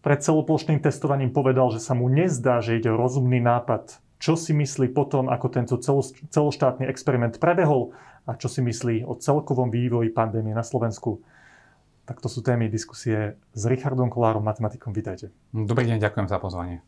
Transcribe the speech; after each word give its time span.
pred 0.00 0.20
celoplošným 0.20 0.80
testovaním 0.80 1.32
povedal, 1.32 1.68
že 1.72 1.80
sa 1.80 1.92
mu 1.92 2.08
nezdá, 2.08 2.64
že 2.64 2.80
ide 2.80 2.88
o 2.88 3.00
rozumný 3.00 3.40
nápad. 3.40 4.00
Čo 4.20 4.36
si 4.36 4.52
myslí 4.52 4.92
potom, 4.92 5.32
ako 5.32 5.46
tento 5.48 5.76
celoštátny 6.28 6.84
experiment 6.88 7.40
prebehol 7.40 7.96
a 8.28 8.36
čo 8.36 8.52
si 8.52 8.60
myslí 8.60 9.04
o 9.08 9.16
celkovom 9.16 9.72
vývoji 9.72 10.12
pandémie 10.12 10.52
na 10.52 10.64
Slovensku? 10.64 11.24
Tak 12.04 12.20
to 12.20 12.28
sú 12.28 12.44
témy 12.44 12.68
diskusie 12.68 13.40
s 13.54 13.62
Richardom 13.64 14.12
Kolárom, 14.12 14.44
matematikom. 14.44 14.92
Vítajte. 14.92 15.32
Dobrý 15.52 15.88
deň, 15.88 16.02
ďakujem 16.04 16.28
za 16.28 16.36
pozvanie. 16.42 16.84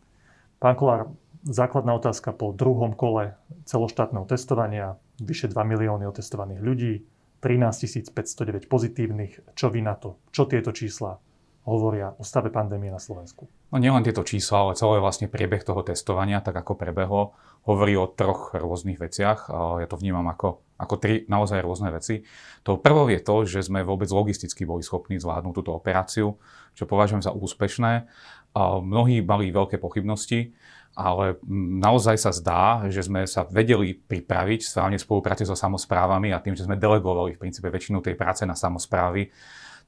Pán 0.61 0.77
Kolár, 0.77 1.09
základná 1.47 1.97
otázka 1.97 2.37
po 2.37 2.53
druhom 2.53 2.93
kole 2.93 3.39
celoštátneho 3.65 4.29
testovania. 4.29 5.01
Vyše 5.23 5.49
2 5.49 5.57
milióny 5.57 6.05
otestovaných 6.11 6.61
ľudí, 6.61 6.95
13 7.41 8.13
509 8.13 8.67
pozitívnych. 8.69 9.57
Čo 9.57 9.73
vy 9.73 9.81
na 9.81 9.95
to? 9.97 10.21
Čo 10.35 10.47
tieto 10.47 10.75
čísla 10.75 11.17
hovoria 11.63 12.15
o 12.19 12.27
stave 12.27 12.51
pandémie 12.51 12.91
na 12.91 12.99
Slovensku? 12.99 13.47
No 13.71 13.79
nielen 13.79 14.03
tieto 14.03 14.27
čísla, 14.27 14.67
ale 14.67 14.79
celý 14.79 14.99
vlastne 14.99 15.31
priebeh 15.31 15.63
toho 15.63 15.87
testovania, 15.87 16.43
tak 16.43 16.59
ako 16.59 16.75
prebehlo, 16.75 17.39
hovorí 17.63 17.95
o 17.95 18.11
troch 18.11 18.53
rôznych 18.59 18.99
veciach. 18.99 19.47
Ja 19.79 19.87
to 19.87 19.95
vnímam 19.95 20.27
ako, 20.27 20.61
ako 20.77 20.95
tri 20.99 21.23
naozaj 21.31 21.63
rôzne 21.63 21.95
veci. 21.95 22.27
To 22.67 22.83
prvou 22.83 23.07
je 23.07 23.23
to, 23.23 23.47
že 23.47 23.71
sme 23.71 23.87
vôbec 23.87 24.11
logisticky 24.11 24.67
boli 24.67 24.83
schopní 24.83 25.23
zvládnuť 25.23 25.55
túto 25.55 25.71
operáciu, 25.71 26.35
čo 26.75 26.85
považujem 26.91 27.23
za 27.23 27.31
úspešné. 27.31 28.11
Mnohí 28.59 29.23
mali 29.23 29.55
veľké 29.55 29.79
pochybnosti, 29.79 30.53
ale 30.93 31.41
naozaj 31.81 32.21
sa 32.21 32.35
zdá, 32.37 32.85
že 32.93 33.07
sme 33.07 33.25
sa 33.25 33.49
vedeli 33.49 33.97
pripraviť 33.97 34.61
správne 34.67 35.01
v 35.01 35.07
spolupráci 35.09 35.49
so 35.49 35.57
samozprávami 35.57 36.35
a 36.35 36.43
tým, 36.43 36.53
že 36.53 36.69
sme 36.69 36.77
delegovali 36.77 37.39
v 37.39 37.41
princípe 37.41 37.73
väčšinu 37.73 38.05
tej 38.05 38.13
práce 38.13 38.45
na 38.45 38.53
samozprávy, 38.53 39.33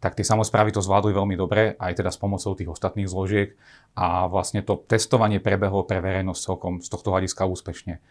tak 0.00 0.19
tie 0.19 0.27
samozprávy 0.27 0.75
to 0.75 0.84
zvládli 0.84 1.12
veľmi 1.14 1.37
dobre, 1.39 1.75
aj 1.78 2.03
teda 2.03 2.11
s 2.11 2.19
pomocou 2.19 2.55
tých 2.55 2.70
ostatných 2.70 3.09
zložiek 3.11 3.55
a 3.95 4.27
vlastne 4.27 4.61
to 4.61 4.81
testovanie 4.84 5.39
prebehlo 5.39 5.86
pre 5.86 6.03
verejnosť 6.03 6.41
celkom 6.41 6.75
z 6.83 6.89
tohto 6.91 7.14
hľadiska 7.14 7.47
úspešne. 7.47 8.03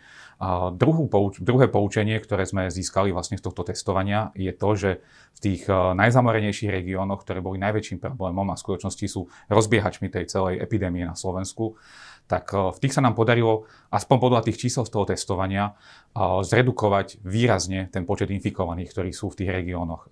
A 0.41 0.73
druhú, 0.73 1.07
druhé 1.39 1.69
poučenie, 1.69 2.17
ktoré 2.17 2.43
sme 2.43 2.67
získali 2.73 3.13
vlastne 3.13 3.37
z 3.37 3.45
tohto 3.45 3.63
testovania, 3.63 4.33
je 4.33 4.49
to, 4.51 4.69
že 4.73 4.91
v 5.33 5.39
tých 5.39 5.61
e, 5.69 5.73
najzamorenejších 5.93 6.73
regiónoch, 6.73 7.21
ktoré 7.21 7.39
boli 7.39 7.61
najväčším 7.61 8.01
problémom 8.01 8.49
a 8.49 8.57
v 8.57 8.63
skutočnosti 8.63 9.05
sú 9.07 9.29
rozbiehačmi 9.47 10.09
tej 10.09 10.27
celej 10.27 10.59
epidémie 10.59 11.05
na 11.05 11.13
Slovensku, 11.13 11.77
tak 12.25 12.51
e, 12.51 12.73
v 12.73 12.77
tých 12.81 12.93
sa 12.95 13.03
nám 13.05 13.13
podarilo, 13.13 13.69
aspoň 13.93 14.17
podľa 14.19 14.41
tých 14.49 14.57
čísel 14.67 14.83
z 14.87 14.91
toho 14.91 15.05
testovania, 15.05 15.71
e, 15.71 15.73
zredukovať 16.41 17.21
výrazne 17.21 17.87
ten 17.93 18.03
počet 18.03 18.33
infikovaných, 18.33 18.89
ktorí 18.89 19.11
sú 19.13 19.29
v 19.31 19.43
tých 19.43 19.51
regiónoch. 19.63 20.09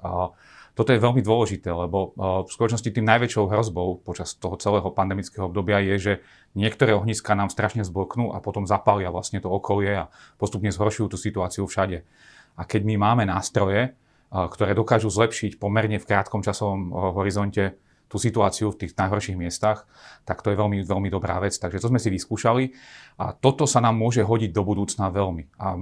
Toto 0.72 0.96
je 0.96 1.04
veľmi 1.04 1.20
dôležité, 1.20 1.68
lebo 1.68 2.16
v 2.18 2.48
skutočnosti 2.48 2.96
tým 2.96 3.04
najväčšou 3.04 3.52
hrozbou 3.52 4.00
počas 4.00 4.40
toho 4.40 4.56
celého 4.56 4.88
pandemického 4.88 5.52
obdobia 5.52 5.84
je, 5.84 5.96
že 6.00 6.14
niektoré 6.56 6.96
ohniska 6.96 7.36
nám 7.36 7.52
strašne 7.52 7.84
zblknú 7.84 8.32
a 8.32 8.40
potom 8.40 8.64
zapália 8.64 9.12
vlastne 9.12 9.44
to 9.44 9.52
okolie 9.52 10.08
a 10.08 10.10
postupne 10.40 10.72
zhoršujú 10.72 11.12
tú 11.12 11.18
situáciu 11.20 11.68
všade. 11.68 12.08
A 12.56 12.62
keď 12.64 12.88
my 12.88 12.96
máme 12.96 13.24
nástroje, 13.28 14.00
ktoré 14.32 14.72
dokážu 14.72 15.12
zlepšiť 15.12 15.60
pomerne 15.60 16.00
v 16.00 16.08
krátkom 16.08 16.40
časovom 16.40 16.96
horizonte 17.20 17.76
tú 18.12 18.20
situáciu 18.20 18.76
v 18.76 18.86
tých 18.86 18.92
najhorších 19.00 19.40
miestach, 19.40 19.88
tak 20.28 20.44
to 20.44 20.52
je 20.52 20.60
veľmi, 20.60 20.84
veľmi 20.84 21.08
dobrá 21.08 21.40
vec. 21.40 21.56
Takže 21.56 21.80
to 21.80 21.88
sme 21.88 21.96
si 21.96 22.12
vyskúšali 22.12 22.76
a 23.16 23.32
toto 23.32 23.64
sa 23.64 23.80
nám 23.80 23.96
môže 23.96 24.20
hodiť 24.20 24.52
do 24.52 24.68
budúcna 24.68 25.08
veľmi. 25.08 25.48
A 25.56 25.80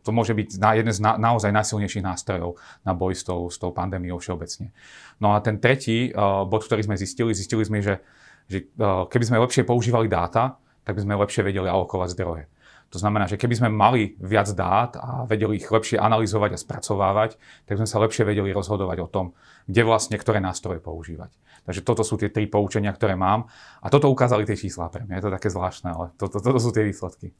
to 0.00 0.10
môže 0.10 0.32
byť 0.32 0.56
na, 0.56 0.70
jeden 0.80 0.88
z 0.88 1.04
na, 1.04 1.20
naozaj 1.20 1.52
najsilnejších 1.52 2.00
nástrojov 2.00 2.56
na 2.80 2.96
boj 2.96 3.12
s 3.12 3.28
tou, 3.28 3.52
s 3.52 3.60
tou 3.60 3.76
pandémiou 3.76 4.16
všeobecne. 4.16 4.72
No 5.20 5.36
a 5.36 5.44
ten 5.44 5.60
tretí 5.60 6.08
uh, 6.16 6.48
bod, 6.48 6.64
ktorý 6.64 6.80
sme 6.80 6.96
zistili, 6.96 7.36
zistili 7.36 7.60
sme, 7.68 7.84
že, 7.84 8.00
že 8.48 8.64
uh, 8.80 9.04
keby 9.04 9.24
sme 9.28 9.44
lepšie 9.44 9.68
používali 9.68 10.08
dáta, 10.08 10.56
tak 10.80 10.96
by 10.96 11.04
sme 11.04 11.20
lepšie 11.20 11.44
vedeli 11.44 11.68
alokovať 11.68 12.08
zdroje. 12.16 12.44
To 12.90 12.98
znamená, 12.98 13.30
že 13.30 13.38
keby 13.38 13.54
sme 13.54 13.70
mali 13.70 14.18
viac 14.18 14.50
dát 14.50 14.98
a 14.98 15.22
vedeli 15.22 15.62
ich 15.62 15.70
lepšie 15.70 15.94
analyzovať 15.94 16.58
a 16.58 16.58
spracovávať, 16.58 17.38
tak 17.70 17.78
sme 17.78 17.86
sa 17.86 18.02
lepšie 18.02 18.26
vedeli 18.26 18.50
rozhodovať 18.50 18.98
o 19.06 19.08
tom, 19.08 19.26
kde 19.70 19.86
vlastne 19.86 20.18
ktoré 20.18 20.42
nástroje 20.42 20.82
používať. 20.82 21.30
Takže 21.70 21.86
toto 21.86 22.02
sú 22.02 22.18
tie 22.18 22.34
tri 22.34 22.50
poučenia, 22.50 22.90
ktoré 22.90 23.14
mám. 23.14 23.46
A 23.78 23.94
toto 23.94 24.10
ukázali 24.10 24.42
tie 24.42 24.58
čísla 24.58 24.90
pre 24.90 25.06
mňa. 25.06 25.22
Je 25.22 25.24
to 25.24 25.34
také 25.38 25.48
zvláštne, 25.54 25.88
ale 25.94 26.06
toto, 26.18 26.42
toto 26.42 26.58
sú 26.58 26.74
tie 26.74 26.82
výsledky. 26.82 27.30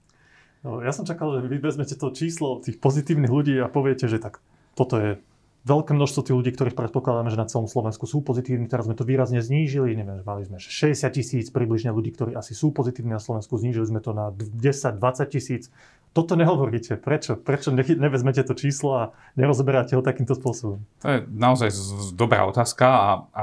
No, 0.62 0.78
ja 0.84 0.94
som 0.94 1.08
čakal, 1.08 1.40
že 1.40 1.50
vy 1.50 1.58
vezmete 1.58 1.98
to 1.98 2.14
číslo 2.14 2.62
tých 2.62 2.78
pozitívnych 2.78 3.32
ľudí 3.32 3.58
a 3.58 3.66
poviete, 3.66 4.06
že 4.06 4.22
tak 4.22 4.38
toto 4.78 5.02
je 5.02 5.10
veľké 5.60 5.92
množstvo 5.92 6.20
tých 6.24 6.36
ľudí, 6.36 6.50
ktorých 6.56 6.76
predpokladáme, 6.76 7.28
že 7.28 7.36
na 7.36 7.44
celom 7.44 7.68
Slovensku 7.68 8.08
sú 8.08 8.24
pozitívni. 8.24 8.64
Teraz 8.64 8.88
sme 8.88 8.96
to 8.96 9.04
výrazne 9.04 9.44
znížili. 9.44 9.92
Neviem, 9.92 10.24
mali 10.24 10.48
sme 10.48 10.56
60 10.56 10.96
tisíc 11.12 11.52
približne 11.52 11.92
ľudí, 11.92 12.16
ktorí 12.16 12.32
asi 12.32 12.56
sú 12.56 12.72
pozitívni 12.72 13.12
na 13.12 13.20
Slovensku. 13.20 13.60
Znížili 13.60 13.84
sme 13.84 14.00
to 14.00 14.16
na 14.16 14.32
10-20 14.32 15.00
tisíc. 15.28 15.68
Toto 16.10 16.34
nehovoríte. 16.34 16.98
Prečo? 16.98 17.38
Prečo 17.38 17.70
nevezmete 17.76 18.42
to 18.42 18.56
číslo 18.56 18.90
a 18.98 19.02
nerozoberáte 19.38 19.94
ho 19.94 20.02
takýmto 20.02 20.34
spôsobom? 20.34 20.82
To 21.04 21.06
je 21.06 21.18
naozaj 21.28 21.70
dobrá 22.18 22.48
otázka 22.48 22.86
a, 22.88 23.10
a 23.30 23.42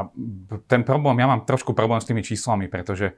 ten 0.68 0.84
problém, 0.84 1.16
ja 1.22 1.32
mám 1.32 1.48
trošku 1.48 1.72
problém 1.72 2.04
s 2.04 2.10
tými 2.10 2.26
číslami, 2.26 2.68
pretože 2.68 3.16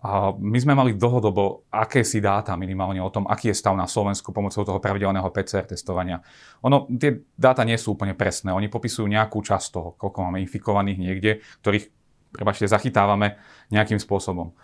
a 0.00 0.32
my 0.32 0.56
sme 0.56 0.72
mali 0.72 0.96
dlhodobo 0.96 1.68
akési 1.68 2.24
dáta 2.24 2.56
minimálne 2.56 3.04
o 3.04 3.12
tom, 3.12 3.28
aký 3.28 3.52
je 3.52 3.60
stav 3.60 3.76
na 3.76 3.84
Slovensku 3.84 4.32
pomocou 4.32 4.64
toho 4.64 4.80
pravidelného 4.80 5.28
PCR 5.28 5.68
testovania. 5.68 6.24
Ono, 6.64 6.88
tie 6.88 7.20
dáta 7.36 7.68
nie 7.68 7.76
sú 7.76 8.00
úplne 8.00 8.16
presné. 8.16 8.48
Oni 8.56 8.72
popisujú 8.72 9.04
nejakú 9.04 9.44
časť 9.44 9.66
toho, 9.68 9.88
koľko 10.00 10.24
máme 10.24 10.40
infikovaných 10.40 10.96
niekde, 10.96 11.30
ktorých, 11.60 11.92
prebačte, 12.32 12.64
zachytávame 12.64 13.36
nejakým 13.68 14.00
spôsobom. 14.00 14.56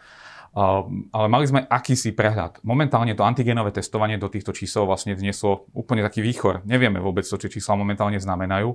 ale 0.56 1.28
mali 1.28 1.44
sme 1.44 1.68
akýsi 1.68 2.16
prehľad. 2.16 2.64
Momentálne 2.64 3.12
to 3.12 3.20
antigenové 3.20 3.76
testovanie 3.76 4.16
do 4.16 4.32
týchto 4.32 4.56
čísel 4.56 4.88
vlastne 4.88 5.12
vnieslo 5.12 5.68
úplne 5.76 6.00
taký 6.00 6.24
výchor. 6.24 6.64
Nevieme 6.64 6.96
vôbec, 6.96 7.28
čo 7.28 7.36
tie 7.36 7.52
čísla 7.52 7.76
momentálne 7.76 8.16
znamenajú. 8.16 8.72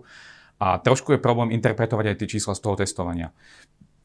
A 0.61 0.77
trošku 0.77 1.17
je 1.17 1.23
problém 1.23 1.49
interpretovať 1.57 2.13
aj 2.13 2.17
tie 2.21 2.37
čísla 2.37 2.53
z 2.53 2.61
toho 2.61 2.77
testovania. 2.77 3.33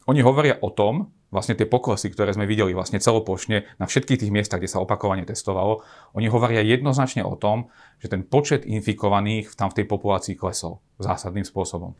Oni 0.09 0.25
hovoria 0.25 0.57
o 0.57 0.73
tom, 0.73 1.13
vlastne 1.27 1.59
tie 1.59 1.67
poklesy, 1.67 2.07
ktoré 2.11 2.31
sme 2.31 2.47
videli 2.47 2.71
vlastne 2.71 3.03
celoplošne 3.03 3.67
na 3.79 3.85
všetkých 3.85 4.23
tých 4.23 4.31
miestach, 4.31 4.63
kde 4.63 4.71
sa 4.71 4.79
opakovane 4.79 5.27
testovalo, 5.27 5.83
oni 6.15 6.31
hovoria 6.31 6.63
jednoznačne 6.63 7.27
o 7.27 7.35
tom, 7.35 7.67
že 7.99 8.07
ten 8.07 8.23
počet 8.23 8.63
infikovaných 8.63 9.51
tam 9.59 9.67
v 9.67 9.83
tej 9.83 9.85
populácii 9.91 10.35
klesol 10.39 10.79
zásadným 11.03 11.43
spôsobom. 11.43 11.99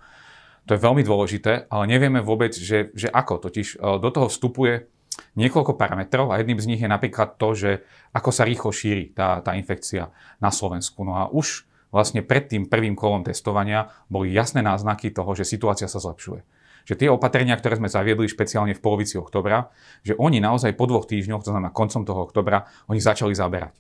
To 0.68 0.76
je 0.76 0.84
veľmi 0.84 1.04
dôležité, 1.04 1.72
ale 1.72 1.84
nevieme 1.88 2.20
vôbec, 2.20 2.52
že, 2.52 2.92
že 2.92 3.08
ako. 3.08 3.40
Totiž 3.40 3.80
e, 3.80 4.04
do 4.04 4.10
toho 4.12 4.28
vstupuje 4.28 4.92
niekoľko 5.40 5.80
parametrov 5.80 6.32
a 6.32 6.44
jedným 6.44 6.60
z 6.60 6.68
nich 6.68 6.82
je 6.84 6.92
napríklad 6.92 7.40
to, 7.40 7.56
že 7.56 7.72
ako 8.12 8.30
sa 8.36 8.44
rýchlo 8.44 8.76
šíri 8.76 9.16
tá, 9.16 9.40
tá 9.40 9.56
infekcia 9.56 10.12
na 10.44 10.52
Slovensku. 10.52 11.08
No 11.08 11.16
a 11.16 11.32
už 11.32 11.64
vlastne 11.88 12.20
pred 12.20 12.52
tým 12.52 12.68
prvým 12.68 13.00
kolom 13.00 13.24
testovania 13.24 13.88
boli 14.12 14.36
jasné 14.36 14.60
náznaky 14.60 15.16
toho, 15.16 15.32
že 15.40 15.48
situácia 15.48 15.88
sa 15.88 16.04
zlepšuje 16.04 16.57
že 16.88 16.96
tie 16.96 17.12
opatrenia, 17.12 17.60
ktoré 17.60 17.76
sme 17.76 17.92
zaviedli 17.92 18.32
špeciálne 18.32 18.72
v 18.72 18.80
polovici 18.80 19.20
oktobra, 19.20 19.68
že 20.08 20.16
oni 20.16 20.40
naozaj 20.40 20.72
po 20.80 20.88
dvoch 20.88 21.04
týždňoch, 21.04 21.44
to 21.44 21.52
znamená 21.52 21.76
koncom 21.76 22.08
toho 22.08 22.32
oktobra, 22.32 22.64
oni 22.88 23.04
začali 23.04 23.36
zaberať. 23.36 23.76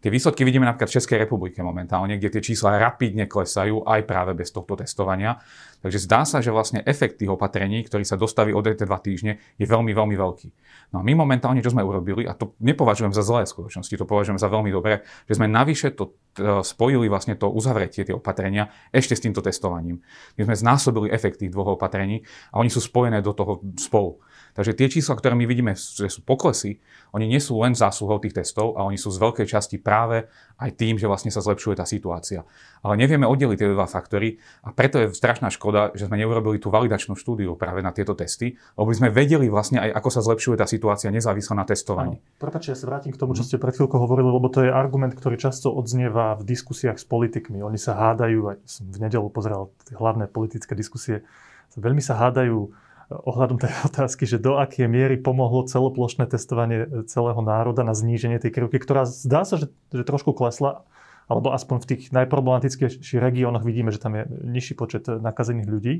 Tie 0.00 0.12
výsledky 0.12 0.44
vidíme 0.44 0.68
napríklad 0.68 0.90
v 0.90 0.96
Českej 1.00 1.18
republike 1.22 1.58
momentálne, 1.64 2.20
kde 2.20 2.38
tie 2.38 2.52
čísla 2.52 2.76
rapidne 2.76 3.24
klesajú 3.24 3.88
aj 3.88 4.00
práve 4.04 4.32
bez 4.36 4.52
tohto 4.52 4.76
testovania. 4.76 5.40
Takže 5.80 6.00
zdá 6.00 6.24
sa, 6.24 6.40
že 6.40 6.48
vlastne 6.48 6.80
efekt 6.84 7.20
tých 7.20 7.28
opatrení, 7.28 7.84
ktorý 7.84 8.08
sa 8.08 8.16
dostaví 8.16 8.56
od 8.56 8.64
dva 8.64 9.00
týždne, 9.00 9.36
je 9.60 9.66
veľmi, 9.68 9.92
veľmi 9.92 10.16
veľký. 10.16 10.48
No 10.96 11.00
a 11.00 11.02
my 11.04 11.12
momentálne, 11.12 11.60
čo 11.60 11.72
sme 11.72 11.84
urobili, 11.84 12.24
a 12.24 12.32
to 12.32 12.56
nepovažujem 12.60 13.12
za 13.12 13.20
zlé 13.20 13.44
skutočnosti, 13.44 13.92
to 13.92 14.08
považujem 14.08 14.40
za 14.40 14.48
veľmi 14.48 14.72
dobré, 14.72 15.04
že 15.28 15.36
sme 15.36 15.44
navyše 15.48 15.92
to 15.92 16.16
spojili 16.64 17.08
vlastne 17.08 17.36
to 17.36 17.52
uzavretie, 17.52 18.04
tie 18.08 18.16
opatrenia, 18.16 18.72
ešte 18.96 19.12
s 19.12 19.24
týmto 19.24 19.44
testovaním. 19.44 20.00
My 20.40 20.48
sme 20.48 20.56
znásobili 20.56 21.12
efekt 21.12 21.44
tých 21.44 21.52
dvoch 21.52 21.76
opatrení 21.76 22.24
a 22.52 22.64
oni 22.64 22.72
sú 22.72 22.80
spojené 22.80 23.20
do 23.20 23.36
toho 23.36 23.60
spolu. 23.76 24.24
Takže 24.54 24.72
tie 24.78 24.86
čísla, 24.86 25.18
ktoré 25.18 25.34
my 25.34 25.50
vidíme, 25.50 25.74
že 25.74 26.06
sú 26.06 26.22
poklesy, 26.22 26.78
oni 27.10 27.26
nie 27.26 27.42
sú 27.42 27.58
len 27.58 27.74
zásluhou 27.74 28.22
tých 28.22 28.38
testov 28.38 28.78
a 28.78 28.86
oni 28.86 28.94
sú 28.94 29.10
z 29.10 29.18
veľkej 29.18 29.46
časti 29.50 29.82
práve 29.82 30.30
aj 30.62 30.70
tým, 30.78 30.94
že 30.94 31.10
vlastne 31.10 31.34
sa 31.34 31.42
zlepšuje 31.42 31.74
tá 31.74 31.82
situácia. 31.82 32.46
Ale 32.86 32.94
nevieme 32.94 33.26
oddeliť 33.26 33.58
tie 33.58 33.74
dva 33.74 33.90
faktory 33.90 34.38
a 34.62 34.70
preto 34.70 35.02
je 35.02 35.10
strašná 35.10 35.50
škoda, 35.50 35.90
že 35.98 36.06
sme 36.06 36.22
neurobili 36.22 36.62
tú 36.62 36.70
validačnú 36.70 37.18
štúdiu 37.18 37.58
práve 37.58 37.82
na 37.82 37.90
tieto 37.90 38.14
testy, 38.14 38.54
lebo 38.78 38.86
by 38.86 38.94
sme 38.94 39.08
vedeli 39.10 39.50
vlastne 39.50 39.82
aj, 39.82 39.90
ako 39.90 40.08
sa 40.14 40.20
zlepšuje 40.22 40.54
tá 40.54 40.66
situácia 40.70 41.10
nezávisle 41.10 41.58
na 41.58 41.66
testovaní. 41.66 42.22
Prepačte, 42.38 42.70
ja 42.70 42.78
sa 42.78 42.86
vrátim 42.86 43.10
k 43.10 43.18
tomu, 43.18 43.34
čo 43.34 43.42
ste 43.42 43.58
pred 43.58 43.74
chvíľkou 43.74 43.98
hovorili, 43.98 44.30
lebo 44.30 44.46
to 44.46 44.62
je 44.62 44.70
argument, 44.70 45.18
ktorý 45.18 45.34
často 45.34 45.74
odznieva 45.74 46.38
v 46.38 46.46
diskusiách 46.46 47.02
s 47.02 47.06
politikmi. 47.10 47.58
Oni 47.58 47.78
sa 47.78 47.98
hádajú, 47.98 48.54
aj 48.54 48.56
som 48.70 48.86
v 48.86 49.02
nedelu 49.02 49.26
pozeral 49.34 49.74
hlavné 49.90 50.30
politické 50.30 50.78
diskusie, 50.78 51.26
veľmi 51.74 51.98
sa 51.98 52.14
hádajú 52.14 52.70
ohľadom 53.10 53.60
tej 53.60 53.72
otázky, 53.88 54.24
že 54.24 54.40
do 54.40 54.56
akej 54.56 54.88
miery 54.88 55.20
pomohlo 55.20 55.68
celoplošné 55.68 56.28
testovanie 56.28 56.88
celého 57.08 57.40
národa 57.44 57.84
na 57.84 57.92
zníženie 57.92 58.40
tej 58.40 58.54
krivky, 58.54 58.80
ktorá 58.80 59.04
zdá 59.04 59.44
sa, 59.44 59.60
že, 59.60 59.68
že 59.92 60.04
trošku 60.06 60.32
klesla, 60.32 60.86
alebo 61.28 61.52
aspoň 61.52 61.76
v 61.80 61.88
tých 61.88 62.02
najproblematickejších 62.12 63.20
regiónoch 63.20 63.64
vidíme, 63.64 63.88
že 63.88 64.00
tam 64.00 64.16
je 64.16 64.28
nižší 64.44 64.76
počet 64.76 65.08
nakazených 65.08 65.68
ľudí. 65.68 65.94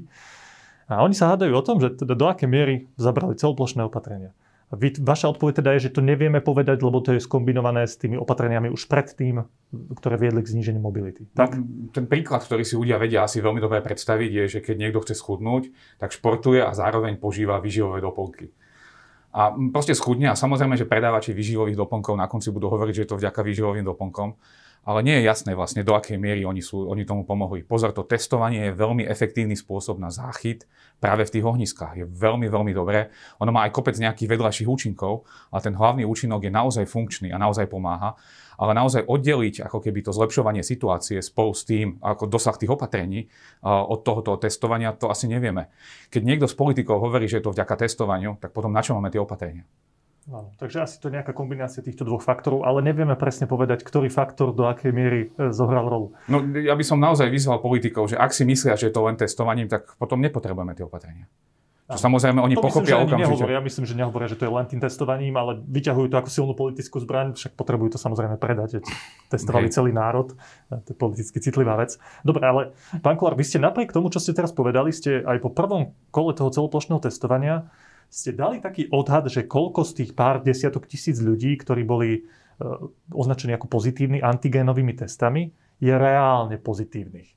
A 0.85 1.01
oni 1.01 1.17
sa 1.17 1.33
hádajú 1.33 1.53
o 1.57 1.65
tom, 1.65 1.81
že 1.81 1.97
teda 1.97 2.13
do 2.13 2.27
akej 2.29 2.49
miery 2.49 2.75
zabrali 3.01 3.33
celoplošné 3.41 3.89
opatrenia. 3.89 4.37
Vaša 4.81 5.31
odpoveď 5.31 5.63
teda 5.63 5.71
je, 5.77 5.89
že 5.89 5.95
to 5.95 6.01
nevieme 6.03 6.43
povedať, 6.43 6.83
lebo 6.83 6.99
to 7.01 7.15
je 7.15 7.21
skombinované 7.23 7.87
s 7.87 8.01
tými 8.01 8.19
opatreniami 8.19 8.69
už 8.69 8.91
predtým, 8.91 9.47
ktoré 9.95 10.19
viedli 10.19 10.41
k 10.43 10.51
zníženiu 10.51 10.83
mobility. 10.83 11.27
Tak? 11.35 11.57
No, 11.57 11.91
ten 11.95 12.05
príklad, 12.11 12.43
ktorý 12.43 12.67
si 12.67 12.75
ľudia 12.75 12.99
vedia 12.99 13.25
asi 13.27 13.43
veľmi 13.43 13.63
dobre 13.63 13.81
predstaviť, 13.81 14.31
je, 14.31 14.45
že 14.47 14.61
keď 14.61 14.77
niekto 14.79 15.03
chce 15.03 15.15
schudnúť, 15.19 15.71
tak 15.99 16.13
športuje 16.13 16.63
a 16.63 16.71
zároveň 16.75 17.19
požíva 17.19 17.63
výživové 17.63 18.03
doplnky. 18.03 18.51
A 19.35 19.51
proste 19.75 19.99
schudne 19.99 20.31
a 20.31 20.39
samozrejme, 20.39 20.79
že 20.79 20.87
predávači 20.87 21.35
výživových 21.35 21.75
doplnkov 21.75 22.15
na 22.15 22.31
konci 22.31 22.55
budú 22.55 22.71
hovoriť, 22.71 22.95
že 22.95 23.03
je 23.03 23.11
to 23.11 23.19
vďaka 23.19 23.41
výživovým 23.43 23.83
doplnkom 23.83 24.39
ale 24.85 25.01
nie 25.01 25.17
je 25.21 25.25
jasné 25.25 25.57
vlastne, 25.57 25.81
do 25.81 25.97
akej 25.97 26.21
miery 26.21 26.45
oni, 26.45 26.61
sú, 26.61 26.85
oni 26.85 27.09
tomu 27.09 27.25
pomohli. 27.25 27.65
Pozor, 27.65 27.97
to 27.97 28.05
testovanie 28.05 28.69
je 28.69 28.77
veľmi 28.77 29.09
efektívny 29.09 29.57
spôsob 29.57 29.97
na 29.97 30.13
záchyt 30.13 30.69
práve 31.01 31.25
v 31.25 31.33
tých 31.33 31.45
ohniskách. 31.45 32.05
Je 32.05 32.07
veľmi, 32.07 32.53
veľmi 32.53 32.73
dobré. 32.77 33.09
Ono 33.41 33.49
má 33.49 33.65
aj 33.65 33.73
kopec 33.73 33.97
nejakých 33.97 34.37
vedľajších 34.37 34.69
účinkov, 34.69 35.25
ale 35.49 35.61
ten 35.65 35.73
hlavný 35.73 36.05
účinok 36.05 36.45
je 36.45 36.53
naozaj 36.53 36.85
funkčný 36.85 37.33
a 37.33 37.41
naozaj 37.41 37.65
pomáha. 37.67 38.13
Ale 38.55 38.71
naozaj 38.71 39.11
oddeliť 39.11 39.67
ako 39.67 39.83
keby 39.83 40.07
to 40.07 40.15
zlepšovanie 40.15 40.63
situácie 40.63 41.19
spolu 41.19 41.51
s 41.57 41.67
tým, 41.67 41.99
ako 41.99 42.31
dosah 42.31 42.55
tých 42.55 42.71
opatrení 42.71 43.27
od 43.65 44.07
tohoto 44.07 44.39
testovania, 44.39 44.95
to 44.95 45.11
asi 45.11 45.27
nevieme. 45.27 45.75
Keď 46.13 46.23
niekto 46.23 46.47
z 46.47 46.55
politikov 46.55 47.03
hovorí, 47.03 47.27
že 47.27 47.43
je 47.43 47.51
to 47.51 47.55
vďaka 47.57 47.83
testovaniu, 47.83 48.39
tak 48.39 48.55
potom 48.55 48.71
na 48.71 48.79
čo 48.79 48.95
máme 48.95 49.11
tie 49.11 49.19
opatrenia? 49.19 49.67
Áno, 50.25 50.57
takže 50.57 50.81
asi 50.81 50.97
to 50.97 51.13
je 51.13 51.21
nejaká 51.21 51.37
kombinácia 51.37 51.85
týchto 51.85 52.09
dvoch 52.09 52.25
faktorov, 52.25 52.65
ale 52.65 52.81
nevieme 52.81 53.13
presne 53.13 53.45
povedať, 53.45 53.85
ktorý 53.85 54.09
faktor 54.09 54.57
do 54.57 54.65
akej 54.65 54.89
miery 54.89 55.21
e, 55.37 55.53
zohral 55.53 55.85
rolu. 55.85 56.17
No 56.33 56.41
ja 56.57 56.73
by 56.73 56.85
som 56.85 56.97
naozaj 56.97 57.29
vyzval 57.29 57.61
politikov, 57.61 58.09
že 58.09 58.17
ak 58.17 58.33
si 58.33 58.49
myslia, 58.49 58.73
že 58.73 58.89
je 58.89 58.95
to 58.97 59.05
len 59.05 59.21
testovaním, 59.21 59.69
tak 59.69 59.93
potom 60.01 60.25
nepotrebujeme 60.25 60.73
tie 60.73 60.89
opatrenia. 60.89 61.29
Čo 61.85 62.09
samozrejme 62.09 62.41
oni 62.41 62.57
to 62.57 62.65
pochopia 62.65 62.97
myslím, 62.97 63.05
okamžite. 63.05 63.29
Nehovoria, 63.29 63.57
ja 63.61 63.63
myslím, 63.69 63.85
že 63.85 63.95
nehovoria, 64.01 64.29
že 64.33 64.39
to 64.41 64.49
je 64.49 64.53
len 64.57 64.65
tým 64.65 64.81
testovaním, 64.81 65.37
ale 65.37 65.61
vyťahujú 65.69 66.09
to 66.09 66.17
ako 66.17 66.31
silnú 66.33 66.53
politickú 66.57 66.97
zbraň, 66.97 67.37
však 67.37 67.53
potrebujú 67.61 67.93
to 67.93 67.99
samozrejme 68.01 68.41
predať. 68.41 68.81
Testovali 69.29 69.69
Hej. 69.69 69.77
celý 69.77 69.93
národ, 69.93 70.33
to 70.73 70.89
je 70.89 70.97
politicky 70.97 71.45
citlivá 71.45 71.77
vec. 71.77 72.01
Dobre, 72.25 72.41
ale 72.49 72.63
pán 73.05 73.21
Kolár, 73.21 73.37
vy 73.37 73.45
ste 73.45 73.61
napriek 73.61 73.93
tomu, 73.93 74.09
čo 74.09 74.17
ste 74.17 74.33
teraz 74.33 74.57
povedali, 74.57 74.97
ste 74.97 75.21
aj 75.29 75.45
po 75.45 75.53
prvom 75.53 75.93
kole 76.09 76.33
toho 76.33 76.49
celoplošného 76.49 77.05
testovania 77.05 77.69
ste 78.11 78.31
dali 78.35 78.63
taký 78.63 78.89
odhad, 78.91 79.27
že 79.29 79.47
koľko 79.47 79.83
z 79.87 79.93
tých 80.05 80.11
pár 80.15 80.41
desiatok 80.43 80.87
tisíc 80.87 81.19
ľudí, 81.19 81.57
ktorí 81.59 81.83
boli 81.83 82.11
e, 82.15 82.21
označení 83.11 83.55
ako 83.55 83.67
pozitívni 83.67 84.23
antigénovými 84.23 84.95
testami, 84.95 85.51
je 85.83 85.95
reálne 85.95 86.57
pozitívnych. 86.57 87.35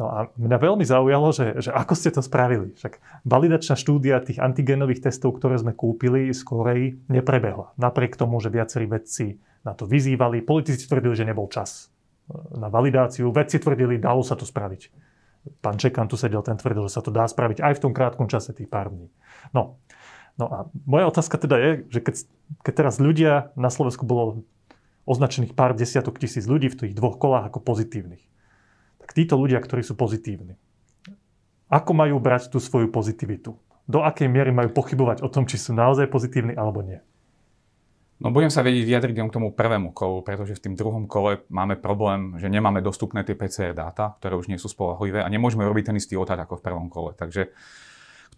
No 0.00 0.08
a 0.08 0.18
mňa 0.32 0.56
veľmi 0.56 0.80
zaujalo, 0.80 1.28
že, 1.28 1.60
že 1.60 1.70
ako 1.76 1.92
ste 1.92 2.08
to 2.08 2.24
spravili. 2.24 2.72
Však 2.72 3.24
validačná 3.28 3.76
štúdia 3.76 4.24
tých 4.24 4.40
antigénových 4.40 5.04
testov, 5.04 5.36
ktoré 5.36 5.60
sme 5.60 5.76
kúpili 5.76 6.32
z 6.32 6.40
Koreji, 6.40 7.04
neprebehla. 7.12 7.76
Napriek 7.76 8.16
tomu, 8.16 8.40
že 8.40 8.48
viacerí 8.48 8.88
vedci 8.88 9.36
na 9.60 9.76
to 9.76 9.84
vyzývali, 9.84 10.40
politici 10.40 10.88
tvrdili, 10.88 11.12
že 11.12 11.28
nebol 11.28 11.52
čas 11.52 11.92
e, 12.32 12.56
na 12.56 12.72
validáciu, 12.72 13.28
vedci 13.28 13.60
tvrdili, 13.60 14.00
dalo 14.00 14.24
sa 14.24 14.40
to 14.40 14.48
spraviť. 14.48 14.88
Pán 15.60 15.76
Čekan 15.76 16.08
tu 16.08 16.16
sedel, 16.16 16.40
ten 16.44 16.56
tvrdil, 16.56 16.88
že 16.88 16.96
sa 16.96 17.04
to 17.04 17.12
dá 17.12 17.28
spraviť 17.28 17.60
aj 17.60 17.72
v 17.76 17.82
tom 17.84 17.92
krátkom 17.92 18.28
čase, 18.28 18.56
tých 18.56 18.72
pár 18.72 18.92
dní. 18.92 19.08
No, 19.52 19.80
No 20.40 20.48
a 20.48 20.58
moja 20.88 21.04
otázka 21.04 21.36
teda 21.36 21.60
je, 21.60 21.70
že 21.92 22.00
keď, 22.00 22.14
keď 22.64 22.72
teraz 22.72 22.96
ľudia 22.96 23.52
na 23.60 23.68
Slovensku 23.68 24.08
bolo 24.08 24.48
označených 25.04 25.52
pár 25.52 25.76
desiatok 25.76 26.16
tisíc 26.16 26.48
ľudí 26.48 26.72
v 26.72 26.78
tých 26.80 26.96
dvoch 26.96 27.20
kolách 27.20 27.52
ako 27.52 27.60
pozitívnych, 27.60 28.24
tak 29.04 29.12
títo 29.12 29.36
ľudia, 29.36 29.60
ktorí 29.60 29.84
sú 29.84 29.92
pozitívni, 30.00 30.56
ako 31.68 31.92
majú 31.92 32.16
brať 32.16 32.48
tú 32.48 32.56
svoju 32.56 32.88
pozitivitu? 32.88 33.52
Do 33.84 34.00
akej 34.00 34.32
miery 34.32 34.48
majú 34.48 34.72
pochybovať 34.72 35.20
o 35.20 35.28
tom, 35.28 35.44
či 35.44 35.60
sú 35.60 35.76
naozaj 35.76 36.08
pozitívni 36.08 36.56
alebo 36.56 36.80
nie? 36.80 37.04
No 38.20 38.28
budem 38.32 38.52
sa 38.52 38.60
vedieť 38.60 38.84
vyjadriť 38.84 39.16
k 39.16 39.32
tomu 39.32 39.48
prvému 39.48 39.96
kolu, 39.96 40.20
pretože 40.20 40.56
v 40.56 40.62
tým 40.68 40.74
druhom 40.76 41.08
kole 41.08 41.40
máme 41.48 41.80
problém, 41.80 42.36
že 42.36 42.52
nemáme 42.52 42.84
dostupné 42.84 43.24
tie 43.24 43.32
PCR 43.32 43.72
dáta, 43.72 44.16
ktoré 44.20 44.36
už 44.36 44.52
nie 44.52 44.60
sú 44.60 44.68
spolahlivé 44.68 45.24
a 45.24 45.32
nemôžeme 45.32 45.64
robiť 45.64 45.88
ten 45.88 45.96
istý 45.96 46.20
odhad 46.20 46.36
ako 46.36 46.60
v 46.60 46.64
prvom 46.68 46.88
kole. 46.92 47.16
Takže 47.16 47.48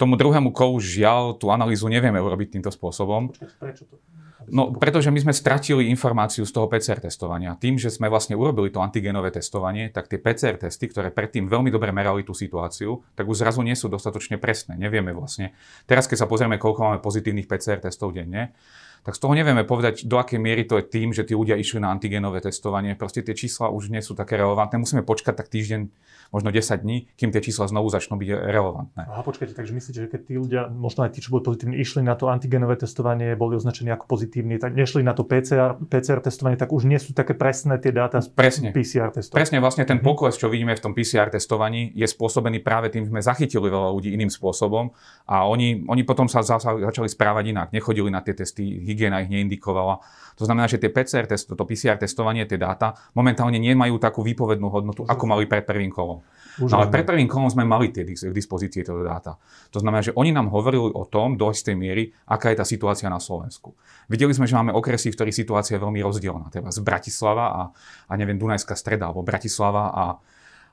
tomu 0.03 0.19
druhému 0.19 0.51
kolu 0.51 0.83
žiaľ 0.83 1.39
tú 1.39 1.55
analýzu 1.55 1.87
nevieme 1.87 2.19
urobiť 2.19 2.59
týmto 2.59 2.75
spôsobom. 2.75 3.31
Prečo 3.63 3.87
to? 3.87 4.03
No, 4.51 4.75
pretože 4.75 5.15
my 5.15 5.23
sme 5.23 5.31
stratili 5.31 5.87
informáciu 5.87 6.43
z 6.43 6.51
toho 6.51 6.67
PCR 6.67 6.99
testovania. 6.99 7.55
Tým, 7.55 7.79
že 7.79 7.95
sme 7.95 8.11
vlastne 8.11 8.35
urobili 8.35 8.75
to 8.75 8.83
antigenové 8.83 9.31
testovanie, 9.31 9.87
tak 9.95 10.11
tie 10.11 10.19
PCR 10.19 10.59
testy, 10.59 10.91
ktoré 10.91 11.15
predtým 11.15 11.47
veľmi 11.47 11.71
dobre 11.71 11.95
merali 11.95 12.27
tú 12.27 12.35
situáciu, 12.35 13.07
tak 13.15 13.31
už 13.31 13.47
zrazu 13.47 13.63
nie 13.63 13.79
sú 13.79 13.87
dostatočne 13.87 14.43
presné. 14.43 14.75
Nevieme 14.75 15.15
vlastne. 15.15 15.55
Teraz, 15.87 16.11
keď 16.11 16.27
sa 16.27 16.31
pozrieme, 16.31 16.59
koľko 16.59 16.81
máme 16.83 16.99
pozitívnych 16.99 17.47
PCR 17.47 17.79
testov 17.79 18.11
denne, 18.17 18.57
tak 19.03 19.19
z 19.19 19.21
toho 19.21 19.35
nevieme 19.35 19.67
povedať, 19.67 20.07
do 20.07 20.15
akej 20.15 20.39
miery 20.39 20.63
to 20.63 20.79
je 20.79 20.87
tým, 20.87 21.11
že 21.11 21.27
tí 21.27 21.35
ľudia 21.35 21.59
išli 21.59 21.83
na 21.83 21.91
antigenové 21.91 22.39
testovanie. 22.39 22.95
Proste 22.95 23.27
tie 23.27 23.35
čísla 23.35 23.67
už 23.67 23.91
nie 23.91 23.99
sú 23.99 24.15
také 24.15 24.39
relevantné. 24.39 24.79
Musíme 24.79 25.03
počkať 25.03 25.35
tak 25.43 25.51
týždeň, 25.51 25.91
možno 26.31 26.49
10 26.49 26.81
dní, 26.81 27.11
kým 27.19 27.35
tie 27.35 27.43
čísla 27.45 27.67
znovu 27.67 27.91
začnú 27.91 28.17
byť 28.17 28.29
relevantné. 28.31 29.03
Aha, 29.05 29.21
počkajte, 29.27 29.59
takže 29.59 29.75
myslíte, 29.75 29.99
že 30.07 30.09
keď 30.09 30.21
tí 30.23 30.35
ľudia, 30.39 30.61
možno 30.71 31.05
aj 31.05 31.13
tí, 31.13 31.21
čo 31.21 31.35
boli 31.35 31.43
pozitívni, 31.43 31.77
išli 31.83 32.01
na 32.01 32.15
to 32.15 32.31
antigenové 32.31 32.79
testovanie, 32.79 33.35
boli 33.35 33.59
označení 33.59 33.91
ako 33.91 34.07
pozitívni, 34.07 34.57
tak 34.57 34.73
nešli 34.73 35.03
na 35.03 35.19
to 35.19 35.27
PCR, 35.27 35.77
PCR 35.77 36.23
testovanie, 36.23 36.55
tak 36.57 36.71
už 36.71 36.87
nie 36.87 37.03
sú 37.03 37.11
také 37.13 37.35
presné 37.35 37.77
tie 37.83 37.91
dáta 37.91 38.23
z 38.23 38.33
Presne. 38.33 38.71
PCR 38.71 39.11
testovania. 39.11 39.39
Presne, 39.43 39.59
vlastne 39.59 39.85
ten 39.85 39.99
mhm. 39.99 40.07
pokles, 40.07 40.41
čo 40.41 40.47
vidíme 40.47 40.73
v 40.73 40.83
tom 40.83 40.95
PCR 40.95 41.29
testovaní, 41.29 41.91
je 41.93 42.07
spôsobený 42.07 42.65
práve 42.65 42.89
tým, 42.89 43.05
že 43.05 43.11
sme 43.11 43.21
zachytili 43.21 43.67
veľa 43.67 43.91
ľudí 43.93 44.15
iným 44.15 44.31
spôsobom 44.31 44.95
a 45.27 45.45
oni, 45.45 45.85
oni 45.91 46.03
potom 46.07 46.31
sa 46.31 46.41
začali 46.41 47.11
správať 47.11 47.45
inak. 47.51 47.69
Nechodili 47.75 48.09
na 48.09 48.25
tie 48.25 48.33
testy 48.33 48.81
hygiena 48.93 49.25
ich 49.25 49.33
neindikovala. 49.33 50.05
To 50.37 50.45
znamená, 50.45 50.69
že 50.69 50.81
tie 50.81 50.93
PCR 50.93 51.25
test, 51.25 51.49
to 51.49 51.65
PCR 51.65 51.97
testovanie, 51.97 52.45
tie 52.45 52.61
dáta 52.61 52.97
momentálne 53.17 53.57
nemajú 53.57 53.97
takú 53.97 54.21
výpovednú 54.21 54.69
hodnotu, 54.69 55.03
ako 55.09 55.25
mali 55.29 55.49
pred 55.49 55.65
prvým 55.65 55.93
kolom. 55.93 56.21
No 56.61 56.69
ale 56.77 56.93
pred 56.93 57.09
prvým 57.09 57.25
kolom 57.25 57.49
sme 57.49 57.65
mali 57.65 57.89
tie 57.89 58.05
k 58.05 58.29
dispozície 58.29 58.85
tieto 58.85 59.01
dáta. 59.01 59.41
To 59.73 59.81
znamená, 59.81 60.05
že 60.05 60.13
oni 60.13 60.37
nám 60.37 60.53
hovorili 60.53 60.93
o 60.93 61.09
tom 61.09 61.41
do 61.41 61.49
istej 61.49 61.73
miery, 61.73 62.13
aká 62.29 62.53
je 62.53 62.61
tá 62.61 62.67
situácia 62.69 63.09
na 63.09 63.17
Slovensku. 63.17 63.73
Videli 64.13 64.37
sme, 64.37 64.45
že 64.45 64.57
máme 64.57 64.77
okresy, 64.77 65.09
v 65.09 65.17
ktorých 65.17 65.37
situácia 65.37 65.81
je 65.81 65.85
veľmi 65.85 66.05
rozdielna. 66.05 66.53
Teda 66.53 66.69
z 66.69 66.81
Bratislava 66.85 67.47
a, 67.49 67.63
a 68.09 68.13
neviem, 68.21 68.37
Dunajská 68.37 68.77
streda, 68.77 69.09
alebo 69.09 69.25
Bratislava 69.25 69.89
a, 69.89 70.05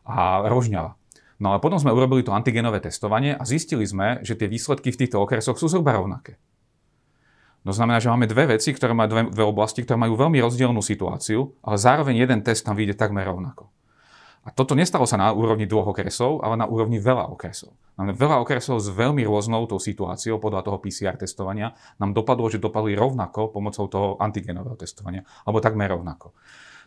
a 0.04 0.18
Rožňava. 0.52 1.00
No 1.40 1.56
ale 1.56 1.64
potom 1.64 1.80
sme 1.80 1.96
urobili 1.96 2.28
to 2.28 2.36
antigenové 2.36 2.84
testovanie 2.84 3.32
a 3.32 3.48
zistili 3.48 3.88
sme, 3.88 4.20
že 4.28 4.36
tie 4.36 4.52
výsledky 4.52 4.92
v 4.92 5.00
týchto 5.00 5.24
okresoch 5.24 5.56
sú 5.56 5.72
zhruba 5.72 5.96
rovnaké. 5.96 6.36
To 7.70 7.78
znamená, 7.78 8.02
že 8.02 8.10
máme 8.10 8.26
dve 8.26 8.58
veci, 8.58 8.74
ktoré 8.74 8.98
majú 8.98 9.10
dve, 9.14 9.22
dve 9.30 9.46
oblasti, 9.46 9.86
ktoré 9.86 10.02
majú 10.02 10.18
veľmi 10.18 10.42
rozdielnú 10.42 10.82
situáciu, 10.82 11.54
ale 11.62 11.78
zároveň 11.78 12.26
jeden 12.26 12.42
test 12.42 12.66
tam 12.66 12.74
vyjde 12.74 12.98
takmer 12.98 13.30
rovnako. 13.30 13.70
A 14.42 14.50
toto 14.50 14.74
nestalo 14.74 15.06
sa 15.06 15.22
na 15.22 15.30
úrovni 15.30 15.70
dvoch 15.70 15.94
okresov, 15.94 16.42
ale 16.42 16.58
na 16.58 16.66
úrovni 16.66 16.98
veľa 16.98 17.30
okresov. 17.30 17.78
Máme 17.94 18.18
veľa 18.18 18.42
okresov 18.42 18.82
s 18.82 18.90
veľmi 18.90 19.22
rôznou 19.22 19.70
tou 19.70 19.78
situáciou 19.78 20.42
podľa 20.42 20.66
toho 20.66 20.82
PCR 20.82 21.14
testovania. 21.14 21.78
Nám 22.02 22.18
dopadlo, 22.18 22.50
že 22.50 22.58
dopadli 22.58 22.98
rovnako 22.98 23.54
pomocou 23.54 23.86
toho 23.86 24.08
antigenového 24.18 24.74
testovania, 24.74 25.22
alebo 25.46 25.62
takmer 25.62 25.94
rovnako. 25.94 26.34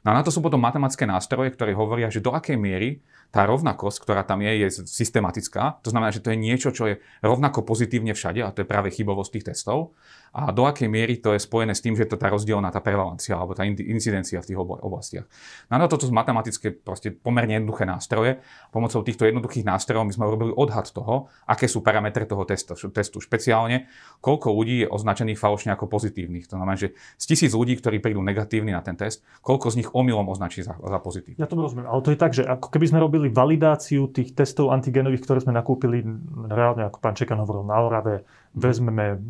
No 0.02 0.10
a 0.10 0.18
na 0.18 0.26
to 0.26 0.34
sú 0.34 0.42
potom 0.42 0.58
matematické 0.58 1.06
nástroje, 1.06 1.54
ktoré 1.54 1.78
hovoria, 1.78 2.10
že 2.10 2.18
do 2.18 2.34
akej 2.34 2.58
miery 2.58 3.06
tá 3.30 3.46
rovnakosť, 3.46 4.02
ktorá 4.02 4.26
tam 4.26 4.42
je, 4.42 4.66
je 4.66 4.68
systematická. 4.82 5.78
To 5.86 5.94
znamená, 5.94 6.10
že 6.10 6.18
to 6.18 6.34
je 6.34 6.42
niečo, 6.42 6.74
čo 6.74 6.90
je 6.90 6.94
rovnako 7.22 7.62
pozitívne 7.62 8.10
všade, 8.10 8.42
a 8.42 8.50
to 8.50 8.66
je 8.66 8.68
práve 8.68 8.90
chybovosť 8.90 9.30
tých 9.30 9.46
testov. 9.54 9.94
A 10.32 10.48
do 10.48 10.64
akej 10.64 10.88
miery 10.88 11.20
to 11.20 11.36
je 11.36 11.44
spojené 11.44 11.76
s 11.76 11.84
tým, 11.84 11.92
že 11.92 12.08
to 12.08 12.16
tá 12.16 12.32
rozdielna 12.32 12.72
tá 12.72 12.80
prevalencia 12.80 13.36
alebo 13.36 13.52
tá 13.52 13.68
incidencia 13.68 14.40
v 14.40 14.48
tých 14.48 14.56
oblastiach. 14.56 15.28
No 15.68 15.76
a 15.76 15.88
toto 15.92 16.08
sú 16.08 16.12
matematické 16.16 16.72
proste 16.72 17.12
pomerne 17.12 17.60
jednoduché 17.60 17.84
nástroje. 17.84 18.40
Pomocou 18.72 19.04
týchto 19.04 19.28
jednoduchých 19.28 19.68
nástrojov 19.68 20.08
my 20.08 20.12
sme 20.16 20.24
urobili 20.24 20.52
odhad 20.56 20.88
toho, 20.88 21.28
aké 21.44 21.68
sú 21.68 21.84
parametre 21.84 22.24
toho 22.24 22.48
testu, 22.48 22.72
testu. 22.88 23.20
Špeciálne, 23.20 23.92
koľko 24.24 24.56
ľudí 24.56 24.82
je 24.82 24.88
označených 24.88 25.36
falošne 25.36 25.76
ako 25.76 25.92
pozitívnych. 25.92 26.48
To 26.48 26.56
znamená, 26.56 26.80
že 26.80 26.96
z 27.20 27.24
tisíc 27.28 27.52
ľudí, 27.52 27.76
ktorí 27.76 28.00
prídu 28.00 28.24
negatívni 28.24 28.72
na 28.72 28.80
ten 28.80 28.96
test, 28.96 29.20
koľko 29.44 29.68
z 29.68 29.84
nich 29.84 29.90
omylom 29.92 30.32
označí 30.32 30.64
za, 30.64 30.80
za 30.80 30.96
pozitívne. 30.96 31.44
Ja 31.44 31.48
to 31.50 31.60
rozumiem, 31.60 31.84
ale 31.84 32.00
to 32.00 32.08
je 32.08 32.18
tak, 32.18 32.32
že 32.32 32.48
ako 32.48 32.72
keby 32.72 32.88
sme 32.88 33.04
robili 33.04 33.28
validáciu 33.28 34.08
tých 34.08 34.32
testov 34.32 34.72
antigenových, 34.72 35.28
ktoré 35.28 35.44
sme 35.44 35.52
nakúpili 35.52 36.00
reálne, 36.48 36.88
ako 36.88 36.98
pán 37.04 37.12
Čekan 37.12 37.36
hovoril, 37.36 37.68
na 37.68 37.76
Orave, 37.84 38.24
vezmeme 38.56 39.20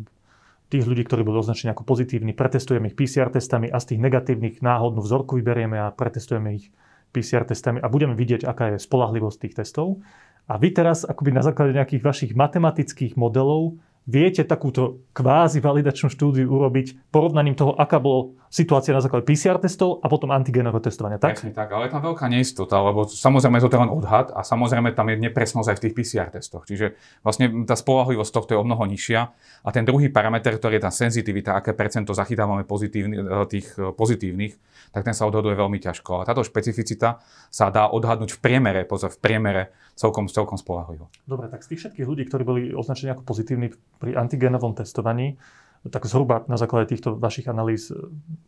tých 0.69 0.85
ľudí, 0.87 1.03
ktorí 1.05 1.21
boli 1.25 1.39
označení 1.39 1.71
ako 1.71 1.83
pozitívni, 1.85 2.35
pretestujeme 2.35 2.91
ich 2.91 2.97
PCR 2.97 3.29
testami 3.29 3.69
a 3.69 3.77
z 3.77 3.93
tých 3.93 3.99
negatívnych 4.03 4.63
náhodnú 4.63 5.03
vzorku 5.03 5.37
vyberieme 5.39 5.77
a 5.79 5.93
pretestujeme 5.93 6.57
ich 6.57 6.73
PCR 7.13 7.45
testami 7.45 7.77
a 7.79 7.87
budeme 7.87 8.17
vidieť, 8.17 8.41
aká 8.43 8.73
je 8.73 8.81
spolahlivosť 8.81 9.37
tých 9.37 9.55
testov. 9.61 10.01
A 10.49 10.59
vy 10.59 10.75
teraz 10.75 11.07
akoby 11.07 11.31
na 11.31 11.45
základe 11.45 11.71
nejakých 11.77 12.03
vašich 12.03 12.31
matematických 12.35 13.15
modelov 13.15 13.79
Viete 14.03 14.43
takúto 14.43 15.07
kvázi 15.15 15.63
validačnú 15.63 16.11
štúdiu 16.11 16.51
urobiť 16.51 17.07
porovnaním 17.07 17.55
toho, 17.55 17.71
aká 17.71 18.03
bola 18.03 18.35
situácia 18.51 18.91
na 18.91 18.99
základe 18.99 19.23
PCR 19.23 19.55
testov 19.63 20.03
a 20.03 20.11
potom 20.11 20.27
antigenového 20.35 20.83
testovania, 20.83 21.15
tak? 21.15 21.39
Presne 21.39 21.55
tak, 21.55 21.71
ale 21.71 21.87
je 21.87 21.95
tam 21.95 22.03
veľká 22.03 22.27
neistota, 22.27 22.83
lebo 22.83 23.07
samozrejme 23.07 23.63
je 23.63 23.71
to 23.71 23.79
len 23.79 23.87
odhad 23.87 24.35
a 24.35 24.43
samozrejme 24.43 24.91
tam 24.91 25.07
je 25.07 25.23
nepresnosť 25.23 25.67
aj 25.71 25.77
v 25.79 25.83
tých 25.87 25.95
PCR 25.95 26.29
testoch. 26.35 26.67
Čiže 26.67 26.99
vlastne 27.23 27.63
tá 27.63 27.79
spolahlivosť 27.79 28.31
tohto 28.35 28.51
je 28.53 28.59
o 28.59 28.67
mnoho 28.67 28.83
nižšia. 28.83 29.21
A 29.63 29.69
ten 29.71 29.87
druhý 29.87 30.11
parameter, 30.11 30.59
ktorý 30.59 30.77
je 30.77 30.83
tá 30.83 30.91
senzitivita, 30.91 31.55
aké 31.55 31.71
percento 31.71 32.11
zachytávame 32.11 32.67
pozitívny, 32.67 33.15
e, 33.23 33.47
tých 33.47 33.71
e, 33.79 33.95
pozitívnych, 33.95 34.53
tak 34.93 35.09
ten 35.09 35.17
sa 35.17 35.25
odhaduje 35.25 35.57
veľmi 35.57 35.81
ťažko. 35.81 36.21
A 36.21 36.27
táto 36.29 36.45
špecificita 36.45 37.17
sa 37.49 37.73
dá 37.73 37.89
odhadnúť 37.89 38.37
v 38.37 38.39
priemere, 38.39 38.81
pozor, 38.85 39.09
v 39.09 39.19
priemere 39.19 39.63
celkom, 39.97 40.29
celkom 40.29 40.61
spolahlivo. 40.61 41.09
Dobre, 41.25 41.49
tak 41.49 41.65
z 41.65 41.73
tých 41.73 41.79
všetkých 41.89 42.05
ľudí, 42.05 42.23
ktorí 42.29 42.43
boli 42.45 42.61
označení 42.77 43.09
ako 43.09 43.25
pozitívni 43.25 43.73
pri 43.97 44.13
antigenovom 44.13 44.77
testovaní, 44.77 45.41
tak 45.83 46.07
zhruba 46.07 46.47
na 46.47 46.55
základe 46.55 46.95
týchto 46.95 47.19
vašich 47.19 47.49
analýz 47.51 47.91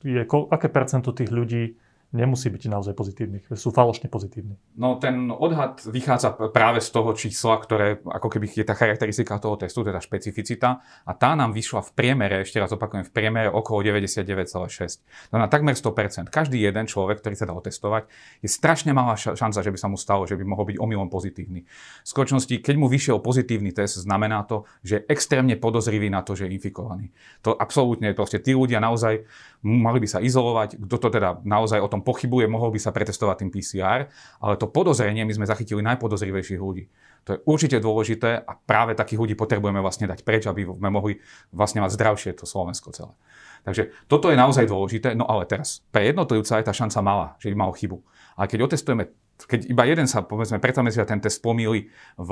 je, 0.05 0.21
aké 0.23 0.67
percento 0.71 1.11
tých 1.11 1.33
ľudí 1.33 1.75
nemusí 2.15 2.47
byť 2.47 2.71
naozaj 2.71 2.93
pozitívnych, 2.95 3.51
sú 3.51 3.75
falošne 3.75 4.07
pozitívni. 4.07 4.55
No 4.79 4.95
ten 4.95 5.27
odhad 5.27 5.83
vychádza 5.83 6.31
práve 6.55 6.79
z 6.79 6.89
toho 6.95 7.11
čísla, 7.11 7.59
ktoré 7.59 7.99
ako 8.07 8.31
keby 8.31 8.47
je 8.47 8.63
tá 8.63 8.71
charakteristika 8.71 9.35
toho 9.35 9.59
testu, 9.59 9.83
teda 9.83 9.99
špecificita 9.99 10.79
a 11.03 11.11
tá 11.11 11.35
nám 11.35 11.51
vyšla 11.51 11.83
v 11.83 11.91
priemere, 11.91 12.35
ešte 12.47 12.63
raz 12.63 12.71
opakujem, 12.71 13.03
v 13.03 13.11
priemere 13.11 13.49
okolo 13.51 13.83
99,6. 13.83 15.35
No 15.35 15.43
na 15.43 15.51
takmer 15.51 15.75
100%. 15.75 16.31
Každý 16.31 16.63
jeden 16.63 16.87
človek, 16.87 17.19
ktorý 17.19 17.35
sa 17.35 17.45
dá 17.45 17.53
otestovať, 17.53 18.07
je 18.39 18.47
strašne 18.47 18.95
malá 18.95 19.19
šanca, 19.19 19.59
že 19.59 19.71
by 19.75 19.79
sa 19.81 19.91
mu 19.91 19.99
stalo, 19.99 20.23
že 20.23 20.39
by 20.39 20.47
mohol 20.47 20.71
byť 20.71 20.77
omylom 20.79 21.11
pozitívny. 21.11 21.67
V 22.01 22.07
skutočnosti, 22.07 22.63
keď 22.63 22.75
mu 22.79 22.87
vyšiel 22.87 23.19
pozitívny 23.19 23.75
test, 23.75 23.99
znamená 23.99 24.47
to, 24.47 24.63
že 24.85 25.03
je 25.03 25.05
extrémne 25.11 25.59
podozrivý 25.59 26.07
na 26.07 26.23
to, 26.23 26.37
že 26.37 26.47
je 26.47 26.55
infikovaný. 26.55 27.11
To 27.41 27.57
absolútne, 27.57 28.13
proste 28.15 28.39
tí 28.39 28.53
ľudia 28.53 28.79
naozaj 28.79 29.25
mali 29.65 29.97
by 29.97 30.07
sa 30.07 30.21
izolovať, 30.21 30.77
kto 30.77 30.95
to 31.01 31.09
teda 31.09 31.41
naozaj 31.41 31.81
o 31.81 31.89
tom 31.89 32.04
pochybuje, 32.05 32.45
mohol 32.45 32.69
by 32.69 32.79
sa 32.79 32.93
pretestovať 32.93 33.41
tým 33.41 33.49
PCR, 33.49 34.05
ale 34.37 34.53
to 34.61 34.69
podozrenie 34.69 35.25
my 35.25 35.33
sme 35.33 35.49
zachytili 35.49 35.81
najpodozrivejších 35.81 36.61
ľudí. 36.61 36.85
To 37.25 37.29
je 37.33 37.39
určite 37.49 37.81
dôležité 37.81 38.45
a 38.45 38.53
práve 38.53 38.93
takých 38.93 39.17
ľudí 39.17 39.33
potrebujeme 39.33 39.81
vlastne 39.81 40.05
dať 40.05 40.21
preč, 40.21 40.45
aby 40.45 40.69
sme 40.69 40.93
mohli 40.93 41.17
vlastne 41.49 41.81
mať 41.81 41.97
zdravšie 41.97 42.31
to 42.37 42.45
Slovensko 42.45 42.93
celé. 42.93 43.17
Takže 43.65 43.89
toto 44.05 44.29
je 44.29 44.37
naozaj 44.37 44.69
dôležité, 44.69 45.17
no 45.17 45.25
ale 45.25 45.49
teraz 45.49 45.81
pre 45.89 46.05
jednotlivca 46.05 46.61
je 46.61 46.67
tá 46.69 46.73
šanca 46.73 47.01
malá, 47.01 47.27
že 47.41 47.49
by 47.49 47.55
mal 47.57 47.73
chybu. 47.73 47.97
Ale 48.37 48.45
keď 48.45 48.59
otestujeme, 48.69 49.09
keď 49.41 49.65
iba 49.65 49.83
jeden 49.89 50.05
sa, 50.05 50.21
povedzme, 50.21 50.61
že 50.61 51.09
ten 51.09 51.17
test 51.17 51.41
pomýli 51.41 51.89
v, 52.21 52.29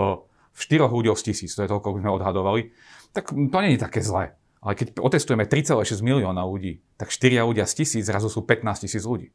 v 0.53 0.59
štyroch 0.61 0.93
ľuďoch 0.93 1.17
z 1.17 1.33
tisíc, 1.33 1.57
to 1.57 1.65
je 1.65 1.73
toľko, 1.73 1.97
by 1.97 1.99
sme 2.05 2.11
odhadovali, 2.13 2.61
tak 3.17 3.33
to 3.33 3.57
nie 3.65 3.73
je 3.73 3.81
také 3.81 4.05
zlé. 4.05 4.37
Ale 4.63 4.79
keď 4.79 5.01
otestujeme 5.01 5.43
3,6 5.43 5.99
milióna 5.99 6.45
ľudí, 6.47 6.79
tak 6.95 7.11
4 7.11 7.43
ľudia 7.43 7.67
z 7.67 7.83
tisíc 7.83 8.07
zrazu 8.07 8.31
sú 8.31 8.47
15 8.47 8.87
tisíc 8.87 9.03
ľudí. 9.03 9.33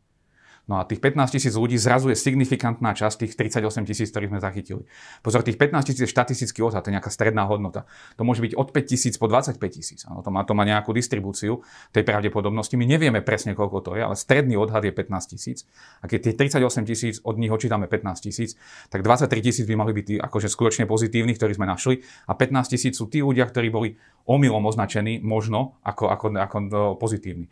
No 0.68 0.76
a 0.76 0.84
tých 0.84 1.00
15 1.00 1.32
tisíc 1.32 1.56
ľudí 1.56 1.80
zrazu 1.80 2.12
je 2.12 2.16
signifikantná 2.20 2.92
časť 2.92 3.25
tých 3.25 3.32
38 3.40 3.88
tisíc, 3.88 4.12
ktorých 4.12 4.37
sme 4.37 4.40
zachytili. 4.44 4.84
Pozor, 5.25 5.40
tých 5.40 5.56
15 5.56 5.80
tisíc 5.88 6.04
je 6.04 6.10
štatistický 6.12 6.60
odhad, 6.60 6.84
to 6.84 6.92
je 6.92 7.00
nejaká 7.00 7.08
stredná 7.08 7.48
hodnota. 7.48 7.88
To 8.20 8.22
môže 8.28 8.44
byť 8.44 8.52
od 8.52 8.68
5 8.76 8.84
tisíc 8.84 9.16
po 9.16 9.32
25 9.32 9.56
tisíc. 9.72 10.04
To 10.04 10.28
má, 10.28 10.44
to 10.44 10.52
má 10.52 10.68
nejakú 10.68 10.92
distribúciu 10.92 11.64
tej 11.96 12.04
pravdepodobnosti. 12.04 12.76
My 12.76 12.84
nevieme 12.84 13.25
presne, 13.25 13.56
koľko 13.56 13.80
to 13.80 13.90
je, 13.96 14.04
ale 14.04 14.12
stredný 14.12 14.60
odhad 14.60 14.84
je 14.84 14.92
15 14.92 15.32
tisíc. 15.32 15.64
A 16.04 16.06
keď 16.06 16.37
tých 16.37 16.60
38 16.60 16.84
tisíc, 16.84 17.14
od 17.25 17.40
nich 17.40 17.48
očítame 17.48 17.88
15 17.88 18.28
tisíc, 18.28 18.60
tak 18.92 19.00
23 19.00 19.40
tisíc 19.40 19.64
by 19.64 19.72
mali 19.72 19.96
byť 19.96 20.04
tí 20.04 20.14
akože 20.20 20.52
skutočne 20.52 20.84
pozitívni, 20.84 21.32
ktorí 21.32 21.56
sme 21.56 21.64
našli. 21.64 22.04
A 22.28 22.37
15 22.37 22.76
tisíc 22.76 22.92
sú 23.00 23.08
tí 23.08 23.25
ľudia, 23.25 23.48
ktorí 23.48 23.72
boli 23.72 23.96
omylom 24.28 24.68
označení 24.68 25.25
možno 25.25 25.80
ako, 25.80 26.12
ako, 26.12 26.26
ako 26.37 26.56
pozitívni. 27.00 27.48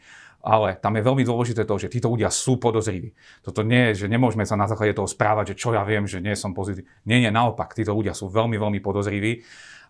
Ale 0.47 0.79
tam 0.79 0.95
je 0.95 1.03
veľmi 1.03 1.27
dôležité 1.27 1.67
to, 1.67 1.75
že 1.75 1.91
títo 1.91 2.07
ľudia 2.07 2.31
sú 2.31 2.63
podozriví. 2.63 3.11
Toto 3.43 3.67
nie 3.67 3.91
je, 3.91 4.07
že 4.07 4.13
nemôžeme 4.13 4.47
sa 4.47 4.55
na 4.55 4.71
základe 4.71 4.95
toho 4.95 5.11
správať, 5.11 5.53
že 5.53 5.59
čo 5.59 5.75
ja 5.75 5.83
viem, 5.83 6.07
že 6.07 6.23
nie 6.23 6.39
som 6.39 6.55
pozitívny. 6.55 6.87
Nie, 7.03 7.19
nie, 7.19 7.35
naopak, 7.35 7.75
títo 7.75 7.91
ľudia 7.91 8.15
sú 8.15 8.31
veľmi, 8.31 8.55
veľmi 8.55 8.79
podozriví. 8.79 9.43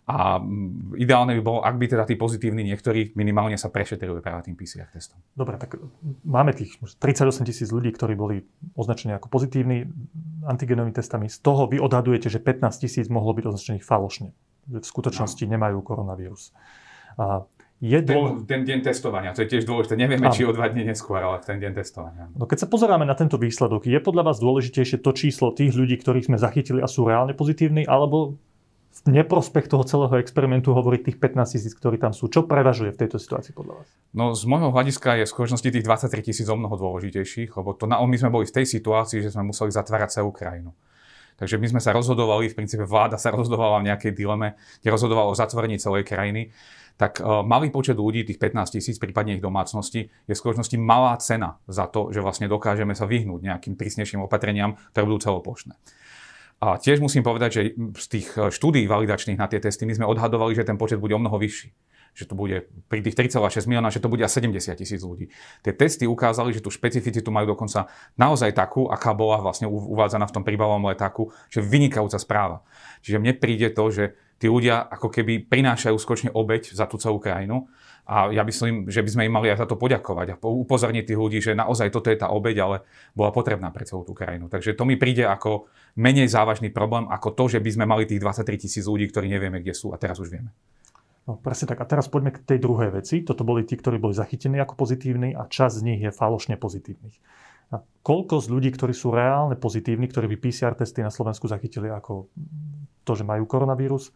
A 0.06 0.38
mm, 0.38 0.96
ideálne 1.02 1.34
by 1.36 1.42
bolo, 1.42 1.60
ak 1.66 1.76
by 1.76 1.86
teda 1.90 2.06
tí 2.06 2.14
pozitívni 2.14 2.62
niektorí 2.62 3.12
minimálne 3.18 3.58
sa 3.58 3.74
prešetrili 3.74 4.22
práve 4.22 4.46
tým 4.46 4.54
PCR 4.54 4.86
testom. 4.86 5.18
Dobre, 5.34 5.58
tak 5.58 5.82
máme 6.22 6.54
tých 6.54 6.78
38 6.78 7.42
tisíc 7.42 7.68
ľudí, 7.74 7.90
ktorí 7.90 8.14
boli 8.14 8.46
označení 8.78 9.18
ako 9.18 9.26
pozitívni 9.26 9.90
antigenovými 10.46 10.94
testami. 10.94 11.26
Z 11.26 11.42
toho 11.42 11.66
vy 11.66 11.82
odhadujete, 11.82 12.30
že 12.30 12.38
15 12.38 12.86
tisíc 12.86 13.10
mohlo 13.10 13.34
byť 13.34 13.44
označených 13.50 13.84
falošne. 13.84 14.30
V 14.70 14.78
skutočnosti 14.78 15.42
no. 15.42 15.58
nemajú 15.58 15.82
koronavírus. 15.82 16.54
A 17.18 17.42
jeden... 17.80 18.46
Ten, 18.48 18.62
deň 18.64 18.78
testovania, 18.84 19.36
to 19.36 19.44
je 19.44 19.48
tiež 19.56 19.68
dôležité. 19.68 20.00
Nevieme, 20.00 20.32
či 20.32 20.48
o 20.48 20.52
dva 20.52 20.68
dní 20.72 20.88
neskôr, 20.88 21.20
ale 21.20 21.40
ten 21.44 21.60
deň 21.60 21.72
testovania. 21.76 22.24
No 22.32 22.48
keď 22.48 22.64
sa 22.64 22.68
pozeráme 22.68 23.04
na 23.04 23.12
tento 23.12 23.36
výsledok, 23.36 23.84
je 23.84 23.98
podľa 24.00 24.32
vás 24.32 24.40
dôležitejšie 24.40 25.04
to 25.04 25.10
číslo 25.12 25.52
tých 25.52 25.76
ľudí, 25.76 26.00
ktorých 26.00 26.32
sme 26.32 26.38
zachytili 26.40 26.80
a 26.80 26.88
sú 26.88 27.04
reálne 27.04 27.36
pozitívni, 27.36 27.84
alebo 27.84 28.40
v 28.96 29.00
neprospech 29.12 29.68
toho 29.68 29.84
celého 29.84 30.16
experimentu 30.16 30.72
hovoriť 30.72 31.00
tých 31.12 31.18
15 31.20 31.52
tisíc, 31.52 31.72
ktorí 31.76 32.00
tam 32.00 32.16
sú. 32.16 32.32
Čo 32.32 32.48
prevažuje 32.48 32.96
v 32.96 32.98
tejto 33.04 33.20
situácii 33.20 33.52
podľa 33.52 33.84
vás? 33.84 33.88
No 34.16 34.32
z 34.32 34.48
môjho 34.48 34.72
hľadiska 34.72 35.20
je 35.20 35.24
v 35.28 35.32
skutočnosti 35.36 35.68
tých 35.68 35.84
23 35.84 36.28
tisíc 36.32 36.48
o 36.48 36.56
mnoho 36.56 36.80
dôležitejších, 36.80 37.52
lebo 37.60 37.76
to 37.76 37.84
na, 37.84 38.00
my 38.00 38.16
sme 38.16 38.32
boli 38.32 38.48
v 38.48 38.56
tej 38.56 38.64
situácii, 38.64 39.20
že 39.20 39.36
sme 39.36 39.52
museli 39.52 39.68
zatvárať 39.68 40.16
celú 40.16 40.32
krajinu. 40.32 40.72
Takže 41.36 41.60
my 41.60 41.68
sme 41.68 41.80
sa 41.84 41.92
rozhodovali, 41.92 42.48
v 42.48 42.56
princípe 42.56 42.88
vláda 42.88 43.20
sa 43.20 43.28
rozhodovala 43.28 43.84
v 43.84 43.92
nejakej 43.92 44.16
dileme, 44.16 44.56
kde 44.80 44.88
rozhodovala 44.88 45.28
o 45.28 45.36
zatvorení 45.36 45.76
celej 45.76 46.08
krajiny 46.08 46.48
tak 46.96 47.20
uh, 47.20 47.44
malý 47.44 47.68
počet 47.68 48.00
ľudí, 48.00 48.24
tých 48.24 48.40
15 48.40 48.80
tisíc, 48.80 48.96
prípadne 48.96 49.36
ich 49.36 49.44
domácnosti, 49.44 50.08
je 50.08 50.32
v 50.32 50.40
skutočnosti 50.40 50.76
malá 50.80 51.16
cena 51.20 51.60
za 51.68 51.84
to, 51.84 52.08
že 52.08 52.24
vlastne 52.24 52.48
dokážeme 52.48 52.96
sa 52.96 53.04
vyhnúť 53.04 53.44
nejakým 53.44 53.76
prísnejším 53.76 54.24
opatreniam, 54.24 54.80
ktoré 54.96 55.04
budú 55.04 55.20
celoplošné. 55.28 55.76
A 56.56 56.80
tiež 56.80 57.04
musím 57.04 57.20
povedať, 57.20 57.50
že 57.52 57.62
z 57.76 58.06
tých 58.08 58.28
e, 58.32 58.48
štúdí 58.48 58.88
validačných 58.88 59.36
na 59.36 59.44
tie 59.44 59.60
testy 59.60 59.84
my 59.84 59.92
sme 59.92 60.08
odhadovali, 60.08 60.56
že 60.56 60.64
ten 60.64 60.80
počet 60.80 60.96
bude 60.96 61.12
o 61.12 61.20
mnoho 61.20 61.36
vyšší 61.36 61.68
že 62.16 62.24
to 62.24 62.32
bude 62.32 62.64
pri 62.88 63.04
tých 63.04 63.28
3,6 63.28 63.68
milióna, 63.68 63.92
že 63.92 64.00
to 64.00 64.08
bude 64.08 64.24
asi 64.24 64.40
70 64.40 64.72
tisíc 64.80 65.04
ľudí. 65.04 65.28
Tie 65.60 65.76
testy 65.76 66.08
ukázali, 66.08 66.56
že 66.56 66.64
tú 66.64 66.72
špecificitu 66.72 67.28
majú 67.28 67.52
dokonca 67.52 67.92
naozaj 68.16 68.56
takú, 68.56 68.88
aká 68.88 69.12
bola 69.12 69.44
vlastne 69.44 69.68
uvádzaná 69.68 70.24
v 70.24 70.34
tom 70.40 70.40
príbalovom 70.40 70.88
letáku, 70.88 71.28
že 71.52 71.60
vynikajúca 71.60 72.16
správa. 72.16 72.64
Čiže 73.04 73.20
mne 73.20 73.36
príde 73.36 73.68
to, 73.68 73.84
že 73.92 74.16
tí 74.40 74.48
ľudia 74.48 74.80
ako 74.88 75.12
keby 75.12 75.44
prinášajú 75.44 75.96
skočne 76.00 76.30
obeď 76.32 76.72
za 76.72 76.88
tú 76.88 76.96
celú 76.96 77.20
krajinu. 77.20 77.68
A 78.06 78.30
ja 78.30 78.46
myslím, 78.46 78.86
že 78.86 79.02
by 79.02 79.10
sme 79.10 79.26
im 79.26 79.34
mali 79.34 79.50
aj 79.50 79.66
za 79.66 79.66
to 79.66 79.74
poďakovať 79.74 80.26
a 80.32 80.40
upozorniť 80.40 81.04
tých 81.10 81.18
ľudí, 81.18 81.38
že 81.42 81.58
naozaj 81.58 81.90
toto 81.90 82.06
je 82.06 82.16
tá 82.16 82.30
obeď, 82.30 82.56
ale 82.62 82.76
bola 83.18 83.34
potrebná 83.34 83.74
pre 83.74 83.82
celú 83.82 84.06
tú 84.06 84.14
krajinu. 84.14 84.46
Takže 84.46 84.78
to 84.78 84.86
mi 84.86 84.94
príde 84.94 85.26
ako 85.26 85.66
menej 85.98 86.30
závažný 86.30 86.70
problém, 86.70 87.10
ako 87.10 87.34
to, 87.34 87.58
že 87.58 87.58
by 87.58 87.70
sme 87.74 87.84
mali 87.84 88.06
tých 88.06 88.22
23 88.22 88.62
tisíc 88.62 88.86
ľudí, 88.86 89.10
ktorí 89.10 89.26
nevieme, 89.26 89.58
kde 89.58 89.74
sú 89.74 89.90
a 89.90 89.98
teraz 89.98 90.22
už 90.22 90.30
vieme. 90.30 90.54
No 91.26 91.34
presne 91.34 91.74
tak. 91.74 91.82
A 91.82 91.90
teraz 91.90 92.06
poďme 92.06 92.30
k 92.30 92.42
tej 92.42 92.62
druhej 92.62 92.94
veci. 92.94 93.26
Toto 93.26 93.42
boli 93.42 93.66
tí, 93.66 93.74
ktorí 93.74 93.98
boli 93.98 94.14
zachytení 94.14 94.62
ako 94.62 94.78
pozitívni 94.78 95.34
a 95.34 95.50
časť 95.50 95.82
z 95.82 95.82
nich 95.82 96.00
je 96.06 96.14
falošne 96.14 96.54
pozitívnych. 96.54 97.18
A 97.74 97.82
koľko 98.06 98.38
z 98.38 98.46
ľudí, 98.46 98.70
ktorí 98.70 98.94
sú 98.94 99.10
reálne 99.10 99.58
pozitívni, 99.58 100.06
ktorí 100.06 100.30
by 100.30 100.36
PCR 100.38 100.78
testy 100.78 101.02
na 101.02 101.10
Slovensku 101.10 101.50
zachytili 101.50 101.90
ako 101.90 102.30
to, 103.02 103.12
že 103.18 103.26
majú 103.26 103.42
koronavírus, 103.42 104.14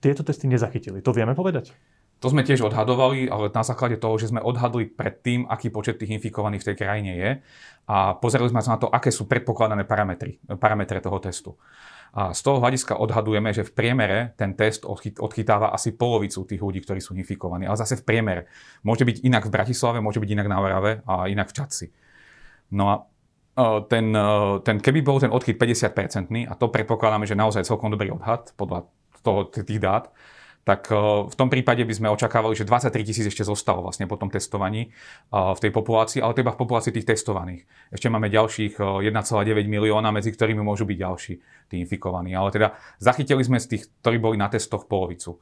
tieto 0.00 0.24
testy 0.24 0.48
nezachytili. 0.48 1.04
To 1.04 1.12
vieme 1.12 1.36
povedať? 1.36 1.76
To 2.20 2.28
sme 2.28 2.44
tiež 2.44 2.68
odhadovali, 2.68 3.32
ale 3.32 3.48
na 3.48 3.64
základe 3.64 3.96
toho, 3.96 4.16
že 4.20 4.28
sme 4.28 4.44
odhadli 4.44 4.92
predtým, 4.92 5.48
aký 5.48 5.72
počet 5.72 5.96
tých 5.96 6.20
infikovaných 6.20 6.60
v 6.60 6.68
tej 6.68 6.76
krajine 6.76 7.12
je 7.16 7.30
a 7.88 8.12
pozerali 8.12 8.52
sme 8.52 8.60
sa 8.60 8.76
na 8.76 8.80
to, 8.80 8.92
aké 8.92 9.08
sú 9.08 9.24
predpokladané 9.24 9.88
parametry, 9.88 10.36
parametre 10.60 11.00
toho 11.00 11.16
testu. 11.16 11.56
A 12.10 12.34
z 12.34 12.40
toho 12.42 12.58
hľadiska 12.58 12.98
odhadujeme, 12.98 13.54
že 13.54 13.62
v 13.62 13.70
priemere 13.70 14.18
ten 14.34 14.58
test 14.58 14.82
odchytáva 15.18 15.70
asi 15.70 15.94
polovicu 15.94 16.42
tých 16.42 16.58
ľudí, 16.58 16.82
ktorí 16.82 16.98
sú 16.98 17.14
infikovaní. 17.14 17.70
Ale 17.70 17.78
zase 17.78 18.02
v 18.02 18.06
priemere. 18.06 18.42
Môže 18.82 19.06
byť 19.06 19.22
inak 19.22 19.46
v 19.46 19.54
Bratislave, 19.54 20.02
môže 20.02 20.18
byť 20.18 20.30
inak 20.34 20.48
na 20.50 20.58
Orave 20.58 20.92
a 21.06 21.30
inak 21.30 21.54
v 21.54 21.56
Čadci. 21.62 21.86
No 22.74 22.84
a 22.90 22.94
e, 22.98 23.62
ten, 23.86 24.10
e, 24.10 24.58
ten, 24.66 24.82
keby 24.82 25.06
bol 25.06 25.22
ten 25.22 25.30
odchyt 25.30 25.54
50-percentný, 25.54 26.50
a 26.50 26.58
to 26.58 26.66
predpokladáme, 26.66 27.30
že 27.30 27.38
naozaj 27.38 27.62
celkom 27.62 27.94
dobrý 27.94 28.10
odhad 28.10 28.50
podľa 28.58 28.90
toho, 29.22 29.46
tých 29.46 29.78
dát, 29.78 30.10
tak 30.64 30.92
eh, 30.92 30.96
v 31.26 31.34
tom 31.34 31.48
prípade 31.48 31.82
by 31.84 31.94
sme 31.94 32.08
očakávali, 32.12 32.52
že 32.52 32.68
23 32.68 32.92
tisíc 33.04 33.26
ešte 33.26 33.44
zostalo 33.44 33.80
vlastne 33.80 34.04
po 34.04 34.20
tom 34.20 34.28
testovaní 34.28 34.88
eh, 34.88 35.32
v 35.32 35.58
tej 35.60 35.72
populácii, 35.72 36.20
ale 36.20 36.36
to 36.36 36.44
iba 36.44 36.52
v 36.52 36.60
populácii 36.60 36.92
tých 36.92 37.08
testovaných. 37.08 37.64
Ešte 37.88 38.12
máme 38.12 38.28
ďalších 38.28 38.76
1,9 38.78 39.08
eh, 39.08 39.64
milióna, 39.64 40.12
medzi 40.12 40.30
ktorými 40.32 40.60
môžu 40.60 40.84
byť 40.84 40.98
ďalší 41.00 41.34
tí 41.72 41.76
infikovaní. 41.80 42.36
Ale 42.36 42.52
teda 42.52 42.76
zachytili 43.00 43.40
sme 43.40 43.56
z 43.56 43.76
tých, 43.76 43.82
ktorí 44.04 44.20
boli 44.20 44.36
na 44.36 44.52
testoch 44.52 44.84
polovicu. 44.84 45.40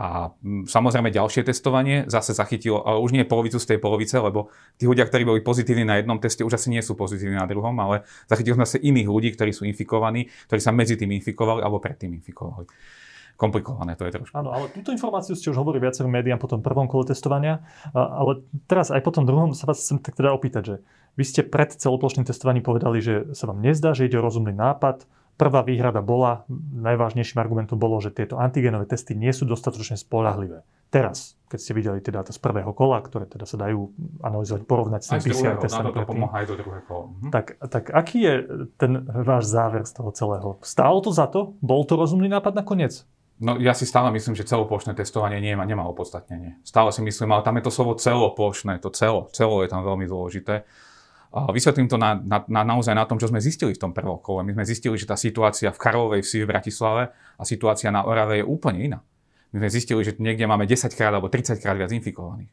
A 0.00 0.32
samozrejme 0.64 1.12
ďalšie 1.12 1.44
testovanie 1.44 2.08
zase 2.08 2.32
zachytilo, 2.32 2.80
ale 2.86 3.02
už 3.04 3.10
nie 3.12 3.26
polovicu 3.26 3.58
z 3.60 3.74
tej 3.74 3.78
polovice, 3.82 4.16
lebo 4.22 4.48
tí 4.80 4.86
ľudia, 4.88 5.04
ktorí 5.04 5.28
boli 5.28 5.40
pozitívni 5.44 5.84
na 5.84 6.00
jednom 6.00 6.16
teste, 6.16 6.40
už 6.46 6.56
asi 6.56 6.72
nie 6.72 6.80
sú 6.80 6.96
pozitívni 6.96 7.36
na 7.36 7.44
druhom, 7.44 7.74
ale 7.82 8.06
zachytili 8.24 8.54
sme 8.56 8.64
zase 8.64 8.80
iných 8.80 9.08
ľudí, 9.10 9.28
ktorí 9.34 9.50
sú 9.52 9.68
infikovaní, 9.68 10.30
ktorí 10.48 10.60
sa 10.62 10.72
medzi 10.72 10.96
tým 10.96 11.10
infikovali 11.20 11.60
alebo 11.60 11.82
predtým 11.82 12.16
infikovali. 12.16 12.64
Komplikované 13.40 13.96
to 13.96 14.04
je 14.04 14.20
trošku. 14.20 14.36
Áno, 14.36 14.52
ale 14.52 14.68
túto 14.68 14.92
informáciu 14.92 15.32
ste 15.32 15.48
už 15.48 15.56
hovorili 15.56 15.88
viacerým 15.88 16.12
médiám 16.12 16.36
po 16.36 16.52
tom 16.52 16.60
prvom 16.60 16.84
kole 16.84 17.08
testovania, 17.08 17.64
ale 17.96 18.44
teraz 18.68 18.92
aj 18.92 19.00
po 19.00 19.16
tom 19.16 19.24
druhom 19.24 19.56
sa 19.56 19.64
vás 19.64 19.80
chcem 19.80 19.96
tak 19.96 20.12
teda 20.20 20.36
opýtať, 20.36 20.62
že 20.62 20.76
vy 21.16 21.24
ste 21.24 21.40
pred 21.40 21.72
celoplošným 21.72 22.28
testovaním 22.28 22.60
povedali, 22.60 23.00
že 23.00 23.32
sa 23.32 23.48
vám 23.48 23.64
nezdá, 23.64 23.96
že 23.96 24.04
ide 24.04 24.20
o 24.20 24.26
rozumný 24.26 24.52
nápad. 24.52 25.08
Prvá 25.40 25.64
výhrada 25.64 26.04
bola, 26.04 26.44
najvážnejším 26.76 27.40
argumentom 27.40 27.80
bolo, 27.80 27.96
že 28.04 28.12
tieto 28.12 28.36
antigenové 28.36 28.84
testy 28.84 29.16
nie 29.16 29.32
sú 29.32 29.48
dostatočne 29.48 29.96
spolahlivé. 29.96 30.68
Teraz, 30.92 31.38
keď 31.46 31.58
ste 31.62 31.72
videli 31.72 31.98
tie 32.02 32.12
dáta 32.12 32.34
z 32.34 32.42
prvého 32.42 32.74
kola, 32.74 33.00
ktoré 33.00 33.24
teda 33.24 33.46
sa 33.46 33.56
dajú 33.56 33.94
analyzovať, 34.20 34.66
porovnať 34.66 35.00
s 35.00 35.08
tým 35.08 35.22
PCR 35.22 35.56
testami. 35.56 35.94
to 35.94 36.02
pomáha 36.02 36.44
aj 36.44 36.46
do 36.50 36.54
druhého 36.60 36.84
kola. 36.84 37.04
Mhm. 37.08 37.30
Tak, 37.30 37.46
tak 37.72 37.84
aký 37.88 38.18
je 38.20 38.34
ten 38.76 39.06
váš 39.06 39.48
záver 39.48 39.86
z 39.86 39.92
toho 39.96 40.10
celého? 40.12 40.48
Stálo 40.60 40.98
to 41.00 41.14
za 41.14 41.30
to? 41.30 41.56
Bol 41.64 41.88
to 41.88 41.94
rozumný 41.96 42.28
nápad 42.28 42.58
nakoniec? 42.58 43.08
No 43.40 43.56
ja 43.56 43.72
si 43.72 43.88
stále 43.88 44.12
myslím, 44.12 44.36
že 44.36 44.44
celoplošné 44.44 44.92
testovanie 44.92 45.40
nie, 45.40 45.56
nemá 45.56 45.88
opodstatnenie. 45.88 46.60
Stále 46.60 46.92
si 46.92 47.00
myslím, 47.00 47.32
ale 47.32 47.40
tam 47.40 47.56
je 47.56 47.64
to 47.64 47.72
slovo 47.72 47.96
celoplošné, 47.96 48.84
to 48.84 48.92
celo, 48.92 49.32
celo 49.32 49.64
je 49.64 49.68
tam 49.72 49.80
veľmi 49.80 50.04
dôležité. 50.04 50.68
Vysvetlím 51.30 51.88
to 51.88 51.96
na, 51.96 52.20
na, 52.20 52.44
na, 52.44 52.62
naozaj 52.66 52.92
na 52.92 53.08
tom, 53.08 53.16
čo 53.16 53.32
sme 53.32 53.40
zistili 53.40 53.72
v 53.72 53.80
tom 53.80 53.96
prvom 53.96 54.20
kole. 54.20 54.44
My 54.44 54.52
sme 54.52 54.64
zistili, 54.68 54.98
že 55.00 55.08
tá 55.08 55.16
situácia 55.16 55.72
v 55.72 55.78
Karlovej 55.78 56.20
vsi 56.20 56.44
v 56.44 56.50
Bratislave 56.52 57.16
a 57.38 57.42
situácia 57.48 57.88
na 57.88 58.04
Orave 58.04 58.42
je 58.42 58.44
úplne 58.44 58.78
iná. 58.82 59.00
My 59.56 59.64
sme 59.64 59.70
zistili, 59.72 60.04
že 60.04 60.18
niekde 60.20 60.44
máme 60.44 60.68
10 60.68 60.92
krát 60.92 61.14
alebo 61.14 61.32
30 61.32 61.62
krát 61.62 61.80
viac 61.80 61.94
infikovaných. 61.96 62.50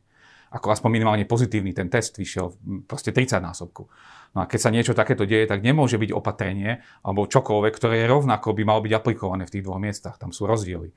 Ako 0.54 0.72
aspoň 0.72 0.90
minimálne 0.96 1.28
pozitívny 1.28 1.76
ten 1.76 1.92
test 1.92 2.16
vyšiel 2.16 2.56
proste 2.88 3.12
30 3.12 3.44
násobku. 3.44 3.88
No 4.36 4.44
a 4.44 4.46
keď 4.48 4.60
sa 4.60 4.70
niečo 4.72 4.94
takéto 4.96 5.28
deje, 5.28 5.48
tak 5.48 5.64
nemôže 5.64 6.00
byť 6.00 6.12
opatrenie 6.16 6.80
alebo 7.04 7.28
čokoľvek, 7.28 7.74
ktoré 7.76 8.04
je 8.04 8.12
rovnako 8.12 8.56
by 8.56 8.64
malo 8.64 8.80
byť 8.84 8.94
aplikované 8.96 9.44
v 9.44 9.54
tých 9.60 9.66
dvoch 9.68 9.82
miestach. 9.82 10.16
Tam 10.16 10.32
sú 10.32 10.48
rozdiely. 10.48 10.92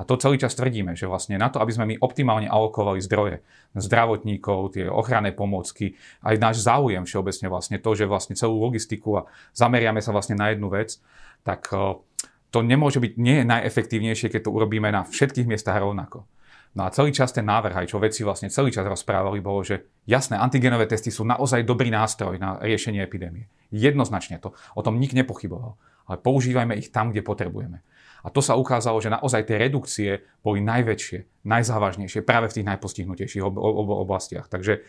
A 0.00 0.08
to 0.08 0.16
celý 0.16 0.40
čas 0.40 0.56
tvrdíme, 0.56 0.96
že 0.96 1.04
vlastne 1.04 1.36
na 1.36 1.52
to, 1.52 1.60
aby 1.60 1.76
sme 1.76 1.84
my 1.84 1.96
optimálne 2.00 2.48
alokovali 2.48 3.04
zdroje 3.04 3.44
zdravotníkov, 3.76 4.72
tie 4.72 4.88
ochranné 4.88 5.36
pomôcky, 5.36 5.92
aj 6.24 6.40
náš 6.40 6.64
záujem 6.64 7.04
všeobecne 7.04 7.52
vlastne 7.52 7.76
to, 7.76 7.92
že 7.92 8.08
vlastne 8.08 8.32
celú 8.32 8.64
logistiku 8.64 9.20
a 9.20 9.26
zameriame 9.52 10.00
sa 10.00 10.16
vlastne 10.16 10.40
na 10.40 10.56
jednu 10.56 10.72
vec, 10.72 10.96
tak 11.44 11.68
eh, 11.76 12.00
to 12.48 12.58
nemôže 12.64 12.96
byť, 12.96 13.12
nie 13.20 13.44
je 13.44 13.50
najefektívnejšie, 13.52 14.32
keď 14.32 14.48
to 14.48 14.54
urobíme 14.56 14.88
na 14.88 15.04
všetkých 15.04 15.44
miestach 15.44 15.76
rovnako. 15.76 16.24
No 16.70 16.86
a 16.86 16.94
celý 16.94 17.10
čas 17.10 17.34
ten 17.34 17.42
návrh, 17.42 17.82
aj 17.82 17.86
čo 17.90 17.98
veci 17.98 18.22
vlastne 18.22 18.46
celý 18.46 18.70
čas 18.70 18.86
rozprávali, 18.86 19.42
bolo, 19.42 19.66
že 19.66 19.90
jasné, 20.06 20.38
antigenové 20.38 20.86
testy 20.86 21.10
sú 21.10 21.26
naozaj 21.26 21.66
dobrý 21.66 21.90
nástroj 21.90 22.38
na 22.38 22.62
riešenie 22.62 23.02
epidémie. 23.02 23.50
Jednoznačne 23.74 24.38
to. 24.38 24.54
O 24.78 24.82
tom 24.86 25.02
nik 25.02 25.10
nepochyboval. 25.10 25.74
Ale 26.06 26.16
používajme 26.22 26.78
ich 26.78 26.94
tam, 26.94 27.10
kde 27.10 27.26
potrebujeme. 27.26 27.82
A 28.22 28.28
to 28.28 28.44
sa 28.44 28.54
ukázalo, 28.54 29.00
že 29.00 29.10
naozaj 29.10 29.48
tie 29.48 29.56
redukcie 29.56 30.10
boli 30.44 30.60
najväčšie, 30.60 31.42
najzávažnejšie 31.42 32.20
práve 32.22 32.52
v 32.52 32.60
tých 32.60 32.68
najpostihnutejších 32.68 33.42
ob- 33.42 33.58
ob- 33.58 33.98
oblastiach. 34.06 34.46
Takže 34.46 34.84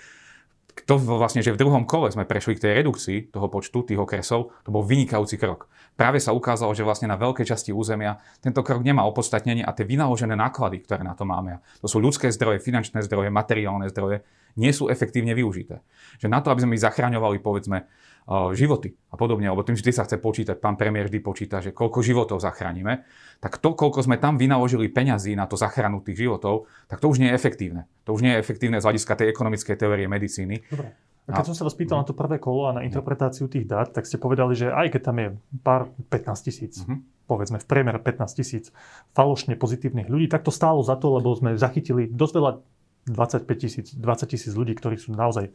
to 0.88 0.96
vlastne, 0.98 1.44
že 1.44 1.54
v 1.54 1.62
druhom 1.62 1.84
kole 1.84 2.12
sme 2.12 2.28
prešli 2.28 2.56
k 2.58 2.64
tej 2.68 2.74
redukcii 2.84 3.18
toho 3.32 3.48
počtu 3.52 3.84
tých 3.84 4.00
okresov, 4.00 4.56
to 4.64 4.70
bol 4.72 4.84
vynikajúci 4.84 5.36
krok. 5.36 5.68
Práve 6.00 6.24
sa 6.24 6.32
ukázalo, 6.32 6.72
že 6.72 6.88
vlastne 6.88 7.12
na 7.12 7.20
veľkej 7.20 7.46
časti 7.46 7.76
územia 7.76 8.18
tento 8.40 8.64
krok 8.64 8.82
nemá 8.82 9.04
opodstatnenie 9.06 9.62
a 9.62 9.76
tie 9.76 9.84
vynaložené 9.84 10.34
náklady, 10.34 10.82
ktoré 10.82 11.04
na 11.04 11.14
to 11.14 11.28
máme, 11.28 11.60
to 11.84 11.88
sú 11.92 12.00
ľudské 12.00 12.32
zdroje, 12.32 12.64
finančné 12.64 13.04
zdroje, 13.06 13.30
materiálne 13.30 13.92
zdroje, 13.92 14.24
nie 14.60 14.72
sú 14.76 14.92
efektívne 14.92 15.32
využité. 15.32 15.80
Že 16.20 16.28
na 16.28 16.40
to, 16.44 16.52
aby 16.52 16.64
sme 16.64 16.76
ich 16.76 16.84
zachraňovali, 16.84 17.40
povedzme, 17.40 17.88
životy 18.56 18.96
a 19.12 19.16
podobne, 19.20 19.52
lebo 19.52 19.66
tým 19.66 19.76
vždy 19.76 19.92
sa 19.92 20.08
chce 20.08 20.18
počítať, 20.18 20.56
pán 20.58 20.80
premiér 20.80 21.12
vždy 21.12 21.20
počíta, 21.20 21.60
že 21.60 21.76
koľko 21.76 22.00
životov 22.00 22.40
zachránime, 22.40 23.04
tak 23.44 23.60
to, 23.60 23.76
koľko 23.76 24.08
sme 24.08 24.16
tam 24.16 24.40
vynaložili 24.40 24.88
peňazí 24.88 25.36
na 25.36 25.46
to 25.50 25.60
zachranu 25.60 26.00
tých 26.00 26.28
životov, 26.28 26.70
tak 26.88 27.04
to 27.04 27.12
už 27.12 27.20
nie 27.20 27.30
je 27.32 27.36
efektívne. 27.36 27.82
To 28.08 28.16
už 28.16 28.24
nie 28.24 28.34
je 28.36 28.40
efektívne 28.40 28.80
z 28.80 28.88
hľadiska 28.88 29.14
tej 29.20 29.28
ekonomickej 29.36 29.76
teórie 29.76 30.08
medicíny. 30.08 30.64
Dobre. 30.72 30.96
A 31.30 31.38
keď 31.38 31.54
som 31.54 31.58
sa 31.62 31.66
vás 31.70 31.78
pýtal 31.78 32.02
na 32.02 32.08
to 32.08 32.18
prvé 32.18 32.42
kolo 32.42 32.68
a 32.68 32.76
na 32.76 32.82
interpretáciu 32.82 33.46
tých 33.46 33.70
dát, 33.70 33.94
tak 33.94 34.10
ste 34.10 34.18
povedali, 34.18 34.58
že 34.58 34.74
aj 34.74 34.88
keď 34.98 35.02
tam 35.06 35.18
je 35.22 35.28
pár 35.62 35.82
15 36.10 36.48
tisíc, 36.50 36.82
uh-huh. 36.82 36.98
povedzme 37.30 37.62
v 37.62 37.68
priemere 37.70 38.02
15 38.02 38.40
tisíc 38.42 38.74
falošne 39.14 39.54
pozitívnych 39.54 40.10
ľudí, 40.10 40.28
tak 40.28 40.42
to 40.42 40.52
stálo 40.52 40.82
za 40.82 40.98
to, 40.98 41.14
lebo 41.22 41.32
sme 41.38 41.56
zachytili 41.56 42.10
dosť 42.10 42.34
veľa 42.36 42.52
25 43.10 43.48
tisíc, 43.58 43.88
20 43.98 44.26
tisíc 44.30 44.54
ľudí, 44.54 44.78
ktorí 44.78 44.98
sú 44.98 45.16
naozaj 45.16 45.54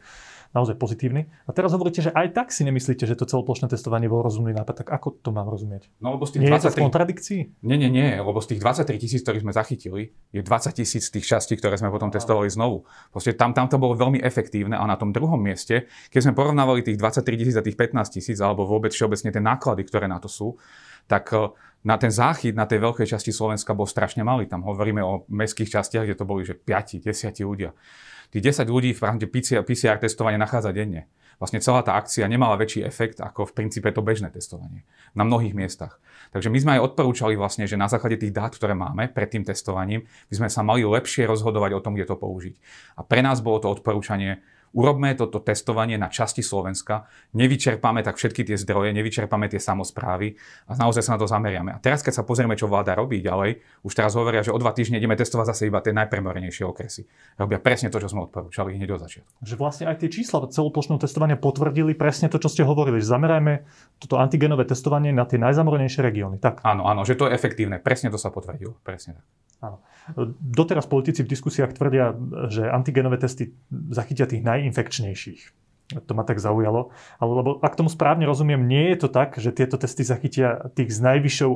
naozaj 0.56 0.80
pozitívny. 0.80 1.28
A 1.44 1.50
teraz 1.52 1.76
hovoríte, 1.76 2.00
že 2.00 2.08
aj 2.16 2.32
tak 2.36 2.48
si 2.48 2.62
nemyslíte, 2.64 3.04
že 3.04 3.12
to 3.12 3.28
celoplošné 3.28 3.68
testovanie 3.68 4.06
bol 4.06 4.24
rozumný 4.24 4.56
nápad. 4.56 4.84
Tak 4.84 4.88
ako 4.88 5.08
to 5.20 5.30
mám 5.34 5.48
rozumieť? 5.52 5.92
No, 5.98 6.16
lebo 6.16 6.24
z 6.28 6.38
tých 6.38 6.42
nie 6.46 6.50
23... 6.52 6.56
je 6.56 6.64
to 6.64 6.72
v 6.72 6.84
kontradikcii? 6.88 7.40
Nie, 7.68 7.76
nie, 7.76 7.90
nie, 7.92 8.16
lebo 8.16 8.38
z 8.40 8.56
tých 8.56 8.60
23 8.64 8.96
tisíc, 8.96 9.20
ktorých 9.20 9.44
sme 9.44 9.52
zachytili, 9.52 10.02
je 10.30 10.40
20 10.40 10.72
tisíc 10.72 11.04
tých 11.12 11.26
častí, 11.28 11.60
ktoré 11.60 11.76
sme 11.76 11.90
potom 11.90 12.08
testovali 12.08 12.48
znovu. 12.48 12.88
Proste 13.10 13.34
tam, 13.34 13.52
tam 13.52 13.66
to 13.66 13.76
bolo 13.76 13.92
veľmi 13.92 14.22
efektívne 14.22 14.80
a 14.80 14.84
na 14.88 14.96
tom 14.96 15.10
druhom 15.10 15.38
mieste, 15.38 15.90
keď 16.08 16.30
sme 16.30 16.32
porovnávali 16.32 16.80
tých 16.80 16.96
23 16.96 17.36
tisíc 17.36 17.56
a 17.58 17.62
tých 17.64 17.76
15 17.76 18.16
tisíc, 18.16 18.38
alebo 18.40 18.64
vôbec 18.64 18.96
všeobecne 18.96 19.28
tie 19.28 19.42
náklady, 19.42 19.82
ktoré 19.84 20.08
na 20.08 20.22
to 20.22 20.30
sú, 20.30 20.56
tak 21.06 21.32
eh, 21.32 21.50
na 21.86 21.94
ten 21.96 22.10
záchyt 22.10 22.54
na 22.58 22.66
tej 22.66 22.82
veľkej 22.82 23.06
časti 23.06 23.30
Slovenska 23.30 23.70
bol 23.70 23.86
strašne 23.86 24.26
malý. 24.26 24.50
Tam 24.50 24.66
hovoríme 24.66 24.98
o 25.02 25.22
mestských 25.30 25.70
častiach, 25.70 26.02
kde 26.02 26.18
to 26.18 26.26
boli 26.26 26.42
že 26.42 26.58
5, 26.58 27.02
10 27.02 27.46
ľudia. 27.46 27.70
Tých 28.34 28.42
10 28.42 28.66
ľudí 28.66 28.90
v 28.90 29.02
rámci 29.06 29.30
PCR, 29.30 29.62
PCR 29.62 30.02
testovania 30.02 30.42
nachádza 30.42 30.74
denne 30.74 31.06
vlastne 31.36 31.60
celá 31.60 31.84
tá 31.84 32.00
akcia 32.00 32.24
nemala 32.28 32.56
väčší 32.56 32.84
efekt 32.84 33.20
ako 33.20 33.48
v 33.52 33.52
princípe 33.52 33.88
to 33.92 34.00
bežné 34.00 34.32
testovanie 34.32 34.88
na 35.12 35.24
mnohých 35.24 35.52
miestach. 35.52 36.00
Takže 36.32 36.48
my 36.48 36.58
sme 36.58 36.72
aj 36.80 36.92
odporúčali 36.92 37.36
vlastne, 37.36 37.68
že 37.68 37.76
na 37.76 37.88
základe 37.88 38.20
tých 38.20 38.32
dát, 38.32 38.52
ktoré 38.52 38.72
máme 38.72 39.12
pred 39.12 39.28
tým 39.28 39.44
testovaním, 39.44 40.08
by 40.32 40.34
sme 40.34 40.48
sa 40.48 40.64
mali 40.64 40.82
lepšie 40.84 41.28
rozhodovať 41.28 41.76
o 41.76 41.84
tom, 41.84 41.94
kde 41.94 42.08
to 42.08 42.16
použiť. 42.16 42.54
A 42.96 43.04
pre 43.04 43.20
nás 43.20 43.44
bolo 43.44 43.60
to 43.60 43.68
odporúčanie 43.68 44.40
Urobme 44.76 45.16
toto 45.16 45.40
testovanie 45.40 45.96
na 45.96 46.12
časti 46.12 46.44
Slovenska, 46.44 47.08
nevyčerpáme 47.32 48.04
tak 48.04 48.20
všetky 48.20 48.44
tie 48.44 48.60
zdroje, 48.60 48.92
nevyčerpáme 48.92 49.48
tie 49.48 49.56
samozprávy 49.56 50.36
a 50.68 50.76
naozaj 50.76 51.00
sa 51.00 51.16
na 51.16 51.20
to 51.24 51.24
zameriame. 51.24 51.72
A 51.72 51.80
teraz, 51.80 52.04
keď 52.04 52.20
sa 52.20 52.22
pozrieme, 52.28 52.52
čo 52.60 52.68
vláda 52.68 52.92
robí 52.92 53.24
ďalej, 53.24 53.64
už 53.80 53.92
teraz 53.96 54.12
hovoria, 54.12 54.44
že 54.44 54.52
o 54.52 54.58
dva 54.60 54.76
týždne 54.76 55.00
ideme 55.00 55.16
testovať 55.16 55.56
zase 55.56 55.72
iba 55.72 55.80
tie 55.80 55.96
najpremornejšie 55.96 56.68
okresy. 56.68 57.08
Robia 57.40 57.56
presne 57.56 57.88
to, 57.88 57.96
čo 57.96 58.12
sme 58.12 58.28
odporúčali 58.28 58.76
hneď 58.76 58.88
do 58.92 58.98
začiatku. 59.00 59.32
Že 59.40 59.54
vlastne 59.56 59.84
aj 59.88 59.96
tie 60.04 60.12
čísla 60.12 60.44
celoplošného 60.44 61.00
testovania 61.00 61.40
potvrdili 61.40 61.96
presne 61.96 62.28
to, 62.28 62.36
čo 62.36 62.52
ste 62.52 62.60
hovorili, 62.60 63.00
že 63.00 63.08
zamerajme 63.08 63.64
toto 63.96 64.20
antigenové 64.20 64.68
testovanie 64.68 65.08
na 65.08 65.24
tie 65.24 65.40
najzamornejšie 65.40 66.04
regióny. 66.04 66.36
Tak. 66.36 66.60
Áno, 66.68 66.84
áno, 66.84 67.08
že 67.08 67.16
to 67.16 67.24
je 67.24 67.32
efektívne. 67.32 67.80
Presne 67.80 68.12
to 68.12 68.20
sa 68.20 68.28
potvrdilo. 68.28 68.76
Presne 68.84 69.16
tak. 69.16 69.24
Áno. 69.56 69.80
Doteraz 70.38 70.84
politici 70.84 71.24
v 71.24 71.32
diskusiách 71.32 71.72
tvrdia, 71.72 72.12
že 72.52 72.68
antigenové 72.68 73.16
testy 73.16 73.56
zachytia 73.88 74.28
tých 74.28 74.44
najinfekčnejších. 74.66 75.42
To 75.94 76.12
ma 76.18 76.26
tak 76.26 76.42
zaujalo. 76.42 76.90
Ale 77.22 77.30
lebo 77.30 77.62
ak 77.62 77.78
tomu 77.78 77.86
správne 77.86 78.26
rozumiem, 78.26 78.66
nie 78.66 78.90
je 78.90 79.06
to 79.06 79.08
tak, 79.08 79.38
že 79.38 79.54
tieto 79.54 79.78
testy 79.78 80.02
zachytia 80.02 80.66
tých 80.74 80.90
s 80.90 80.98
najvyššou 80.98 81.52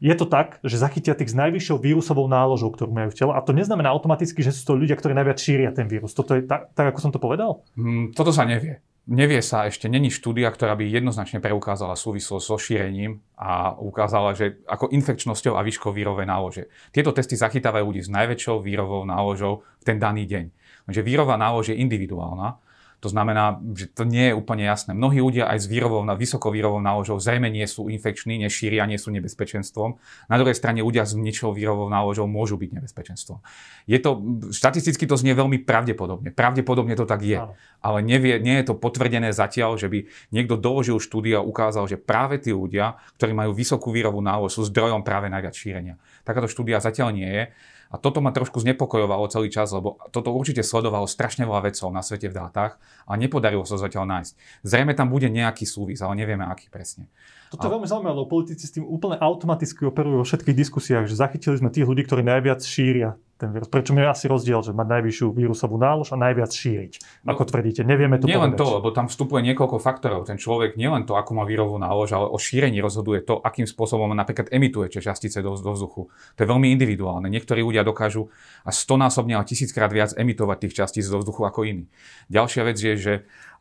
je 0.00 0.14
to 0.16 0.24
tak, 0.24 0.64
že 0.64 0.80
zachytia 0.80 1.12
tých 1.12 1.28
s 1.28 1.36
najvyššou 1.36 1.76
vírusovou 1.76 2.24
náložou, 2.24 2.72
ktorú 2.72 2.88
majú 2.88 3.12
v 3.12 3.16
tele. 3.20 3.32
A 3.36 3.44
to 3.44 3.52
neznamená 3.52 3.92
automaticky, 3.92 4.40
že 4.40 4.56
sú 4.56 4.72
to 4.72 4.80
ľudia, 4.80 4.96
ktorí 4.96 5.12
najviac 5.12 5.36
šíria 5.36 5.76
ten 5.76 5.84
vírus. 5.92 6.16
Toto 6.16 6.32
je 6.32 6.48
tak, 6.48 6.72
tak 6.72 6.96
ako 6.96 6.98
som 7.04 7.12
to 7.12 7.20
povedal? 7.20 7.68
Mm, 7.76 8.16
toto 8.16 8.32
sa 8.32 8.48
nevie 8.48 8.80
nevie 9.10 9.42
sa 9.42 9.66
ešte, 9.66 9.90
není 9.90 10.06
štúdia, 10.12 10.46
ktorá 10.54 10.78
by 10.78 10.86
jednoznačne 10.86 11.42
preukázala 11.42 11.98
súvislosť 11.98 12.44
so 12.46 12.56
šírením 12.60 13.18
a 13.34 13.74
ukázala, 13.74 14.38
že 14.38 14.62
ako 14.70 14.94
infekčnosťou 14.94 15.58
a 15.58 15.64
výškou 15.66 15.90
vírovej 15.90 16.30
nálože. 16.30 16.62
Tieto 16.94 17.10
testy 17.10 17.34
zachytávajú 17.34 17.90
ľudí 17.90 18.02
s 18.06 18.12
najväčšou 18.12 18.62
vírovou 18.62 19.02
náložou 19.02 19.66
v 19.80 19.84
ten 19.84 19.96
daný 19.98 20.30
deň. 20.30 20.44
Takže 20.90 21.06
vírová 21.06 21.38
nálož 21.38 21.70
je 21.70 21.78
individuálna 21.78 22.58
to 23.00 23.08
znamená, 23.08 23.56
že 23.72 23.88
to 23.88 24.04
nie 24.04 24.28
je 24.30 24.34
úplne 24.36 24.68
jasné. 24.68 24.92
Mnohí 24.92 25.24
ľudia 25.24 25.48
aj 25.48 25.64
s 25.64 25.66
vírovou, 25.72 26.04
vysokovírovou 26.04 26.84
náložou 26.84 27.16
zrejme 27.16 27.48
nie 27.48 27.64
sú 27.64 27.88
infekční, 27.88 28.36
nešíria, 28.44 28.84
nie 28.84 29.00
sú 29.00 29.08
nebezpečenstvom. 29.08 29.96
Na 30.28 30.36
druhej 30.36 30.52
strane 30.52 30.84
ľudia 30.84 31.08
s 31.08 31.16
ničou 31.16 31.56
vírovou 31.56 31.88
náložou 31.88 32.28
môžu 32.28 32.60
byť 32.60 32.76
nebezpečenstvom. 32.76 33.40
Je 33.88 33.96
to, 34.04 34.20
štatisticky 34.52 35.08
to 35.08 35.16
znie 35.16 35.32
veľmi 35.32 35.64
pravdepodobne. 35.64 36.28
Pravdepodobne 36.28 36.92
to 36.92 37.08
tak 37.08 37.24
je. 37.24 37.40
Ale 37.80 37.98
nevie, 38.04 38.36
nie 38.36 38.60
je 38.60 38.68
to 38.68 38.74
potvrdené 38.76 39.32
zatiaľ, 39.32 39.80
že 39.80 39.88
by 39.88 40.04
niekto 40.28 40.60
doložil 40.60 41.00
štúdia 41.00 41.40
a 41.40 41.46
ukázal, 41.48 41.88
že 41.88 41.96
práve 41.96 42.36
tí 42.36 42.52
ľudia, 42.52 43.00
ktorí 43.16 43.32
majú 43.32 43.56
vysokú 43.56 43.96
vírovú 43.96 44.20
nálož, 44.20 44.60
sú 44.60 44.68
zdrojom 44.68 45.00
práve 45.00 45.32
najviac 45.32 45.56
šírenia. 45.56 45.96
Takáto 46.28 46.52
štúdia 46.52 46.84
zatiaľ 46.84 47.16
nie 47.16 47.32
je. 47.32 47.44
A 47.90 47.98
toto 47.98 48.22
ma 48.22 48.30
trošku 48.30 48.62
znepokojovalo 48.62 49.26
celý 49.26 49.50
čas, 49.50 49.74
lebo 49.74 49.98
toto 50.14 50.30
určite 50.30 50.62
sledovalo 50.62 51.10
strašne 51.10 51.42
veľa 51.42 51.66
vecov 51.66 51.90
na 51.90 52.06
svete 52.06 52.30
v 52.30 52.38
dátach 52.38 52.78
a 53.02 53.18
nepodarilo 53.18 53.66
sa 53.66 53.74
zatiaľ 53.82 54.06
nájsť. 54.06 54.32
Zrejme 54.62 54.94
tam 54.94 55.10
bude 55.10 55.26
nejaký 55.26 55.66
súvis, 55.66 55.98
ale 55.98 56.22
nevieme 56.22 56.46
aký 56.46 56.70
presne. 56.70 57.10
Toto 57.50 57.66
je 57.66 57.74
veľmi 57.74 57.90
zaujímavé, 57.90 58.14
lebo 58.14 58.30
politici 58.30 58.70
s 58.70 58.74
tým 58.78 58.86
úplne 58.86 59.18
automaticky 59.18 59.82
operujú 59.82 60.22
vo 60.22 60.26
všetkých 60.26 60.54
diskusiách, 60.54 61.10
že 61.10 61.18
zachytili 61.18 61.58
sme 61.58 61.74
tých 61.74 61.86
ľudí, 61.86 62.06
ktorí 62.06 62.22
najviac 62.22 62.62
šíria 62.62 63.18
ten 63.40 63.48
vírus. 63.56 63.72
Prečo 63.72 63.96
je 63.96 64.04
asi 64.04 64.28
rozdiel, 64.28 64.60
že 64.60 64.76
mať 64.76 65.00
najvyššiu 65.00 65.26
vírusovú 65.32 65.80
nálož 65.80 66.12
a 66.12 66.20
najviac 66.20 66.52
šíriť, 66.52 67.24
no, 67.24 67.32
ako 67.32 67.48
tvrdíte. 67.48 67.80
Nevieme 67.80 68.20
to 68.20 68.28
Nielen 68.28 68.52
povedať. 68.52 68.60
to, 68.60 68.66
lebo 68.76 68.88
tam 68.92 69.06
vstupuje 69.08 69.40
niekoľko 69.48 69.80
faktorov. 69.80 70.28
Ten 70.28 70.36
človek 70.36 70.76
nielen 70.76 71.08
to, 71.08 71.16
ako 71.16 71.40
má 71.40 71.48
vírovú 71.48 71.80
nálož, 71.80 72.12
ale 72.12 72.28
o 72.28 72.36
šírení 72.36 72.84
rozhoduje 72.84 73.24
to, 73.24 73.40
akým 73.40 73.64
spôsobom 73.64 74.12
napríklad 74.12 74.52
emituje 74.52 74.92
častice 75.00 75.40
do, 75.40 75.56
do 75.56 75.72
vzduchu. 75.72 76.12
To 76.36 76.38
je 76.44 76.46
veľmi 76.46 76.68
individuálne. 76.68 77.32
Niektorí 77.32 77.64
ľudia 77.64 77.80
dokážu 77.80 78.28
až 78.68 78.76
stonásobne 78.76 79.38
a 79.38 79.42
tisíckrát 79.42 79.88
viac 79.88 80.12
emitovať 80.12 80.68
tých 80.68 80.76
častíc 80.84 81.08
do 81.08 81.24
vzduchu 81.24 81.48
ako 81.48 81.64
iní. 81.64 81.84
Ďalšia 82.28 82.62
vec 82.68 82.76
je, 82.76 82.94
že 83.00 83.14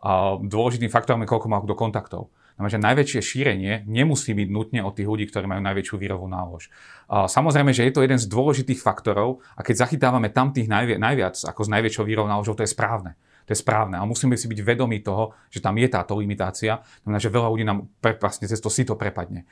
a, 0.04 0.36
dôležitým 0.36 0.92
faktorom 0.92 1.24
je, 1.24 1.32
koľko 1.32 1.48
má 1.48 1.63
do 1.63 1.78
kontaktov. 1.78 2.34
Znamená, 2.60 2.76
že 2.76 2.88
najväčšie 2.91 3.22
šírenie 3.24 3.74
nemusí 3.88 4.36
byť 4.36 4.50
nutne 4.52 4.84
od 4.84 4.91
tých 4.91 5.08
ľudí, 5.08 5.32
ktorí 5.32 5.48
majú 5.48 5.63
najväčšiu 5.63 5.95
výrovú 5.95 6.28
nálož. 6.28 6.67
Samozrejme, 7.08 7.72
že 7.72 7.88
je 7.88 7.95
to 7.95 8.04
jeden 8.04 8.19
z 8.19 8.28
dôležitých 8.28 8.84
faktorov 8.84 9.39
a 9.56 9.63
keď 9.63 9.88
zachytávame 9.88 10.28
tam 10.28 10.52
tých 10.52 10.67
najvi- 10.67 11.00
najviac 11.00 11.39
ako 11.39 11.62
s 11.63 11.69
najväčšou 11.72 12.04
výrovou 12.04 12.28
náložou, 12.28 12.60
to 12.60 12.67
je 12.67 12.76
správne. 12.76 13.15
To 13.48 13.56
je 13.56 13.63
správne. 13.63 13.95
A 13.95 14.04
musíme 14.04 14.36
si 14.36 14.52
byť 14.52 14.60
vedomí 14.60 15.00
toho, 15.00 15.34
že 15.48 15.63
tam 15.63 15.80
je 15.80 15.88
táto 15.88 16.19
limitácia. 16.19 16.84
Znamená, 17.08 17.17
že 17.24 17.32
veľa 17.32 17.48
ľudí 17.48 17.63
nám 17.63 17.88
pre, 18.04 18.19
vlastne 18.19 18.45
cez 18.45 18.60
to 18.60 18.67
si 18.67 18.84
to 18.84 19.00
prepadne. 19.00 19.48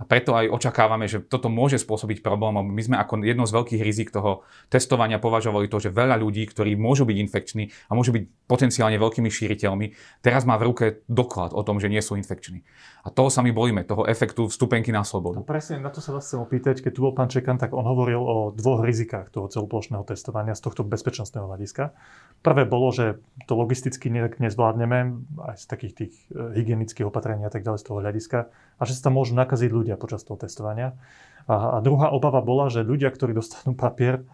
A 0.00 0.08
preto 0.08 0.32
aj 0.32 0.48
očakávame, 0.48 1.04
že 1.04 1.20
toto 1.20 1.52
môže 1.52 1.76
spôsobiť 1.76 2.24
problém. 2.24 2.56
My 2.56 2.80
sme 2.80 2.96
ako 2.96 3.20
jedno 3.20 3.44
z 3.44 3.52
veľkých 3.52 3.82
rizik 3.84 4.08
toho 4.08 4.48
testovania 4.72 5.20
považovali 5.20 5.68
to, 5.68 5.76
že 5.76 5.92
veľa 5.92 6.16
ľudí, 6.16 6.48
ktorí 6.48 6.72
môžu 6.72 7.04
byť 7.04 7.16
infekční 7.20 7.68
a 7.92 7.92
môžu 7.92 8.16
byť 8.16 8.24
potenciálne 8.48 8.96
veľkými 8.96 9.28
šíriteľmi, 9.28 9.92
teraz 10.24 10.48
má 10.48 10.56
v 10.56 10.72
ruke 10.72 10.84
doklad 11.04 11.52
o 11.52 11.60
tom, 11.60 11.76
že 11.76 11.92
nie 11.92 12.00
sú 12.00 12.16
infekční. 12.16 12.64
A 13.04 13.12
toho 13.12 13.28
sa 13.28 13.44
my 13.44 13.52
bojíme, 13.52 13.84
toho 13.84 14.08
efektu 14.08 14.48
vstupenky 14.48 14.88
na 14.88 15.04
slobodu. 15.04 15.40
No 15.40 15.44
presne, 15.44 15.76
na 15.84 15.92
to 15.92 16.00
sa 16.00 16.16
vás 16.16 16.24
chcem 16.24 16.40
opýtať. 16.40 16.80
Keď 16.80 16.92
tu 16.96 17.04
bol 17.04 17.12
pán 17.12 17.28
Čekan, 17.28 17.60
tak 17.60 17.76
on 17.76 17.84
hovoril 17.84 18.20
o 18.24 18.56
dvoch 18.56 18.80
rizikách 18.80 19.28
toho 19.28 19.52
celoplošného 19.52 20.04
testovania 20.08 20.56
z 20.56 20.64
tohto 20.64 20.80
bezpečnostného 20.80 21.44
hľadiska. 21.44 21.92
Prvé 22.40 22.64
bolo, 22.64 22.88
že 22.88 23.20
to 23.44 23.52
logisticky 23.52 24.08
nezvládneme, 24.12 24.98
aj 25.44 25.56
z 25.60 25.66
takých 25.68 25.92
tých 25.92 26.14
e, 26.32 26.56
hygienických 26.56 27.04
opatrení 27.04 27.44
a 27.44 27.52
tak 27.52 27.68
ďalej 27.68 27.80
z 27.80 27.86
toho 27.86 27.98
hľadiska, 28.00 28.38
a 28.80 28.82
že 28.88 28.96
sa 28.96 29.12
tam 29.12 29.20
môžu 29.20 29.36
nakaziť 29.36 29.68
ľudia 29.68 30.00
počas 30.00 30.24
toho 30.24 30.40
testovania. 30.40 30.96
A, 31.44 31.76
a 31.76 31.84
druhá 31.84 32.08
obava 32.10 32.40
bola, 32.40 32.72
že 32.72 32.80
ľudia, 32.80 33.12
ktorí 33.12 33.36
dostanú 33.36 33.76
papier, 33.76 34.24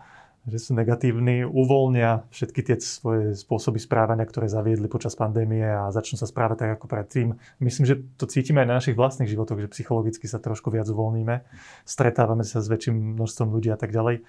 že 0.47 0.63
sú 0.63 0.79
negatívni, 0.79 1.43
uvoľnia 1.43 2.23
všetky 2.31 2.63
tie 2.63 2.79
svoje 2.79 3.35
spôsoby 3.35 3.83
správania, 3.83 4.23
ktoré 4.23 4.47
zaviedli 4.47 4.87
počas 4.87 5.19
pandémie 5.19 5.67
a 5.67 5.91
začnú 5.91 6.15
sa 6.15 6.31
správať 6.31 6.63
tak 6.63 6.71
ako 6.79 6.87
predtým. 6.87 7.35
Myslím, 7.59 7.85
že 7.85 7.99
to 8.15 8.31
cítime 8.31 8.63
aj 8.63 8.69
na 8.71 8.79
našich 8.79 8.95
vlastných 8.95 9.27
životoch, 9.27 9.59
že 9.59 9.75
psychologicky 9.75 10.31
sa 10.31 10.39
trošku 10.39 10.71
viac 10.71 10.87
uvoľníme, 10.87 11.43
stretávame 11.83 12.47
sa 12.47 12.63
s 12.63 12.71
väčším 12.71 13.19
množstvom 13.19 13.51
ľudí 13.51 13.75
a 13.75 13.79
tak 13.79 13.91
ďalej. 13.91 14.23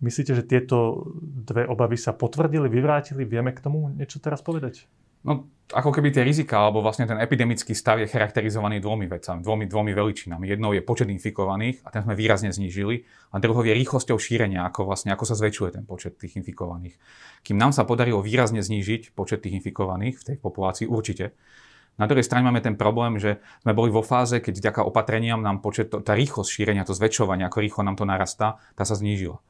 Myslíte, 0.00 0.32
že 0.32 0.46
tieto 0.46 1.04
dve 1.20 1.68
obavy 1.68 2.00
sa 2.00 2.16
potvrdili, 2.16 2.72
vyvrátili? 2.72 3.28
Vieme 3.28 3.52
k 3.52 3.60
tomu 3.60 3.92
niečo 3.92 4.24
teraz 4.24 4.40
povedať? 4.40 4.88
No, 5.20 5.50
ako 5.68 5.92
keby 5.92 6.08
tie 6.08 6.24
rizika, 6.24 6.64
alebo 6.64 6.80
vlastne 6.80 7.04
ten 7.04 7.20
epidemický 7.20 7.76
stav 7.76 8.00
je 8.00 8.08
charakterizovaný 8.08 8.80
dvomi 8.80 9.04
vecami, 9.04 9.44
dvomi, 9.44 9.64
dvomi 9.68 9.92
veličinami. 9.92 10.48
Jednou 10.48 10.72
je 10.72 10.80
počet 10.80 11.12
infikovaných 11.12 11.84
a 11.84 11.92
ten 11.92 12.08
sme 12.08 12.16
výrazne 12.16 12.48
znížili 12.48 13.04
a 13.32 13.36
druhou 13.36 13.60
je 13.60 13.76
rýchlosťou 13.76 14.16
šírenia, 14.16 14.64
ako, 14.64 14.88
vlastne, 14.88 15.12
ako 15.12 15.28
sa 15.28 15.36
zväčšuje 15.36 15.70
ten 15.76 15.84
počet 15.84 16.16
tých 16.16 16.40
infikovaných. 16.40 16.96
Kým 17.44 17.60
nám 17.60 17.76
sa 17.76 17.84
podarilo 17.84 18.24
výrazne 18.24 18.64
znížiť 18.64 19.12
počet 19.12 19.44
tých 19.44 19.60
infikovaných 19.60 20.16
v 20.16 20.26
tej 20.32 20.36
populácii, 20.40 20.88
určite. 20.88 21.36
Na 22.00 22.08
druhej 22.08 22.24
strane 22.24 22.48
máme 22.48 22.64
ten 22.64 22.78
problém, 22.78 23.20
že 23.20 23.42
sme 23.60 23.76
boli 23.76 23.92
vo 23.92 24.00
fáze, 24.00 24.40
keď 24.40 24.54
vďaka 24.62 24.80
opatreniam 24.86 25.42
nám 25.44 25.60
počet, 25.60 25.92
tá 25.92 26.12
rýchlosť 26.16 26.48
šírenia, 26.48 26.88
to 26.88 26.96
zväčšovanie, 26.96 27.44
ako 27.44 27.58
rýchlo 27.60 27.82
nám 27.84 27.98
to 27.98 28.08
narastá, 28.08 28.56
tá 28.78 28.88
sa 28.88 28.96
znížila 28.96 29.42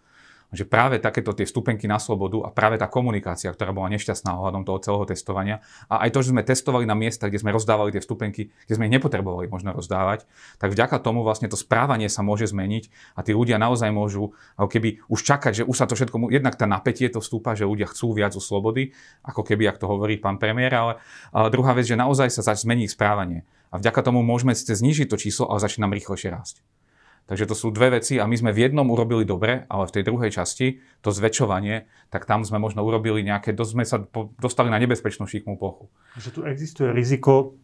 že 0.49 0.65
práve 0.65 0.97
takéto 0.97 1.37
tie 1.37 1.45
vstupenky 1.45 1.85
na 1.85 2.01
slobodu 2.01 2.41
a 2.45 2.49
práve 2.49 2.81
tá 2.81 2.89
komunikácia, 2.89 3.53
ktorá 3.53 3.77
bola 3.77 3.93
nešťastná 3.93 4.33
ohľadom 4.33 4.65
toho 4.65 4.79
celého 4.81 5.05
testovania 5.05 5.57
a 5.93 6.09
aj 6.09 6.11
to, 6.17 6.19
že 6.25 6.33
sme 6.33 6.41
testovali 6.41 6.89
na 6.89 6.97
miesta, 6.97 7.29
kde 7.29 7.41
sme 7.41 7.53
rozdávali 7.53 7.93
tie 7.93 8.01
vstupenky, 8.01 8.49
kde 8.65 8.75
sme 8.75 8.89
ich 8.89 8.95
nepotrebovali 8.97 9.53
možno 9.53 9.77
rozdávať, 9.77 10.25
tak 10.57 10.73
vďaka 10.73 10.97
tomu 11.05 11.21
vlastne 11.21 11.53
to 11.53 11.61
správanie 11.61 12.09
sa 12.09 12.25
môže 12.25 12.49
zmeniť 12.49 12.89
a 13.13 13.21
tí 13.21 13.37
ľudia 13.37 13.61
naozaj 13.61 13.93
môžu 13.93 14.33
ako 14.57 14.69
keby 14.73 15.05
už 15.13 15.21
čakať, 15.21 15.53
že 15.53 15.65
už 15.69 15.77
sa 15.77 15.85
to 15.85 15.93
všetko, 15.99 16.33
jednak 16.33 16.57
tá 16.57 16.65
napätie 16.65 17.13
to 17.13 17.21
vstúpa, 17.21 17.53
že 17.53 17.69
ľudia 17.69 17.85
chcú 17.93 18.17
viac 18.17 18.33
u 18.33 18.41
slobody, 18.41 18.97
ako 19.21 19.45
keby, 19.45 19.69
ak 19.69 19.77
to 19.77 19.85
hovorí 19.85 20.17
pán 20.17 20.41
premiér, 20.41 20.73
ale, 20.73 20.93
druhá 21.53 21.77
vec, 21.77 21.85
že 21.85 21.99
naozaj 21.99 22.33
sa 22.33 22.57
zmení 22.57 22.89
správanie. 22.89 23.45
A 23.69 23.77
vďaka 23.77 24.01
tomu 24.01 24.25
môžeme 24.25 24.57
znižiť 24.57 25.13
to 25.13 25.21
číslo, 25.21 25.45
ale 25.53 25.61
začne 25.61 25.85
nám 25.85 25.93
rýchlejšie 25.93 26.33
rásť. 26.33 26.65
Takže 27.29 27.45
to 27.45 27.53
sú 27.53 27.69
dve 27.69 28.01
veci 28.01 28.17
a 28.17 28.25
my 28.25 28.33
sme 28.41 28.57
v 28.57 28.65
jednom 28.65 28.89
urobili 28.89 29.29
dobre, 29.29 29.69
ale 29.69 29.85
v 29.85 29.95
tej 30.01 30.05
druhej 30.09 30.33
časti, 30.33 30.81
to 31.05 31.13
zväčšovanie, 31.13 31.85
tak 32.09 32.25
tam 32.25 32.41
sme 32.41 32.57
možno 32.57 32.81
urobili 32.81 33.21
nejaké, 33.21 33.53
dosť 33.53 33.71
sme 33.77 33.85
sa 33.85 34.01
dostali 34.41 34.73
na 34.73 34.81
nebezpečnú 34.81 35.29
šikmú 35.29 35.61
plochu. 35.61 35.93
Že 36.17 36.31
tu 36.33 36.41
existuje 36.49 36.89
riziko, 36.89 37.61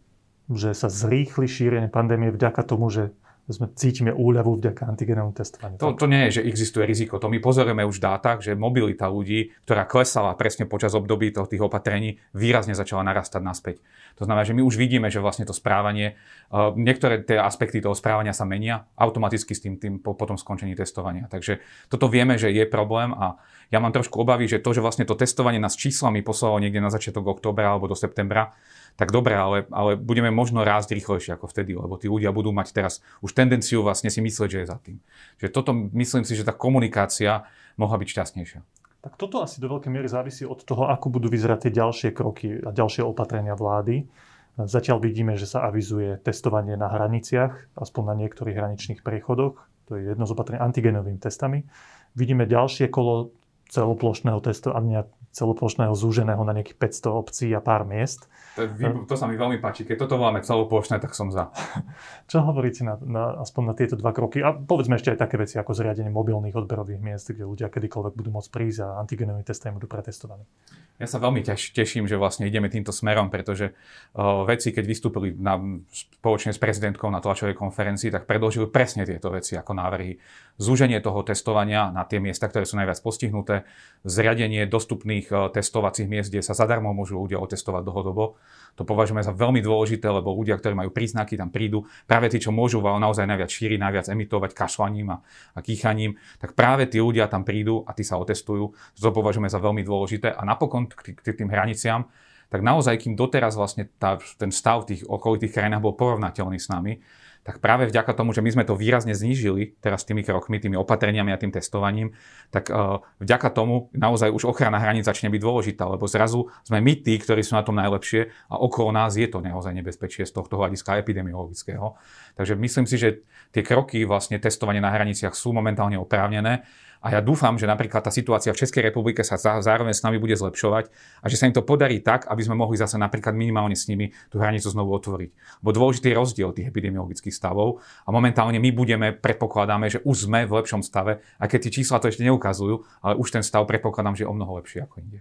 že 0.52 0.76
sa 0.76 0.92
zrýchli 0.92 1.48
šírenie 1.48 1.88
pandémie 1.88 2.28
vďaka 2.28 2.60
tomu, 2.60 2.92
že 2.92 3.16
sme 3.52 3.68
cítime 3.76 4.08
úľavu 4.08 4.56
vďaka 4.56 4.88
antigenovom 4.88 5.36
testovaniu. 5.36 5.76
To, 5.76 5.92
to 5.92 6.08
nie 6.08 6.28
je, 6.28 6.40
že 6.40 6.46
existuje 6.48 6.88
riziko. 6.88 7.20
To 7.20 7.28
my 7.28 7.36
pozorujeme 7.44 7.84
už 7.84 8.00
v 8.00 8.04
dátach, 8.08 8.38
že 8.40 8.56
mobilita 8.56 9.12
ľudí, 9.12 9.52
ktorá 9.68 9.84
klesala 9.84 10.32
presne 10.32 10.64
počas 10.64 10.96
období 10.96 11.28
toho, 11.28 11.44
tých 11.44 11.60
opatrení, 11.60 12.24
výrazne 12.32 12.72
začala 12.72 13.04
narastať 13.04 13.42
naspäť. 13.44 13.76
To 14.16 14.24
znamená, 14.24 14.48
že 14.48 14.56
my 14.56 14.64
už 14.64 14.80
vidíme, 14.80 15.12
že 15.12 15.20
vlastne 15.20 15.44
to 15.44 15.52
správanie, 15.52 16.16
uh, 16.48 16.72
niektoré 16.72 17.20
tie 17.20 17.36
aspekty 17.36 17.84
toho 17.84 17.92
správania 17.92 18.32
sa 18.32 18.48
menia 18.48 18.88
automaticky 18.96 19.52
s 19.52 19.60
tým, 19.60 19.76
tým 19.76 20.00
po, 20.00 20.16
po 20.16 20.24
tom 20.24 20.40
skončení 20.40 20.72
testovania. 20.72 21.28
Takže 21.28 21.60
toto 21.92 22.08
vieme, 22.08 22.40
že 22.40 22.48
je 22.48 22.64
problém 22.64 23.12
a 23.12 23.36
ja 23.68 23.82
mám 23.82 23.92
trošku 23.92 24.22
obavy, 24.22 24.46
že 24.46 24.62
to, 24.62 24.72
že 24.72 24.84
vlastne 24.84 25.04
to 25.04 25.18
testovanie 25.18 25.58
nás 25.58 25.76
číslami 25.76 26.22
poslalo 26.22 26.62
niekde 26.62 26.78
na 26.78 26.92
začiatok 26.92 27.26
oktobra 27.26 27.74
alebo 27.74 27.90
do 27.90 27.96
septembra, 27.98 28.54
tak 28.94 29.10
dobre, 29.10 29.34
ale, 29.34 29.66
ale 29.74 29.98
budeme 29.98 30.30
možno 30.30 30.62
rásť 30.62 30.94
rýchlejšie 30.94 31.34
ako 31.34 31.50
vtedy, 31.50 31.74
lebo 31.74 31.98
tí 31.98 32.06
ľudia 32.06 32.30
budú 32.30 32.54
mať 32.54 32.70
teraz 32.70 33.02
už 33.26 33.34
tendenciu 33.34 33.82
vlastne 33.82 34.06
si 34.06 34.22
myslieť, 34.22 34.48
že 34.50 34.58
je 34.62 34.70
za 34.70 34.78
tým. 34.78 34.96
Že 35.42 35.48
toto 35.50 35.70
myslím 35.74 36.22
si, 36.22 36.38
že 36.38 36.46
tá 36.46 36.54
komunikácia 36.54 37.42
mohla 37.74 37.98
byť 37.98 38.08
šťastnejšia. 38.08 38.60
Tak 39.04 39.20
toto 39.20 39.44
asi 39.44 39.60
do 39.60 39.68
veľkej 39.68 39.92
miery 39.92 40.08
závisí 40.08 40.48
od 40.48 40.64
toho, 40.64 40.88
ako 40.88 41.12
budú 41.12 41.28
vyzerať 41.28 41.68
tie 41.68 41.72
ďalšie 41.76 42.10
kroky 42.16 42.56
a 42.62 42.72
ďalšie 42.72 43.04
opatrenia 43.04 43.52
vlády. 43.52 44.06
Zatiaľ 44.54 45.02
vidíme, 45.02 45.34
že 45.34 45.50
sa 45.50 45.66
avizuje 45.66 46.22
testovanie 46.22 46.78
na 46.78 46.86
hraniciach, 46.88 47.74
aspoň 47.74 48.02
na 48.06 48.14
niektorých 48.24 48.56
hraničných 48.56 49.00
priechodoch. 49.02 49.58
To 49.90 49.98
je 49.98 50.14
jedno 50.14 50.24
z 50.24 50.32
opatrení 50.32 50.62
antigenovými 50.62 51.20
testami. 51.20 51.66
Vidíme 52.14 52.46
ďalšie 52.46 52.88
kolo 52.88 53.34
celoplošného 53.68 54.40
testovania 54.40 55.04
celoplošného 55.34 55.92
zúženého 55.98 56.40
na 56.46 56.54
nejakých 56.54 56.78
500 56.78 57.10
obcí 57.10 57.46
a 57.50 57.58
pár 57.58 57.82
miest. 57.82 58.30
To, 58.54 59.02
to 59.02 59.14
sa 59.18 59.26
mi 59.26 59.34
veľmi 59.34 59.58
páči. 59.58 59.82
Keď 59.82 60.06
toto 60.06 60.14
máme 60.14 60.38
celoplošné, 60.38 61.02
tak 61.02 61.10
som 61.18 61.34
za. 61.34 61.50
Čo 62.30 62.46
hovoríte 62.46 62.86
na, 62.86 62.94
na, 63.02 63.42
aspoň 63.42 63.62
na 63.66 63.74
tieto 63.74 63.98
dva 63.98 64.14
kroky? 64.14 64.38
A 64.38 64.54
povedzme 64.54 64.94
ešte 64.94 65.10
aj 65.10 65.26
také 65.26 65.34
veci 65.42 65.58
ako 65.58 65.74
zriadenie 65.74 66.14
mobilných 66.14 66.54
odberových 66.54 67.02
miest, 67.02 67.34
kde 67.34 67.50
ľudia 67.50 67.66
kedykoľvek 67.66 68.14
budú 68.14 68.30
môcť 68.30 68.50
prísť 68.54 68.78
a 68.86 69.02
antigenovými 69.02 69.42
testami 69.42 69.74
budú 69.74 69.90
pretestovaní. 69.90 70.46
Ja 70.94 71.10
sa 71.10 71.18
veľmi 71.18 71.42
teš, 71.42 71.74
teším, 71.74 72.06
že 72.06 72.14
vlastne 72.14 72.46
ideme 72.46 72.70
týmto 72.70 72.94
smerom, 72.94 73.26
pretože 73.26 73.74
uh, 74.14 74.46
veci, 74.46 74.70
keď 74.70 74.84
vystúpili 74.86 75.34
na, 75.34 75.58
spoločne 75.90 76.54
s 76.54 76.62
prezidentkou 76.62 77.10
na 77.10 77.18
tlačovej 77.18 77.58
konferencii, 77.58 78.14
tak 78.14 78.30
predložili 78.30 78.70
presne 78.70 79.02
tieto 79.02 79.34
veci 79.34 79.58
ako 79.58 79.74
návrhy. 79.74 80.22
Zúženie 80.62 81.02
toho 81.02 81.26
testovania 81.26 81.90
na 81.90 82.06
tie 82.06 82.22
miesta, 82.22 82.46
ktoré 82.46 82.62
sú 82.62 82.78
najviac 82.78 83.02
postihnuté, 83.02 83.66
zriadenie 84.06 84.70
dostupných 84.70 85.23
uh, 85.30 85.52
testovacích 85.52 86.08
miest, 86.08 86.32
kde 86.32 86.42
sa 86.42 86.56
zadarmo 86.56 86.90
môžu 86.90 87.20
ľudia 87.20 87.40
otestovať 87.40 87.82
dlhodobo. 87.84 88.36
To 88.74 88.82
považujeme 88.82 89.22
za 89.22 89.30
veľmi 89.30 89.62
dôležité, 89.62 90.10
lebo 90.10 90.34
ľudia, 90.34 90.58
ktorí 90.58 90.74
majú 90.74 90.90
príznaky, 90.90 91.38
tam 91.38 91.54
prídu. 91.54 91.86
Práve 92.10 92.26
tí, 92.26 92.42
čo 92.42 92.50
môžu 92.50 92.82
naozaj 92.82 93.22
najviac 93.22 93.46
šíriť, 93.46 93.78
najviac 93.78 94.06
emitovať 94.10 94.50
kašľaním 94.50 95.14
a, 95.14 95.16
a 95.54 95.58
kýchaním, 95.62 96.18
tak 96.42 96.58
práve 96.58 96.90
tí 96.90 96.98
ľudia 96.98 97.30
tam 97.30 97.46
prídu 97.46 97.86
a 97.86 97.94
tí 97.94 98.02
sa 98.02 98.18
otestujú. 98.18 98.74
To 98.74 99.10
považujeme 99.14 99.46
za 99.46 99.62
veľmi 99.62 99.86
dôležité. 99.86 100.34
A 100.34 100.42
napokon 100.42 100.90
k, 100.90 101.14
k 101.14 101.38
tým 101.38 101.48
hraniciam, 101.54 102.10
tak 102.50 102.60
naozaj, 102.62 103.02
kým 103.02 103.14
doteraz 103.18 103.58
vlastne 103.58 103.90
tá, 103.98 104.18
ten 104.38 104.50
stav 104.50 104.84
v 104.84 104.94
tých 104.94 105.02
okolitých 105.06 105.54
krajinách 105.54 105.82
bol 105.82 105.94
porovnateľný 105.94 106.58
s 106.58 106.70
nami, 106.70 107.02
tak 107.44 107.60
práve 107.60 107.84
vďaka 107.92 108.16
tomu, 108.16 108.32
že 108.32 108.40
my 108.40 108.50
sme 108.56 108.64
to 108.64 108.72
výrazne 108.72 109.12
znížili 109.12 109.76
teraz 109.84 110.08
tými 110.08 110.24
krokmi, 110.24 110.56
tými 110.56 110.80
opatreniami 110.80 111.28
a 111.28 111.36
tým 111.36 111.52
testovaním, 111.52 112.16
tak 112.48 112.72
uh, 112.72 113.04
vďaka 113.20 113.52
tomu 113.52 113.92
naozaj 113.92 114.32
už 114.32 114.48
ochrana 114.48 114.80
hraníc 114.80 115.04
začne 115.04 115.28
byť 115.28 115.40
dôležitá, 115.44 115.84
lebo 115.84 116.08
zrazu 116.08 116.48
sme 116.64 116.80
my 116.80 117.04
tí, 117.04 117.20
ktorí 117.20 117.44
sú 117.44 117.60
na 117.60 117.62
tom 117.62 117.76
najlepšie 117.76 118.32
a 118.48 118.56
okolo 118.56 118.96
nás 118.96 119.20
je 119.20 119.28
to 119.28 119.44
naozaj 119.44 119.76
nebezpečie 119.76 120.24
z 120.24 120.32
tohto 120.32 120.56
hľadiska 120.56 120.96
epidemiologického. 120.96 122.00
Takže 122.32 122.56
myslím 122.56 122.88
si, 122.88 122.96
že 122.96 123.28
tie 123.52 123.60
kroky 123.60 124.08
vlastne 124.08 124.40
testovanie 124.40 124.80
na 124.80 124.88
hraniciach 124.88 125.36
sú 125.36 125.52
momentálne 125.52 126.00
oprávnené 126.00 126.64
A 127.04 127.12
ja 127.12 127.20
dúfam, 127.20 127.52
že 127.60 127.68
napríklad 127.68 128.00
tá 128.00 128.08
situácia 128.08 128.48
v 128.56 128.64
Českej 128.64 128.88
republike 128.88 129.20
sa 129.20 129.36
zároveň 129.36 129.92
s 129.92 130.00
nami 130.00 130.16
bude 130.16 130.32
zlepšovať 130.40 130.88
a 131.20 131.26
že 131.28 131.36
sa 131.36 131.44
im 131.44 131.52
to 131.52 131.60
podarí 131.60 132.00
tak, 132.00 132.24
aby 132.32 132.40
sme 132.40 132.56
mohli 132.56 132.80
zase 132.80 132.96
napríklad 132.96 133.36
minimálne 133.36 133.76
s 133.76 133.92
nimi 133.92 134.16
tú 134.32 134.40
hranicu 134.40 134.72
znovu 134.72 134.96
otvoriť. 134.96 135.60
Bo 135.60 135.76
dôležitý 135.76 136.16
rozdiel 136.16 136.56
tých 136.56 136.72
epidemiologických 136.72 137.36
stavov 137.36 137.84
a 138.02 138.08
momentálne 138.08 138.56
my 138.56 138.70
budeme, 138.72 139.12
predpokladáme, 139.12 139.92
že 139.92 140.00
už 140.00 140.32
sme 140.32 140.48
v 140.48 140.56
lepšom 140.56 140.80
stave, 140.80 141.20
a 141.36 141.44
keď 141.44 141.68
tie 141.68 141.84
čísla 141.84 142.00
to 142.00 142.08
ešte 142.08 142.24
neukazujú, 142.24 142.88
ale 143.04 143.20
už 143.20 143.36
ten 143.36 143.44
stav 143.44 143.68
predpokladám, 143.68 144.16
že 144.16 144.24
je 144.24 144.30
o 144.32 144.36
mnoho 144.36 144.64
lepší 144.64 144.88
ako 144.88 145.04
inde. 145.04 145.20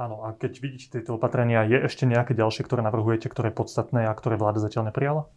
Áno, 0.00 0.24
a 0.24 0.32
keď 0.32 0.64
vidíte 0.64 0.96
tieto 0.96 1.20
opatrenia, 1.20 1.68
je 1.68 1.76
ešte 1.76 2.08
nejaké 2.08 2.32
ďalšie, 2.32 2.64
ktoré 2.64 2.80
navrhujete, 2.80 3.28
ktoré 3.28 3.52
je 3.52 3.60
podstatné 3.60 4.08
a 4.08 4.16
ktoré 4.16 4.40
vláda 4.40 4.64
zatiaľ 4.64 4.88
neprijala? 4.88 5.28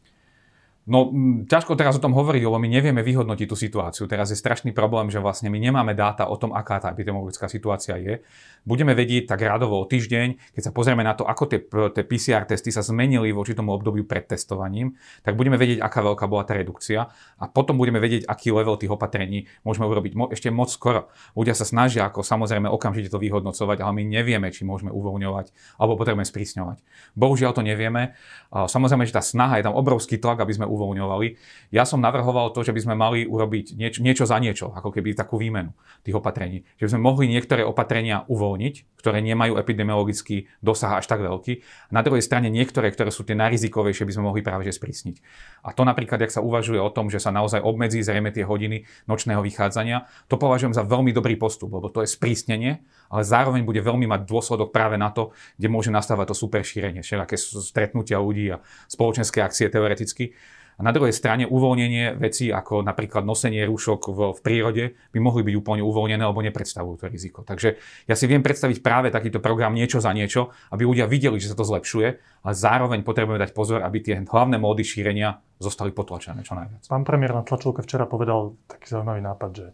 No, 0.85 1.09
ťažko 1.49 1.73
teraz 1.73 1.97
o 1.97 2.03
tom 2.03 2.13
hovoriť, 2.13 2.45
lebo 2.45 2.61
my 2.61 2.69
nevieme 2.69 3.01
vyhodnotiť 3.01 3.47
tú 3.49 3.57
situáciu. 3.57 4.05
Teraz 4.05 4.29
je 4.29 4.37
strašný 4.37 4.69
problém, 4.69 5.09
že 5.09 5.17
vlastne 5.17 5.49
my 5.49 5.57
nemáme 5.57 5.97
dáta 5.97 6.29
o 6.29 6.37
tom, 6.37 6.53
aká 6.53 6.77
tá 6.77 6.93
epidemiologická 6.93 7.49
situácia 7.49 7.97
je. 7.97 8.21
Budeme 8.69 8.93
vedieť 8.93 9.33
tak 9.33 9.41
rádovo 9.41 9.81
o 9.81 9.89
týždeň, 9.89 10.53
keď 10.53 10.61
sa 10.61 10.69
pozrieme 10.69 11.01
na 11.01 11.17
to, 11.17 11.25
ako 11.25 11.49
tie, 11.49 11.65
tie 11.65 12.05
PCR 12.05 12.45
testy 12.45 12.69
sa 12.69 12.85
zmenili 12.85 13.33
voči 13.33 13.57
tomu 13.57 13.73
obdobiu 13.73 14.05
pred 14.05 14.29
testovaním, 14.29 14.93
tak 15.25 15.33
budeme 15.33 15.57
vedieť, 15.57 15.81
aká 15.81 16.05
veľká 16.05 16.25
bola 16.29 16.45
tá 16.45 16.53
redukcia 16.53 17.09
a 17.41 17.45
potom 17.49 17.81
budeme 17.81 17.97
vedieť, 17.97 18.29
aký 18.29 18.53
level 18.53 18.77
tých 18.77 18.93
opatrení 18.93 19.49
môžeme 19.65 19.89
urobiť 19.89 20.13
mo- 20.13 20.29
ešte 20.29 20.53
moc 20.53 20.69
skoro. 20.69 21.09
Ľudia 21.33 21.57
sa 21.57 21.65
snažia 21.65 22.05
ako 22.05 22.21
samozrejme 22.21 22.69
okamžite 22.69 23.09
to 23.09 23.17
vyhodnocovať, 23.17 23.81
ale 23.81 24.01
my 24.01 24.21
nevieme, 24.21 24.53
či 24.53 24.61
môžeme 24.65 24.93
uvoľňovať 24.93 25.49
alebo 25.81 25.97
potrebujeme 25.97 26.29
sprísňovať. 26.29 26.77
Bohužiaľ 27.17 27.57
to 27.57 27.65
nevieme. 27.65 28.13
Samozrejme, 28.53 29.09
že 29.09 29.17
tá 29.17 29.25
snaha 29.25 29.57
je 29.57 29.65
tam 29.65 29.77
obrovský 29.77 30.21
tlak, 30.21 30.41
aby 30.41 30.53
sme 30.57 30.65
uvoľňovali. 30.75 31.27
Ja 31.71 31.87
som 31.87 32.03
navrhoval 32.03 32.51
to, 32.51 32.61
že 32.61 32.75
by 32.75 32.81
sme 32.83 32.95
mali 32.99 33.23
urobiť 33.23 33.79
nieč, 33.79 34.03
niečo 34.03 34.27
za 34.27 34.35
niečo, 34.37 34.75
ako 34.75 34.91
keby 34.91 35.15
takú 35.15 35.39
výmenu 35.39 35.71
tých 36.03 36.19
opatrení. 36.19 36.67
Že 36.77 36.83
by 36.83 36.91
sme 36.91 37.01
mohli 37.01 37.25
niektoré 37.31 37.63
opatrenia 37.63 38.27
uvoľniť, 38.27 38.99
ktoré 38.99 39.23
nemajú 39.23 39.55
epidemiologický 39.55 40.51
dosah 40.59 40.99
až 40.99 41.07
tak 41.07 41.23
veľký. 41.23 41.63
Na 41.95 42.03
druhej 42.03 42.21
strane 42.21 42.51
niektoré, 42.51 42.91
ktoré 42.91 43.09
sú 43.09 43.23
tie 43.23 43.37
najrizikovejšie, 43.39 44.03
by 44.05 44.13
sme 44.13 44.27
mohli 44.27 44.41
práve 44.43 44.67
že 44.67 44.75
sprísniť. 44.75 45.15
A 45.63 45.71
to 45.71 45.87
napríklad, 45.87 46.21
ak 46.21 46.33
sa 46.33 46.41
uvažuje 46.43 46.81
o 46.81 46.89
tom, 46.91 47.07
že 47.09 47.21
sa 47.21 47.31
naozaj 47.31 47.61
obmedzí 47.63 48.01
zrejme 48.01 48.33
tie 48.33 48.45
hodiny 48.45 48.85
nočného 49.05 49.41
vychádzania, 49.45 50.09
to 50.27 50.35
považujem 50.41 50.73
za 50.73 50.83
veľmi 50.83 51.13
dobrý 51.13 51.37
postup, 51.37 51.73
lebo 51.73 51.87
to 51.93 52.01
je 52.01 52.09
sprísnenie, 52.09 52.81
ale 53.09 53.21
zároveň 53.21 53.61
bude 53.61 53.79
veľmi 53.79 54.09
mať 54.09 54.25
dôsledok 54.25 54.73
práve 54.73 54.97
na 54.97 55.13
to, 55.13 55.31
kde 55.61 55.69
môže 55.69 55.93
nastávať 55.93 56.33
to 56.33 56.35
super 56.35 56.65
šírenie, 56.65 57.05
všelijaké 57.05 57.37
stretnutia 57.37 58.17
ľudí 58.17 58.57
a 58.57 58.61
spoločenské 58.89 59.45
akcie 59.45 59.69
teoreticky. 59.69 60.33
A 60.75 60.81
na 60.83 60.91
druhej 60.91 61.15
strane 61.15 61.47
uvoľnenie 61.47 62.19
vecí 62.19 62.51
ako 62.51 62.83
napríklad 62.83 63.23
nosenie 63.23 63.63
rúšok 63.63 64.11
v, 64.11 64.19
v 64.35 64.39
prírode 64.43 64.83
by 65.15 65.19
mohli 65.23 65.41
byť 65.47 65.55
úplne 65.55 65.83
uvoľnené 65.87 66.19
alebo 66.19 66.43
nepredstavujú 66.43 66.99
to 66.99 67.05
riziko. 67.07 67.47
Takže 67.47 67.79
ja 68.07 68.15
si 68.15 68.25
viem 68.27 68.43
predstaviť 68.43 68.83
práve 68.83 69.07
takýto 69.07 69.39
program 69.39 69.71
niečo 69.71 70.03
za 70.03 70.11
niečo, 70.11 70.51
aby 70.75 70.83
ľudia 70.83 71.07
videli, 71.07 71.39
že 71.39 71.55
sa 71.55 71.57
to 71.57 71.63
zlepšuje, 71.63 72.07
ale 72.43 72.53
zároveň 72.53 73.07
potrebujeme 73.07 73.39
dať 73.39 73.51
pozor, 73.55 73.79
aby 73.87 73.97
tie 74.03 74.15
hlavné 74.19 74.59
módy 74.59 74.83
šírenia 74.83 75.39
zostali 75.63 75.95
potlačené 75.95 76.43
čo 76.43 76.59
najviac. 76.59 76.83
Pán 76.91 77.07
premiér 77.07 77.39
na 77.39 77.47
tlačovke 77.47 77.79
včera 77.79 78.03
povedal 78.03 78.59
taký 78.67 78.91
zaujímavý 78.91 79.23
nápad, 79.23 79.51
že 79.55 79.67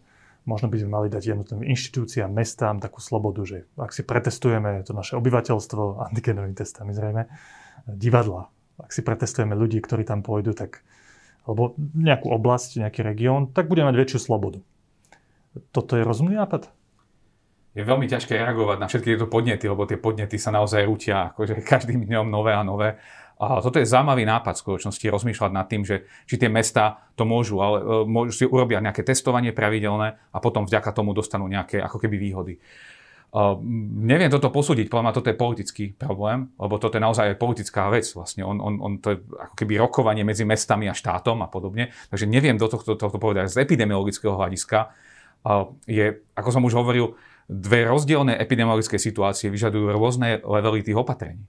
možno 0.46 0.70
by 0.70 0.76
sme 0.78 0.90
mali 0.90 1.08
dať 1.10 1.22
jednotlivým 1.34 1.66
inštitúciám, 1.70 2.30
mestám 2.30 2.82
takú 2.82 2.98
slobodu, 2.98 3.42
že 3.46 3.66
ak 3.78 3.90
si 3.94 4.02
pretestujeme 4.02 4.82
to 4.86 4.94
naše 4.94 5.18
obyvateľstvo 5.18 5.82
antigenovými 6.14 6.54
testami 6.54 6.94
zrejme, 6.94 7.26
divadla, 7.86 8.46
ak 8.78 8.90
si 8.90 9.02
pretestujeme 9.02 9.54
ľudí, 9.54 9.78
ktorí 9.82 10.02
tam 10.02 10.22
pôjdu, 10.22 10.54
tak, 10.54 10.82
alebo 11.42 11.74
nejakú 11.78 12.30
oblasť, 12.30 12.86
nejaký 12.86 13.02
región, 13.02 13.50
tak 13.50 13.66
budeme 13.66 13.90
mať 13.90 13.98
väčšiu 13.98 14.18
slobodu. 14.22 14.62
Toto 15.74 15.98
je 15.98 16.06
rozumný 16.06 16.38
nápad? 16.38 16.70
Je 17.72 17.80
veľmi 17.88 18.04
ťažké 18.04 18.36
reagovať 18.36 18.76
na 18.78 18.86
všetky 18.88 19.16
tieto 19.16 19.28
podnety, 19.28 19.64
lebo 19.64 19.88
tie 19.88 19.96
podnety 19.96 20.36
sa 20.36 20.52
naozaj 20.52 20.84
rútia 20.84 21.32
akože 21.32 21.64
každým 21.64 22.04
dňom 22.04 22.28
nové 22.28 22.52
a 22.52 22.60
nové. 22.60 23.00
A 23.42 23.58
toto 23.58 23.80
je 23.82 23.88
zaujímavý 23.88 24.22
nápad 24.22 24.54
v 24.54 24.62
skutočnosti 24.62 25.02
rozmýšľať 25.02 25.50
nad 25.50 25.66
tým, 25.66 25.82
že 25.82 26.06
či 26.30 26.38
tie 26.38 26.46
mesta 26.52 27.10
to 27.18 27.26
môžu, 27.26 27.58
ale 27.58 27.76
e, 27.80 27.84
môžu 28.06 28.32
si 28.38 28.44
urobia 28.46 28.78
nejaké 28.78 29.02
testovanie 29.02 29.50
pravidelné 29.50 30.14
a 30.30 30.38
potom 30.38 30.62
vďaka 30.62 30.94
tomu 30.94 31.10
dostanú 31.10 31.50
nejaké 31.50 31.82
ako 31.82 31.98
keby 31.98 32.22
výhody. 32.22 32.62
Uh, 33.32 33.56
neviem 34.04 34.28
toto 34.28 34.52
posúdiť, 34.52 34.92
podľa 34.92 35.08
mňa 35.08 35.16
toto 35.16 35.32
je 35.32 35.40
politický 35.40 35.84
problém, 35.96 36.52
lebo 36.60 36.76
toto 36.76 37.00
je 37.00 37.02
naozaj 37.02 37.40
politická 37.40 37.88
vec. 37.88 38.04
Vlastne 38.12 38.44
on, 38.44 38.60
on, 38.60 38.76
on 38.76 38.92
to 39.00 39.16
je 39.16 39.24
ako 39.24 39.54
keby 39.56 39.80
rokovanie 39.80 40.20
medzi 40.20 40.44
mestami 40.44 40.84
a 40.84 40.92
štátom 40.92 41.40
a 41.40 41.48
podobne. 41.48 41.96
Takže 42.12 42.28
neviem 42.28 42.60
do 42.60 42.68
tohto, 42.68 42.92
tohto 42.92 43.16
povedať. 43.16 43.48
Z 43.48 43.64
epidemiologického 43.64 44.36
hľadiska 44.36 44.92
uh, 45.48 45.64
je, 45.88 46.20
ako 46.36 46.48
som 46.52 46.60
už 46.68 46.76
hovoril, 46.76 47.16
dve 47.48 47.88
rozdielne 47.88 48.36
epidemiologické 48.36 49.00
situácie 49.00 49.48
vyžadujú 49.48 49.96
rôzne 49.96 50.44
levely 50.44 50.84
tých 50.84 51.00
opatrení. 51.00 51.48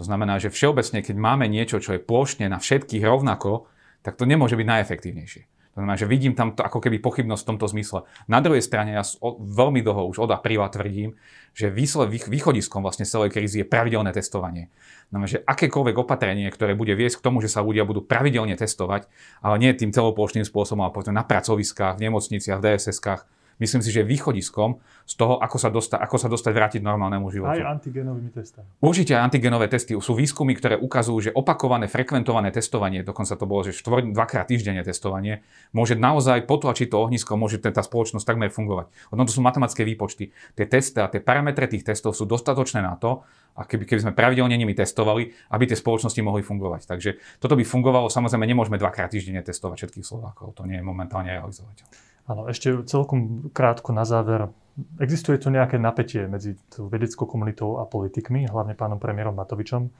To 0.00 0.08
znamená, 0.08 0.40
že 0.40 0.48
všeobecne, 0.48 1.04
keď 1.04 1.16
máme 1.18 1.44
niečo, 1.44 1.76
čo 1.76 1.92
je 1.92 2.00
plošne 2.00 2.48
na 2.48 2.56
všetkých 2.56 3.04
rovnako, 3.04 3.68
tak 4.00 4.16
to 4.16 4.24
nemôže 4.24 4.56
byť 4.56 4.64
najefektívnejšie. 4.64 5.57
To 5.78 5.86
znamená, 5.86 5.94
že 5.94 6.10
vidím 6.10 6.34
tam 6.34 6.58
to 6.58 6.66
ako 6.66 6.82
keby 6.82 6.98
pochybnosť 6.98 7.38
v 7.46 7.50
tomto 7.54 7.70
zmysle. 7.70 8.02
Na 8.26 8.42
druhej 8.42 8.58
strane 8.66 8.98
ja 8.98 9.06
veľmi 9.38 9.78
dlho 9.78 10.10
už 10.10 10.26
od 10.26 10.34
apríla 10.34 10.66
tvrdím, 10.74 11.14
že 11.54 11.70
východiskom 11.70 12.82
vlastne 12.82 13.06
celej 13.06 13.30
krízy 13.30 13.62
je 13.62 13.70
pravidelné 13.70 14.10
testovanie. 14.10 14.74
Znamená, 15.14 15.30
že 15.30 15.38
akékoľvek 15.46 15.94
opatrenie, 16.02 16.50
ktoré 16.50 16.74
bude 16.74 16.98
viesť 16.98 17.22
k 17.22 17.30
tomu, 17.30 17.38
že 17.38 17.46
sa 17.46 17.62
ľudia 17.62 17.86
budú 17.86 18.02
pravidelne 18.02 18.58
testovať, 18.58 19.06
ale 19.38 19.54
nie 19.62 19.70
tým 19.70 19.94
celoplošným 19.94 20.42
spôsobom, 20.42 20.82
ale 20.82 20.90
povedzme 20.90 21.14
na 21.14 21.22
pracoviskách, 21.22 21.94
v 21.94 22.10
nemocniciach, 22.10 22.58
v 22.58 22.64
DSS-kách, 22.74 23.22
myslím 23.58 23.82
si, 23.84 23.90
že 23.90 24.06
východiskom 24.06 24.82
z 25.04 25.14
toho, 25.14 25.38
ako 25.38 25.56
sa, 25.60 25.68
dosta, 25.70 25.96
ako 25.98 26.16
sa 26.16 26.28
dostať 26.30 26.52
vrátiť 26.54 26.80
normálnemu 26.82 27.26
životu. 27.30 27.58
Aj 27.58 27.78
antigenovými 27.78 28.30
testami. 28.34 28.68
Určite 28.82 29.14
aj 29.18 29.22
antigenové 29.30 29.66
testy. 29.68 29.94
Sú 29.98 30.14
výskumy, 30.14 30.54
ktoré 30.56 30.78
ukazujú, 30.78 31.18
že 31.28 31.30
opakované, 31.34 31.90
frekventované 31.90 32.54
testovanie, 32.54 33.02
dokonca 33.02 33.34
to 33.34 33.44
bolo, 33.44 33.66
že 33.66 33.76
štvor, 33.76 34.10
dvakrát 34.14 34.48
týždenne 34.48 34.80
testovanie, 34.82 35.42
môže 35.76 35.98
naozaj 35.98 36.46
potlačiť 36.46 36.88
to 36.90 36.96
ohnisko, 36.98 37.36
môže 37.36 37.60
tá 37.60 37.82
spoločnosť 37.82 38.24
takmer 38.24 38.48
fungovať. 38.48 38.88
Ono 39.12 39.22
to 39.26 39.32
sú 39.34 39.40
matematické 39.44 39.84
výpočty. 39.84 40.30
Tie 40.56 40.66
testy 40.66 40.98
a 41.02 41.10
tie 41.10 41.20
parametre 41.20 41.68
tých 41.68 41.84
testov 41.84 42.16
sú 42.16 42.24
dostatočné 42.24 42.80
na 42.80 42.96
to, 42.96 43.22
a 43.58 43.66
keby, 43.66 43.90
keby 43.90 44.00
sme 44.06 44.12
pravidelne 44.14 44.54
nimi 44.54 44.70
testovali, 44.70 45.34
aby 45.50 45.64
tie 45.66 45.74
spoločnosti 45.74 46.22
mohli 46.22 46.46
fungovať. 46.46 46.86
Takže 46.86 47.10
toto 47.42 47.58
by 47.58 47.66
fungovalo, 47.66 48.06
samozrejme 48.06 48.46
nemôžeme 48.46 48.78
dvakrát 48.78 49.10
týždenne 49.10 49.42
testovať 49.42 49.82
všetkých 49.82 50.06
Slovákov, 50.06 50.54
to 50.54 50.62
nie 50.62 50.78
je 50.78 50.84
momentálne 50.86 51.34
realizovateľné. 51.34 51.90
Áno, 52.28 52.44
ešte 52.44 52.84
celkom 52.84 53.48
krátko 53.56 53.96
na 53.96 54.04
záver. 54.04 54.52
Existuje 55.00 55.40
tu 55.40 55.48
nejaké 55.48 55.80
napätie 55.80 56.28
medzi 56.28 56.60
vedeckou 56.76 57.24
komunitou 57.24 57.80
a 57.80 57.88
politikmi, 57.88 58.44
hlavne 58.44 58.76
pánom 58.76 59.00
premiérom 59.00 59.32
Matovičom. 59.32 59.88
E, 59.88 59.90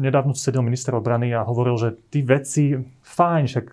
nedávno 0.00 0.32
sedel 0.32 0.64
minister 0.64 0.96
obrany 0.96 1.36
a 1.36 1.44
hovoril, 1.44 1.76
že 1.76 2.00
tí 2.08 2.24
vedci, 2.24 2.80
fajn, 3.04 3.44
však 3.52 3.66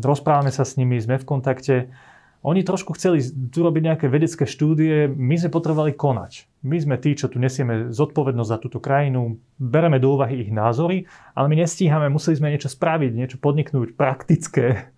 rozprávame 0.00 0.48
sa 0.48 0.64
s 0.64 0.80
nimi, 0.80 0.96
sme 0.96 1.20
v 1.20 1.28
kontakte. 1.28 1.92
Oni 2.40 2.64
trošku 2.64 2.96
chceli 2.96 3.20
urobiť 3.52 3.82
nejaké 3.92 4.06
vedecké 4.08 4.48
štúdie, 4.48 5.10
my 5.10 5.36
sme 5.36 5.52
potrebovali 5.52 5.92
konať. 5.98 6.48
My 6.64 6.80
sme 6.80 6.96
tí, 6.96 7.12
čo 7.12 7.28
tu 7.28 7.36
nesieme 7.36 7.92
zodpovednosť 7.92 8.50
za 8.50 8.58
túto 8.58 8.80
krajinu, 8.80 9.36
bereme 9.60 10.00
do 10.00 10.16
úvahy 10.16 10.48
ich 10.48 10.50
názory, 10.54 11.04
ale 11.36 11.46
my 11.52 11.60
nestíhame, 11.60 12.08
museli 12.08 12.40
sme 12.40 12.54
niečo 12.54 12.72
spraviť, 12.72 13.12
niečo 13.12 13.36
podniknúť 13.42 13.98
praktické, 13.98 14.95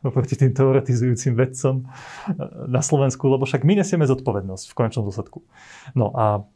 oproti 0.00 0.36
tým 0.36 0.56
teoretizujúcim 0.56 1.36
vedcom 1.36 1.84
na 2.68 2.80
Slovensku, 2.80 3.28
lebo 3.28 3.44
však 3.44 3.64
my 3.68 3.84
nesieme 3.84 4.08
zodpovednosť 4.08 4.72
v 4.72 4.76
konečnom 4.76 5.04
dôsledku. 5.04 5.44
No 5.92 6.12
a 6.16 6.48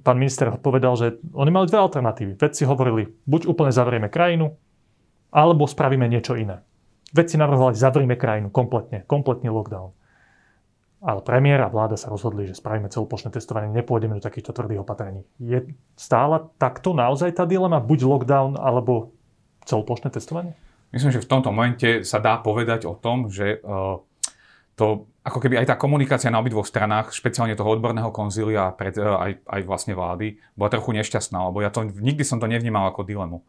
pán 0.00 0.16
minister 0.16 0.48
povedal, 0.56 0.96
že 0.96 1.20
oni 1.36 1.52
mali 1.52 1.68
dve 1.68 1.78
alternatívy. 1.84 2.40
Vedci 2.40 2.64
hovorili, 2.64 3.12
buď 3.28 3.46
úplne 3.46 3.72
zavrieme 3.72 4.08
krajinu, 4.08 4.56
alebo 5.28 5.68
spravíme 5.68 6.08
niečo 6.08 6.34
iné. 6.40 6.64
Vedci 7.12 7.36
navrhovali, 7.36 7.76
zavrieme 7.76 8.16
krajinu 8.16 8.48
kompletne, 8.48 9.04
kompletný 9.04 9.52
lockdown. 9.52 9.92
Ale 10.98 11.22
premiér 11.22 11.62
a 11.62 11.70
vláda 11.70 11.94
sa 11.94 12.10
rozhodli, 12.10 12.50
že 12.50 12.58
spravíme 12.58 12.90
celoplošné 12.90 13.30
testovanie, 13.30 13.70
nepôjdeme 13.70 14.18
do 14.18 14.24
takýchto 14.24 14.50
tvrdých 14.50 14.82
opatrení. 14.82 15.22
Je 15.38 15.62
stále 15.94 16.42
takto 16.58 16.90
naozaj 16.90 17.38
tá 17.38 17.46
dilema, 17.46 17.78
buď 17.78 18.02
lockdown, 18.02 18.58
alebo 18.58 19.14
celoplošné 19.62 20.10
testovanie? 20.10 20.58
Myslím, 20.88 21.12
že 21.12 21.24
v 21.24 21.30
tomto 21.30 21.52
momente 21.52 22.02
sa 22.02 22.18
dá 22.18 22.40
povedať 22.40 22.88
o 22.88 22.96
tom, 22.96 23.28
že 23.28 23.60
uh, 23.60 24.00
to 24.72 25.08
ako 25.20 25.38
keby 25.44 25.60
aj 25.60 25.68
tá 25.68 25.76
komunikácia 25.76 26.32
na 26.32 26.40
obidvoch 26.40 26.64
stranách, 26.64 27.12
špeciálne 27.12 27.52
toho 27.52 27.76
odborného 27.76 28.08
konzília 28.08 28.72
pred, 28.72 28.96
uh, 28.96 29.20
aj, 29.20 29.32
aj 29.44 29.60
vlastne 29.68 29.92
vlády, 29.92 30.40
bola 30.56 30.72
trochu 30.72 30.96
nešťastná, 30.96 31.52
lebo 31.52 31.60
ja 31.60 31.68
to, 31.68 31.84
nikdy 31.84 32.24
som 32.24 32.40
to 32.40 32.48
nevnímal 32.48 32.88
ako 32.88 33.04
dilemu. 33.04 33.44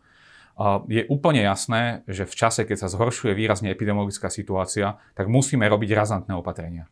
Je 0.92 1.08
úplne 1.08 1.40
jasné, 1.40 2.04
že 2.04 2.28
v 2.28 2.36
čase, 2.36 2.68
keď 2.68 2.84
sa 2.84 2.92
zhoršuje 2.92 3.32
výrazne 3.32 3.72
epidemiologická 3.72 4.28
situácia, 4.28 5.00
tak 5.16 5.32
musíme 5.32 5.64
robiť 5.64 5.96
razantné 5.96 6.36
opatrenia. 6.36 6.92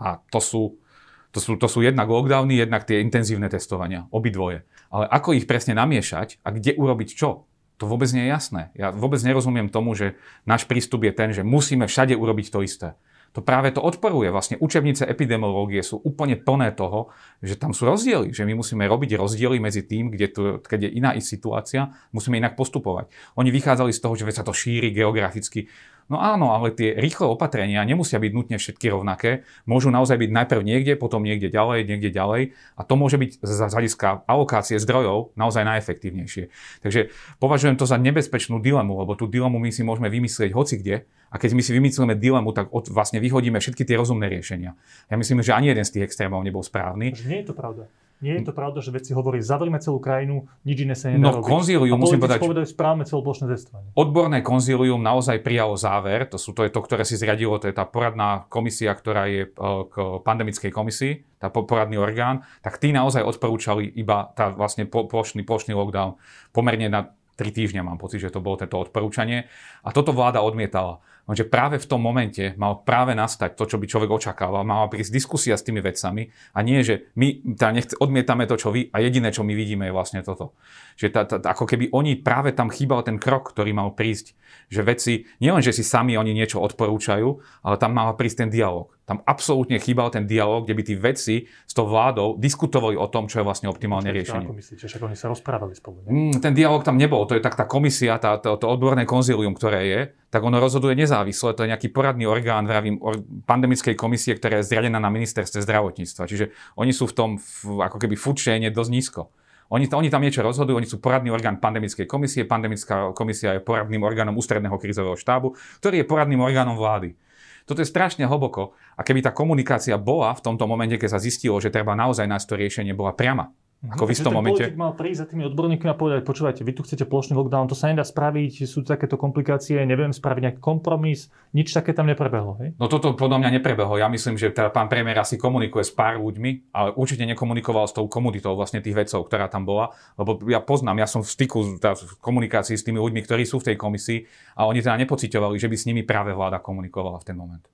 A 0.00 0.24
to 0.32 0.40
sú, 0.40 0.80
to 1.28 1.36
sú, 1.36 1.60
to 1.60 1.68
sú 1.68 1.84
jednak 1.84 2.08
lockdowny, 2.08 2.56
jednak 2.56 2.88
tie 2.88 3.04
intenzívne 3.04 3.52
testovania, 3.52 4.08
obidvoje. 4.08 4.64
Ale 4.88 5.04
ako 5.04 5.36
ich 5.36 5.44
presne 5.44 5.76
namiešať 5.76 6.40
a 6.40 6.56
kde 6.56 6.80
urobiť 6.80 7.12
čo, 7.12 7.44
to 7.76 7.90
vôbec 7.90 8.06
nie 8.14 8.26
je 8.26 8.30
jasné. 8.30 8.62
Ja 8.78 8.94
vôbec 8.94 9.18
nerozumiem 9.22 9.66
tomu, 9.66 9.98
že 9.98 10.14
náš 10.46 10.64
prístup 10.70 11.02
je 11.02 11.12
ten, 11.12 11.34
že 11.34 11.42
musíme 11.42 11.90
všade 11.90 12.14
urobiť 12.14 12.46
to 12.54 12.62
isté. 12.62 12.94
to 13.34 13.42
práve 13.42 13.74
to 13.74 13.82
odporuje. 13.82 14.30
Vlastne 14.30 14.54
učebnice 14.62 15.10
epidemiológie 15.10 15.82
sú 15.82 15.98
úplne 15.98 16.38
plné 16.38 16.70
toho, 16.70 17.10
že 17.42 17.58
tam 17.58 17.74
sú 17.74 17.82
rozdiely, 17.90 18.30
že 18.30 18.46
my 18.46 18.54
musíme 18.54 18.86
robiť 18.86 19.18
rozdiely 19.18 19.58
medzi 19.58 19.82
tým, 19.82 20.14
kde, 20.14 20.26
tu, 20.30 20.42
keď 20.62 20.86
je 20.86 20.90
iná 20.94 21.10
situácia, 21.18 21.90
musíme 22.14 22.38
inak 22.38 22.54
postupovať. 22.54 23.10
Oni 23.34 23.50
vychádzali 23.50 23.90
z 23.90 23.98
toho, 23.98 24.14
že 24.14 24.30
sa 24.30 24.46
to 24.46 24.54
šíri 24.54 24.94
geograficky. 24.94 25.66
No 26.12 26.20
áno, 26.20 26.52
ale 26.52 26.68
tie 26.68 26.92
rýchle 26.92 27.32
opatrenia 27.32 27.80
nemusia 27.88 28.20
byť 28.20 28.32
nutne 28.36 28.56
všetky 28.60 28.92
rovnaké. 28.92 29.48
Môžu 29.64 29.88
naozaj 29.88 30.20
byť 30.20 30.30
najprv 30.36 30.60
niekde, 30.60 30.92
potom 31.00 31.24
niekde 31.24 31.48
ďalej, 31.48 31.88
niekde 31.88 32.12
ďalej. 32.12 32.52
A 32.76 32.80
to 32.84 32.94
môže 33.00 33.16
byť 33.16 33.40
z 33.40 33.58
hľadiska 33.72 34.28
alokácie 34.28 34.76
zdrojov 34.76 35.32
naozaj 35.32 35.64
najefektívnejšie. 35.64 36.52
Takže 36.84 37.08
považujem 37.40 37.80
to 37.80 37.88
za 37.88 37.96
nebezpečnú 37.96 38.60
dilemu, 38.60 39.00
lebo 39.00 39.16
tú 39.16 39.24
dilemu 39.24 39.56
my 39.56 39.72
si 39.72 39.80
môžeme 39.80 40.12
vymyslieť 40.12 40.52
hoci 40.52 40.76
kde. 40.84 41.08
A 41.32 41.40
keď 41.40 41.56
my 41.56 41.62
si 41.64 41.72
vymyslíme 41.72 42.14
dilemu, 42.20 42.52
tak 42.52 42.68
od, 42.70 42.92
vlastne 42.92 43.18
vyhodíme 43.18 43.56
všetky 43.58 43.82
tie 43.88 43.96
rozumné 43.96 44.28
riešenia. 44.28 44.76
Ja 45.08 45.16
myslím, 45.16 45.40
že 45.40 45.56
ani 45.56 45.72
jeden 45.72 45.82
z 45.88 45.98
tých 45.98 46.06
extrémov 46.12 46.44
nebol 46.44 46.62
správny. 46.62 47.16
Nie 47.24 47.42
je 47.42 47.50
to 47.50 47.56
pravda. 47.56 47.88
Nie 48.24 48.40
je 48.40 48.48
to 48.48 48.56
pravda, 48.56 48.80
že 48.80 48.88
vedci 48.88 49.12
hovorí, 49.12 49.44
zavrime 49.44 49.76
celú 49.84 50.00
krajinu, 50.00 50.48
nič 50.64 50.88
iné 50.88 50.96
sa 50.96 51.12
nedá 51.12 51.28
No 51.28 51.44
konzílium, 51.44 52.00
musím 52.00 52.16
povedať... 52.16 52.40
povedať, 52.40 52.72
správame 52.72 53.04
celoplošné 53.04 53.52
testovanie. 53.52 53.92
Odborné 53.92 54.40
konzílium 54.40 55.04
naozaj 55.04 55.44
prijalo 55.44 55.76
záver, 55.76 56.24
to, 56.24 56.40
sú, 56.40 56.56
to 56.56 56.64
je 56.64 56.72
to, 56.72 56.80
ktoré 56.80 57.04
si 57.04 57.20
zriadilo, 57.20 57.60
to 57.60 57.68
je 57.68 57.76
tá 57.76 57.84
poradná 57.84 58.48
komisia, 58.48 58.96
ktorá 58.96 59.28
je 59.28 59.44
e, 59.44 59.48
k 59.92 59.94
pandemickej 60.24 60.72
komisii, 60.72 61.36
tá 61.36 61.52
poradný 61.52 62.00
orgán, 62.00 62.48
tak 62.64 62.80
tí 62.80 62.96
naozaj 62.96 63.20
odporúčali 63.20 63.84
iba 63.92 64.32
tá 64.32 64.48
vlastne 64.48 64.88
plošný, 64.88 65.44
plošný 65.44 65.76
lockdown 65.76 66.16
pomerne 66.56 66.88
na 66.88 67.12
tri 67.34 67.50
týždňa 67.50 67.82
mám 67.82 67.98
pocit, 67.98 68.22
že 68.22 68.30
to 68.30 68.42
bolo 68.42 68.58
tento 68.58 68.78
odporúčanie. 68.78 69.50
A 69.82 69.90
toto 69.90 70.14
vláda 70.14 70.40
odmietala. 70.40 71.02
Lenže 71.24 71.48
práve 71.48 71.80
v 71.80 71.88
tom 71.88 72.04
momente 72.04 72.52
mal 72.60 72.84
práve 72.84 73.16
nastať 73.16 73.56
to, 73.56 73.64
čo 73.64 73.80
by 73.80 73.88
človek 73.88 74.10
očakával. 74.12 74.60
Mala 74.60 74.92
prísť 74.92 75.08
diskusia 75.08 75.56
s 75.56 75.64
tými 75.64 75.80
vecami 75.80 76.28
a 76.52 76.60
nie, 76.60 76.84
že 76.84 77.08
my 77.16 77.56
tá 77.56 77.72
nechce, 77.72 77.96
odmietame 77.96 78.44
to, 78.44 78.60
čo 78.60 78.68
vy 78.68 78.92
a 78.92 79.00
jediné, 79.00 79.32
čo 79.32 79.40
my 79.40 79.56
vidíme, 79.56 79.88
je 79.88 79.96
vlastne 79.96 80.20
toto. 80.20 80.52
Že 81.00 81.06
tá, 81.08 81.22
tá, 81.24 81.36
ako 81.40 81.64
keby 81.64 81.88
oni 81.96 82.20
práve 82.20 82.52
tam 82.52 82.68
chýbal 82.68 83.00
ten 83.08 83.16
krok, 83.16 83.56
ktorý 83.56 83.72
mal 83.72 83.96
prísť. 83.96 84.36
Že 84.68 84.80
veci, 84.84 85.12
nielen, 85.40 85.64
že 85.64 85.72
si 85.72 85.80
sami 85.80 86.14
oni 86.20 86.36
niečo 86.36 86.60
odporúčajú, 86.60 87.28
ale 87.64 87.76
tam 87.80 87.96
mal 87.96 88.12
prísť 88.14 88.44
ten 88.44 88.50
dialog. 88.52 88.92
Tam 89.04 89.20
absolútne 89.28 89.76
chýbal 89.76 90.08
ten 90.08 90.24
dialog, 90.24 90.64
kde 90.64 90.74
by 90.76 90.82
tí 90.84 90.94
vedci 90.96 91.36
s 91.44 91.72
tou 91.76 91.84
vládou 91.84 92.40
diskutovali 92.40 92.96
o 92.96 93.04
tom, 93.04 93.28
čo 93.28 93.40
je 93.40 93.44
vlastne 93.44 93.68
optimálne 93.68 94.08
riešenie. 94.08 94.48
Ako 94.48 94.56
myslíte, 94.56 94.88
že 94.88 94.96
oni 94.96 95.12
sa 95.12 95.28
rozprávali 95.28 95.76
spolu? 95.76 96.08
Mm, 96.08 96.40
ten 96.40 96.56
dialog 96.56 96.80
tam 96.80 96.96
nebol. 96.96 97.28
To 97.28 97.36
je 97.36 97.44
tak 97.44 97.52
tá 97.52 97.68
komisia, 97.68 98.16
tá, 98.16 98.40
to, 98.40 98.56
to 98.56 98.64
odborné 98.64 99.04
konzílium, 99.04 99.52
ktoré 99.52 99.80
je, 99.84 100.00
tak 100.32 100.40
ono 100.40 100.56
rozhoduje 100.56 100.96
nezávisle. 101.14 101.54
To 101.54 101.62
je 101.62 101.70
nejaký 101.70 101.88
poradný 101.94 102.26
orgán, 102.26 102.66
vravím, 102.66 102.98
or, 102.98 103.22
pandemickej 103.46 103.94
komisie, 103.94 104.34
ktorá 104.34 104.58
je 104.58 104.66
zriadená 104.66 104.98
na 104.98 105.14
ministerstve 105.14 105.62
zdravotníctva. 105.62 106.26
Čiže 106.26 106.50
oni 106.74 106.90
sú 106.90 107.06
v 107.06 107.14
tom 107.14 107.30
v, 107.38 107.78
ako 107.86 108.02
keby 108.02 108.18
fučenie 108.18 108.74
dosť 108.74 108.90
nízko. 108.90 109.22
Oni, 109.70 109.88
oni 109.88 110.12
tam 110.12 110.20
niečo 110.20 110.44
rozhodujú, 110.44 110.76
oni 110.76 110.90
sú 110.90 111.00
poradný 111.00 111.32
orgán 111.32 111.56
pandemickej 111.56 112.04
komisie, 112.04 112.44
pandemická 112.44 113.16
komisia 113.16 113.56
je 113.56 113.64
poradným 113.64 114.04
orgánom 114.04 114.36
ústredného 114.36 114.76
krízového 114.76 115.16
štábu, 115.16 115.56
ktorý 115.80 116.04
je 116.04 116.06
poradným 116.06 116.42
orgánom 116.44 116.76
vlády. 116.76 117.16
Toto 117.64 117.80
je 117.80 117.88
strašne 117.88 118.28
hlboko. 118.28 118.76
A 118.92 119.00
keby 119.00 119.24
tá 119.24 119.32
komunikácia 119.32 119.96
bola 119.96 120.36
v 120.36 120.44
tomto 120.44 120.68
momente, 120.68 121.00
keď 121.00 121.16
sa 121.16 121.22
zistilo, 121.22 121.56
že 121.64 121.72
treba 121.72 121.96
naozaj 121.96 122.28
nájsť 122.28 122.44
to 122.44 122.60
riešenie, 122.60 122.92
bola 122.92 123.16
priama. 123.16 123.56
Mhm. 123.84 124.00
Ako 124.00 124.04
v 124.08 124.12
istom 124.16 124.32
momente... 124.32 124.64
mal 124.72 124.96
prísť 124.96 125.18
za 125.20 125.26
tými 125.28 125.44
odborníkmi 125.52 125.92
a 125.92 125.96
povedať, 125.96 126.24
počúvajte, 126.24 126.64
vy 126.64 126.72
tu 126.72 126.88
chcete 126.88 127.04
plošný 127.04 127.36
lockdown, 127.36 127.68
to 127.68 127.76
sa 127.76 127.92
nedá 127.92 128.00
spraviť, 128.00 128.64
sú 128.64 128.80
takéto 128.80 129.20
komplikácie, 129.20 129.76
neviem 129.84 130.08
spraviť 130.08 130.40
nejaký 130.40 130.60
kompromis, 130.64 131.28
nič 131.52 131.68
také 131.76 131.92
tam 131.92 132.08
neprebehlo. 132.08 132.56
Hej? 132.64 132.80
No 132.80 132.88
toto 132.88 133.12
podľa 133.12 133.44
mňa 133.44 133.60
neprebehlo. 133.60 134.00
Ja 134.00 134.08
myslím, 134.08 134.40
že 134.40 134.56
teda 134.56 134.72
pán 134.72 134.88
premiér 134.88 135.20
asi 135.20 135.36
komunikuje 135.36 135.84
s 135.84 135.92
pár 135.92 136.16
ľuďmi, 136.16 136.72
ale 136.72 136.96
určite 136.96 137.28
nekomunikoval 137.28 137.84
s 137.84 137.92
tou 137.92 138.08
komunitou 138.08 138.56
vlastne 138.56 138.80
tých 138.80 138.96
vecov, 138.96 139.28
ktorá 139.28 139.52
tam 139.52 139.68
bola. 139.68 139.92
Lebo 140.16 140.40
ja 140.48 140.64
poznám, 140.64 141.04
ja 141.04 141.08
som 141.10 141.20
v 141.20 141.28
styku 141.28 141.76
teda 141.76 141.92
v 142.00 142.16
komunikácii 142.24 142.80
s 142.80 142.88
tými 142.88 142.96
ľuďmi, 142.96 143.20
ktorí 143.20 143.44
sú 143.44 143.60
v 143.60 143.68
tej 143.68 143.76
komisii 143.76 144.24
a 144.56 144.64
oni 144.64 144.80
teda 144.80 144.96
nepocitovali, 145.04 145.60
že 145.60 145.68
by 145.68 145.76
s 145.76 145.84
nimi 145.84 146.08
práve 146.08 146.32
vláda 146.32 146.56
komunikovala 146.56 147.20
v 147.20 147.26
ten 147.28 147.36
moment. 147.36 147.68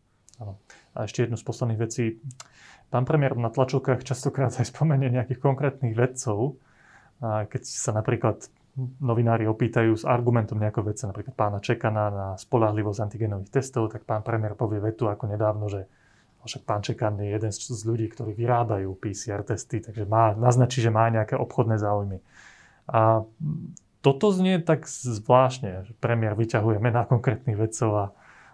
A 0.91 1.07
ešte 1.07 1.23
jednu 1.23 1.39
z 1.39 1.45
posledných 1.47 1.81
vecí. 1.81 2.19
Pán 2.91 3.07
premiér 3.07 3.39
na 3.39 3.55
tlačovkách 3.55 4.03
častokrát 4.03 4.51
aj 4.51 4.67
spomenie 4.67 5.15
nejakých 5.15 5.39
konkrétnych 5.39 5.95
vedcov. 5.95 6.59
Keď 7.23 7.63
sa 7.63 7.95
napríklad 7.95 8.51
novinári 8.99 9.47
opýtajú 9.47 9.95
s 9.95 10.03
argumentom 10.03 10.59
nejakého 10.59 10.83
vedca, 10.83 11.07
napríklad 11.07 11.35
pána 11.39 11.59
Čekana 11.63 12.05
na 12.11 12.29
spolahlivosť 12.35 12.99
antigenových 13.07 13.51
testov, 13.51 13.95
tak 13.95 14.03
pán 14.03 14.27
premiér 14.27 14.59
povie 14.59 14.83
vetu 14.83 15.07
ako 15.07 15.31
nedávno, 15.31 15.71
že 15.71 15.87
však 16.41 16.63
pán 16.65 16.81
Čekan 16.81 17.21
je 17.21 17.31
jeden 17.31 17.53
z 17.53 17.83
ľudí, 17.85 18.09
ktorí 18.09 18.33
vyrábajú 18.33 18.97
PCR 18.97 19.45
testy, 19.45 19.85
takže 19.85 20.09
má, 20.09 20.33
naznačí, 20.33 20.81
že 20.81 20.89
má 20.89 21.07
nejaké 21.13 21.37
obchodné 21.37 21.77
záujmy. 21.77 22.25
A 22.89 23.23
toto 24.01 24.33
znie 24.33 24.65
tak 24.65 24.89
zvláštne, 24.89 25.85
že 25.85 25.93
premiér 26.01 26.33
vyťahuje 26.33 26.81
mená 26.81 27.05
konkrétnych 27.05 27.61
vedcov 27.61 27.91
a 27.93 28.05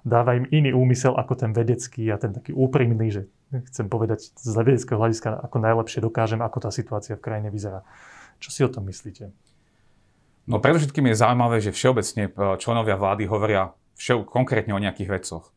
dáva 0.02 0.34
im 0.34 0.50
iný 0.50 0.74
úmysel 0.74 1.14
ako 1.14 1.38
ten 1.38 1.54
vedecký 1.54 2.10
a 2.10 2.18
ten 2.18 2.34
taký 2.34 2.50
úprimný, 2.50 3.14
že 3.14 3.22
chcem 3.50 3.86
povedať 3.86 4.34
z 4.34 4.52
vedeckého 4.58 4.98
hľadiska, 4.98 5.30
ako 5.46 5.56
najlepšie 5.62 6.00
dokážem, 6.02 6.42
ako 6.42 6.66
tá 6.66 6.70
situácia 6.74 7.14
v 7.14 7.22
krajine 7.22 7.48
vyzerá. 7.54 7.86
Čo 8.42 8.50
si 8.50 8.60
o 8.66 8.70
tom 8.70 8.90
myslíte? 8.90 9.30
No 10.46 10.62
predovšetkým 10.62 11.10
je 11.10 11.18
zaujímavé, 11.18 11.58
že 11.58 11.74
všeobecne 11.74 12.30
e, 12.30 12.30
členovia 12.62 12.94
vlády 12.94 13.26
hovoria 13.26 13.74
všel, 13.98 14.22
konkrétne 14.26 14.74
o 14.74 14.82
nejakých 14.82 15.22
vecoch. 15.22 15.50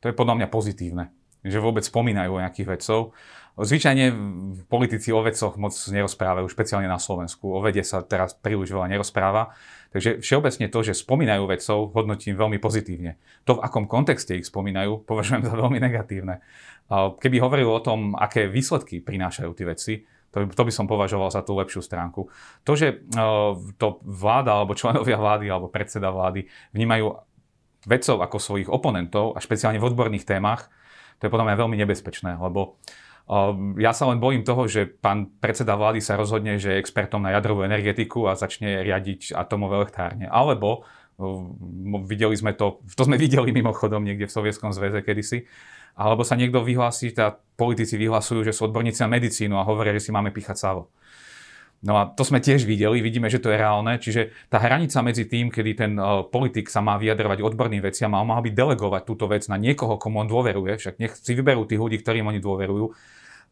To 0.00 0.04
je 0.08 0.16
podľa 0.16 0.40
mňa 0.40 0.48
pozitívne, 0.48 1.04
že 1.44 1.60
vôbec 1.60 1.84
spomínajú 1.84 2.30
o 2.32 2.40
nejakých 2.40 2.76
vecov. 2.76 3.12
Zvyčajne 3.54 4.10
politici 4.66 5.14
o 5.14 5.22
vecoch 5.22 5.54
moc 5.62 5.70
nerozprávajú, 5.70 6.50
špeciálne 6.50 6.90
na 6.90 6.98
Slovensku. 6.98 7.54
O 7.54 7.62
vede 7.62 7.86
sa 7.86 8.02
teraz 8.02 8.34
príliš 8.34 8.74
veľa 8.74 8.90
nerozpráva. 8.90 9.54
Takže 9.94 10.18
všeobecne 10.18 10.66
to, 10.66 10.78
že 10.82 10.98
spomínajú 10.98 11.46
vedcov, 11.46 11.94
hodnotím 11.94 12.34
veľmi 12.34 12.58
pozitívne. 12.58 13.14
To, 13.46 13.54
v 13.54 13.62
akom 13.62 13.86
kontexte 13.86 14.34
ich 14.34 14.50
spomínajú, 14.50 15.06
považujem 15.06 15.46
za 15.46 15.54
veľmi 15.54 15.78
negatívne. 15.78 16.42
Keby 16.90 17.36
hovoril 17.38 17.70
o 17.70 17.78
tom, 17.78 18.18
aké 18.18 18.50
výsledky 18.50 18.98
prinášajú 18.98 19.50
tie 19.54 19.66
veci, 19.70 19.94
to, 20.34 20.50
to 20.50 20.62
by 20.66 20.72
som 20.74 20.90
považoval 20.90 21.30
za 21.30 21.46
tú 21.46 21.54
lepšiu 21.54 21.78
stránku. 21.78 22.26
To, 22.66 22.72
že 22.74 23.06
to 23.78 24.02
vláda, 24.02 24.50
alebo 24.50 24.74
členovia 24.74 25.14
vlády, 25.14 25.46
alebo 25.46 25.70
predseda 25.70 26.10
vlády 26.10 26.50
vnímajú 26.74 27.22
vedcov 27.86 28.18
ako 28.18 28.36
svojich 28.42 28.66
oponentov, 28.66 29.38
a 29.38 29.38
špeciálne 29.38 29.78
v 29.78 29.86
odborných 29.94 30.26
témach, 30.26 30.74
to 31.22 31.30
je 31.30 31.32
podľa 31.32 31.54
mňa 31.54 31.60
veľmi 31.62 31.76
nebezpečné, 31.86 32.34
lebo 32.42 32.82
ja 33.80 33.92
sa 33.96 34.04
len 34.12 34.20
bojím 34.20 34.44
toho, 34.44 34.68
že 34.68 34.84
pán 34.84 35.32
predseda 35.40 35.80
vlády 35.80 36.04
sa 36.04 36.20
rozhodne, 36.20 36.60
že 36.60 36.76
je 36.76 36.80
expertom 36.80 37.24
na 37.24 37.32
jadrovú 37.32 37.64
energetiku 37.64 38.28
a 38.28 38.36
začne 38.36 38.84
riadiť 38.84 39.32
atomové 39.32 39.80
elektrárne. 39.80 40.28
Alebo 40.28 40.84
videli 42.04 42.36
sme 42.36 42.52
to, 42.52 42.84
to 42.92 43.02
sme 43.08 43.16
videli 43.24 43.48
mimochodom 43.48 44.04
niekde 44.04 44.28
v 44.28 44.36
Sovietskom 44.36 44.76
zväze 44.76 45.00
kedysi, 45.00 45.48
alebo 45.94 46.26
sa 46.26 46.36
niekto 46.36 46.60
vyhlási, 46.60 47.14
teda 47.14 47.38
politici 47.54 47.94
vyhlasujú, 47.96 48.44
že 48.44 48.52
sú 48.52 48.68
odborníci 48.68 49.00
na 49.06 49.08
medicínu 49.08 49.54
a 49.56 49.64
hovoria, 49.64 49.94
že 49.96 50.10
si 50.10 50.12
máme 50.12 50.34
píchať 50.34 50.58
savo. 50.58 50.90
No 51.84 52.00
a 52.00 52.08
to 52.08 52.24
sme 52.24 52.40
tiež 52.40 52.64
videli, 52.64 53.04
vidíme, 53.04 53.28
že 53.28 53.44
to 53.44 53.52
je 53.52 53.60
reálne, 53.60 54.00
čiže 54.00 54.32
tá 54.48 54.56
hranica 54.56 55.04
medzi 55.04 55.28
tým, 55.28 55.52
kedy 55.52 55.70
ten 55.76 55.92
uh, 56.00 56.24
politik 56.24 56.72
sa 56.72 56.80
má 56.80 56.96
vyjadrovať 56.96 57.44
odborným 57.44 57.84
veciam 57.84 58.08
a 58.16 58.24
on 58.24 58.32
má 58.32 58.40
byť 58.40 58.56
delegovať 58.56 59.02
túto 59.04 59.28
vec 59.28 59.44
na 59.52 59.60
niekoho, 59.60 60.00
komu 60.00 60.24
on 60.24 60.28
dôveruje, 60.28 60.80
však 60.80 60.96
nech 60.96 61.12
si 61.12 61.36
vyberú 61.36 61.68
tých 61.68 61.76
ľudí, 61.76 62.00
ktorým 62.00 62.24
oni 62.24 62.40
dôverujú, 62.40 62.88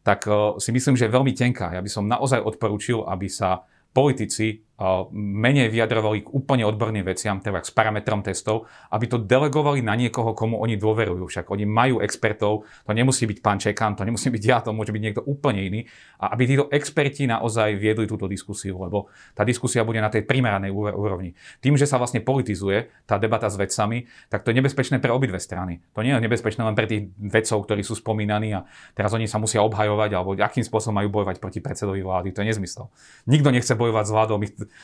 tak 0.01 0.25
uh, 0.25 0.57
si 0.57 0.73
myslím, 0.73 0.97
že 0.97 1.05
je 1.05 1.13
veľmi 1.13 1.29
tenká. 1.37 1.77
Ja 1.77 1.81
by 1.85 1.89
som 1.93 2.09
naozaj 2.09 2.41
odporúčil, 2.41 3.05
aby 3.05 3.29
sa 3.29 3.69
politici 3.93 4.65
menej 5.13 5.69
vyjadrovali 5.69 6.25
k 6.25 6.33
úplne 6.33 6.65
odborným 6.65 7.05
veciam, 7.05 7.37
teda 7.37 7.61
s 7.61 7.69
parametrom 7.69 8.25
testov, 8.25 8.65
aby 8.89 9.05
to 9.05 9.21
delegovali 9.21 9.85
na 9.85 9.93
niekoho, 9.93 10.33
komu 10.33 10.57
oni 10.59 10.81
dôverujú. 10.81 11.29
Však 11.29 11.45
oni 11.53 11.63
majú 11.69 12.01
expertov, 12.01 12.65
to 12.83 12.91
nemusí 12.91 13.29
byť 13.29 13.37
pán 13.39 13.61
Čekan, 13.61 13.93
to 13.93 14.01
nemusí 14.01 14.33
byť 14.33 14.43
ja, 14.43 14.65
to 14.65 14.73
môže 14.73 14.89
byť 14.89 15.03
niekto 15.03 15.21
úplne 15.23 15.61
iný. 15.61 15.79
A 16.17 16.33
aby 16.33 16.49
títo 16.49 16.65
experti 16.73 17.29
naozaj 17.29 17.77
viedli 17.77 18.09
túto 18.09 18.25
diskusiu, 18.25 18.81
lebo 18.81 19.13
tá 19.37 19.45
diskusia 19.45 19.85
bude 19.85 20.01
na 20.01 20.09
tej 20.09 20.25
primeranej 20.25 20.73
úrovni. 20.73 21.37
Tým, 21.61 21.77
že 21.77 21.85
sa 21.85 22.01
vlastne 22.01 22.25
politizuje 22.25 22.89
tá 23.05 23.21
debata 23.21 23.53
s 23.53 23.55
vedcami, 23.55 24.09
tak 24.33 24.41
to 24.41 24.49
je 24.49 24.57
nebezpečné 24.57 24.97
pre 24.97 25.13
obidve 25.13 25.37
strany. 25.37 25.85
To 25.93 26.01
nie 26.01 26.17
je 26.17 26.19
nebezpečné 26.19 26.65
len 26.65 26.73
pre 26.73 26.89
tých 26.89 27.13
vedcov, 27.21 27.61
ktorí 27.69 27.85
sú 27.85 27.93
spomínaní 27.93 28.57
a 28.57 28.65
teraz 28.97 29.13
oni 29.13 29.29
sa 29.29 29.37
musia 29.37 29.61
obhajovať 29.61 30.09
alebo 30.17 30.33
akým 30.33 30.65
spôsobom 30.65 30.97
majú 30.97 31.21
bojovať 31.21 31.37
proti 31.37 31.61
predsedovi 31.61 32.01
vlády. 32.01 32.33
To 32.33 32.41
je 32.41 32.47
nezmysel. 32.49 32.89
Nikto 33.29 33.49
nechce 33.53 33.73
bojovať 33.77 34.05
s 34.09 34.11
vládou. 34.11 34.37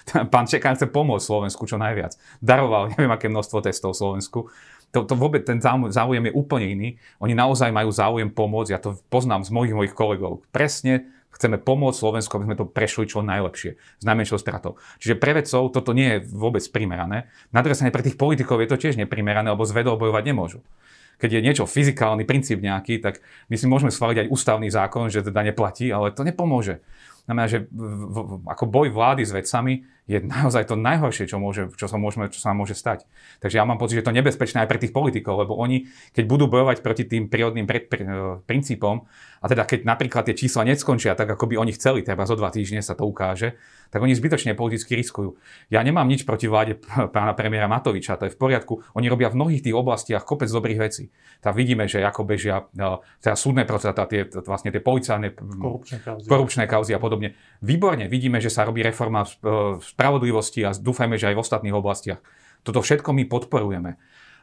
pán 0.34 0.46
Čekan 0.46 0.76
chce 0.76 0.88
pomôcť 0.90 1.24
Slovensku 1.24 1.66
čo 1.66 1.78
najviac. 1.80 2.16
Daroval 2.40 2.88
neviem 2.96 3.12
aké 3.12 3.28
množstvo 3.28 3.64
testov 3.64 3.96
Slovensku. 3.96 4.50
To, 4.90 5.06
to 5.06 5.14
vôbec 5.14 5.46
ten 5.46 5.62
záujem 5.62 6.24
je 6.26 6.34
úplne 6.34 6.66
iný. 6.66 6.90
Oni 7.22 7.38
naozaj 7.38 7.70
majú 7.70 7.94
záujem 7.94 8.26
pomôcť, 8.34 8.72
ja 8.74 8.82
to 8.82 8.98
poznám 9.14 9.46
z 9.46 9.54
mojich 9.54 9.78
mojich 9.78 9.94
kolegov. 9.94 10.42
Presne 10.50 11.06
Chceme 11.30 11.62
pomôcť 11.62 11.94
Slovensku, 11.94 12.34
aby 12.36 12.50
sme 12.50 12.58
to 12.58 12.66
prešli 12.66 13.06
čo 13.06 13.22
najlepšie, 13.22 13.78
s 13.78 14.04
najmenšou 14.04 14.42
stratou. 14.42 14.82
Čiže 14.98 15.16
pre 15.22 15.38
vedcov 15.38 15.70
toto 15.70 15.94
nie 15.94 16.18
je 16.18 16.24
vôbec 16.26 16.66
primerané. 16.74 17.30
Na 17.54 17.62
druhej 17.62 17.78
strane 17.78 17.94
pre 17.94 18.02
tých 18.02 18.18
politikov 18.18 18.60
je 18.66 18.70
to 18.74 18.82
tiež 18.82 18.98
neprimerané, 18.98 19.54
lebo 19.54 19.62
z 19.62 19.78
vedou 19.78 19.94
bojovať 19.96 20.26
nemôžu 20.26 20.60
keď 21.20 21.36
je 21.36 21.46
niečo 21.46 21.68
fyzikálny 21.68 22.24
princíp 22.24 22.64
nejaký, 22.64 23.04
tak 23.04 23.20
my 23.52 23.60
si 23.60 23.68
môžeme 23.68 23.92
schváliť 23.92 24.26
aj 24.26 24.32
ústavný 24.32 24.72
zákon, 24.72 25.12
že 25.12 25.20
teda 25.20 25.44
neplatí, 25.44 25.92
ale 25.92 26.16
to 26.16 26.24
nepomôže. 26.24 26.80
Znamená, 27.30 27.46
že 27.46 27.70
v, 27.70 28.10
v, 28.10 28.18
ako 28.50 28.66
boj 28.66 28.90
vlády 28.90 29.22
s 29.22 29.30
vedcami 29.30 29.86
je 30.10 30.18
naozaj 30.26 30.66
to 30.66 30.74
najhoršie, 30.74 31.30
čo, 31.30 31.38
môže, 31.38 31.70
čo, 31.78 31.86
sa 31.86 32.02
môžeme, 32.02 32.34
čo 32.34 32.42
sa 32.42 32.58
môže 32.58 32.74
stať. 32.74 33.06
Takže 33.46 33.62
ja 33.62 33.70
mám 33.70 33.78
pocit, 33.78 34.02
že 34.02 34.06
to 34.06 34.10
je 34.10 34.18
nebezpečné 34.18 34.66
aj 34.66 34.70
pre 34.74 34.82
tých 34.82 34.90
politikov, 34.90 35.46
lebo 35.46 35.54
oni, 35.54 35.86
keď 36.18 36.26
budú 36.26 36.50
bojovať 36.50 36.82
proti 36.82 37.06
tým 37.06 37.30
prírodným 37.30 37.70
pr- 37.70 37.86
pr- 37.86 38.42
princípom, 38.50 39.06
a 39.40 39.46
teda 39.46 39.70
keď 39.70 39.86
napríklad 39.86 40.26
tie 40.26 40.34
čísla 40.34 40.66
neskončia 40.66 41.14
tak, 41.14 41.30
ako 41.30 41.54
by 41.54 41.62
oni 41.62 41.78
chceli, 41.78 42.02
treba 42.02 42.26
zo 42.26 42.34
dva 42.34 42.50
týždne 42.50 42.82
sa 42.82 42.98
to 42.98 43.06
ukáže, 43.06 43.56
tak 43.94 44.02
oni 44.02 44.18
zbytočne 44.18 44.58
politicky 44.58 44.98
riskujú. 44.98 45.38
Ja 45.70 45.86
nemám 45.86 46.10
nič 46.10 46.26
proti 46.26 46.50
vláde 46.50 46.82
pána 47.16 47.38
premiéra 47.38 47.70
Matoviča, 47.70 48.18
to 48.18 48.28
je 48.28 48.34
v 48.34 48.40
poriadku. 48.42 48.82
Oni 48.98 49.06
robia 49.10 49.30
v 49.30 49.38
mnohých 49.38 49.62
tých 49.62 49.76
oblastiach 49.78 50.26
kopec 50.26 50.50
dobrých 50.50 50.80
vecí. 50.82 51.14
Tam 51.40 51.54
vidíme, 51.54 51.86
že 51.86 52.02
ako 52.02 52.26
bežia 52.26 52.66
no, 52.74 53.06
teda 53.22 53.38
súdne 53.38 53.64
procesy, 53.70 53.94
tie, 54.10 54.22
vlastne 54.42 54.74
tie 54.74 54.82
policajné 54.82 55.38
korupčné 55.38 55.98
kauzy. 56.02 56.26
korupčné 56.26 56.64
kauzy 56.66 56.92
a 56.94 57.00
podobne. 57.02 57.19
Výborne 57.60 58.08
vidíme, 58.08 58.40
že 58.40 58.48
sa 58.48 58.64
robí 58.64 58.80
reforma 58.80 59.28
v 59.28 59.84
spravodlivosti 59.84 60.64
a 60.64 60.72
dúfajme, 60.72 61.20
že 61.20 61.28
aj 61.32 61.36
v 61.36 61.44
ostatných 61.44 61.76
oblastiach. 61.76 62.24
Toto 62.64 62.80
všetko 62.80 63.12
my 63.12 63.28
podporujeme. 63.28 64.00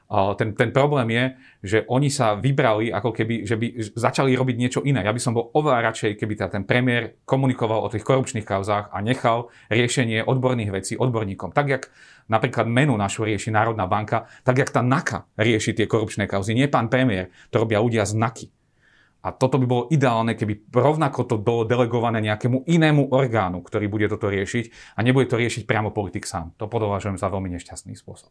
Ten, 0.07 0.55
ten 0.55 0.71
problém 0.71 1.11
je, 1.11 1.25
že 1.67 1.79
oni 1.91 2.15
sa 2.15 2.39
vybrali, 2.39 2.95
ako 2.95 3.11
keby, 3.11 3.43
že 3.43 3.59
by 3.59 3.67
začali 3.91 4.39
robiť 4.39 4.55
niečo 4.55 4.81
iné. 4.87 5.03
Ja 5.03 5.11
by 5.11 5.19
som 5.19 5.35
bol 5.35 5.51
oveľa 5.51 5.91
radšej, 5.91 6.15
keby 6.15 6.39
teda 6.39 6.55
ten 6.55 6.63
premiér 6.63 7.19
komunikoval 7.27 7.83
o 7.83 7.91
tých 7.91 8.07
korupčných 8.07 8.47
kauzách 8.47 8.95
a 8.95 9.03
nechal 9.03 9.51
riešenie 9.67 10.23
odborných 10.23 10.71
vecí 10.71 10.95
odborníkom. 10.95 11.51
Tak, 11.51 11.67
jak 11.67 11.91
napríklad 12.31 12.71
menu 12.71 12.95
našu 12.95 13.27
rieši 13.27 13.51
Národná 13.51 13.91
banka, 13.91 14.31
tak, 14.47 14.63
jak 14.63 14.71
tá 14.71 14.79
NAKA 14.79 15.27
rieši 15.43 15.75
tie 15.75 15.91
korupčné 15.91 16.31
kauzy. 16.31 16.55
Nie 16.55 16.71
pán 16.71 16.87
premiér, 16.87 17.35
to 17.51 17.67
robia 17.67 17.83
ľudia 17.83 18.07
z 18.07 18.15
NAKY. 18.15 18.47
A 19.27 19.35
toto 19.35 19.59
by 19.59 19.67
bolo 19.67 19.83
ideálne, 19.91 20.39
keby 20.39 20.71
rovnako 20.71 21.27
to 21.27 21.37
bolo 21.43 21.67
delegované 21.67 22.23
nejakému 22.23 22.63
inému 22.63 23.11
orgánu, 23.11 23.59
ktorý 23.59 23.91
bude 23.91 24.07
toto 24.07 24.31
riešiť 24.31 24.95
a 24.95 25.03
nebude 25.03 25.27
to 25.27 25.35
riešiť 25.35 25.67
priamo 25.67 25.91
politik 25.91 26.23
sám. 26.23 26.55
To 26.63 26.71
podovážujem 26.71 27.19
za 27.19 27.27
veľmi 27.27 27.51
nešťastný 27.59 27.99
spôsob. 27.99 28.31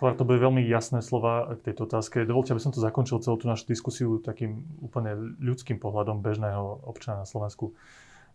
Kolár, 0.00 0.16
to 0.16 0.24
boli 0.24 0.40
veľmi 0.40 0.62
jasné 0.64 1.04
slova 1.04 1.60
k 1.60 1.68
tejto 1.68 1.84
otázke. 1.84 2.24
Dovolte, 2.24 2.56
aby 2.56 2.62
som 2.62 2.72
to 2.72 2.80
zakončil 2.80 3.20
celú 3.20 3.36
tú 3.36 3.52
našu 3.52 3.68
diskusiu 3.68 4.16
takým 4.22 4.64
úplne 4.80 5.12
ľudským 5.42 5.76
pohľadom 5.76 6.24
bežného 6.24 6.88
občana 6.88 7.22
na 7.22 7.26
Slovensku. 7.28 7.76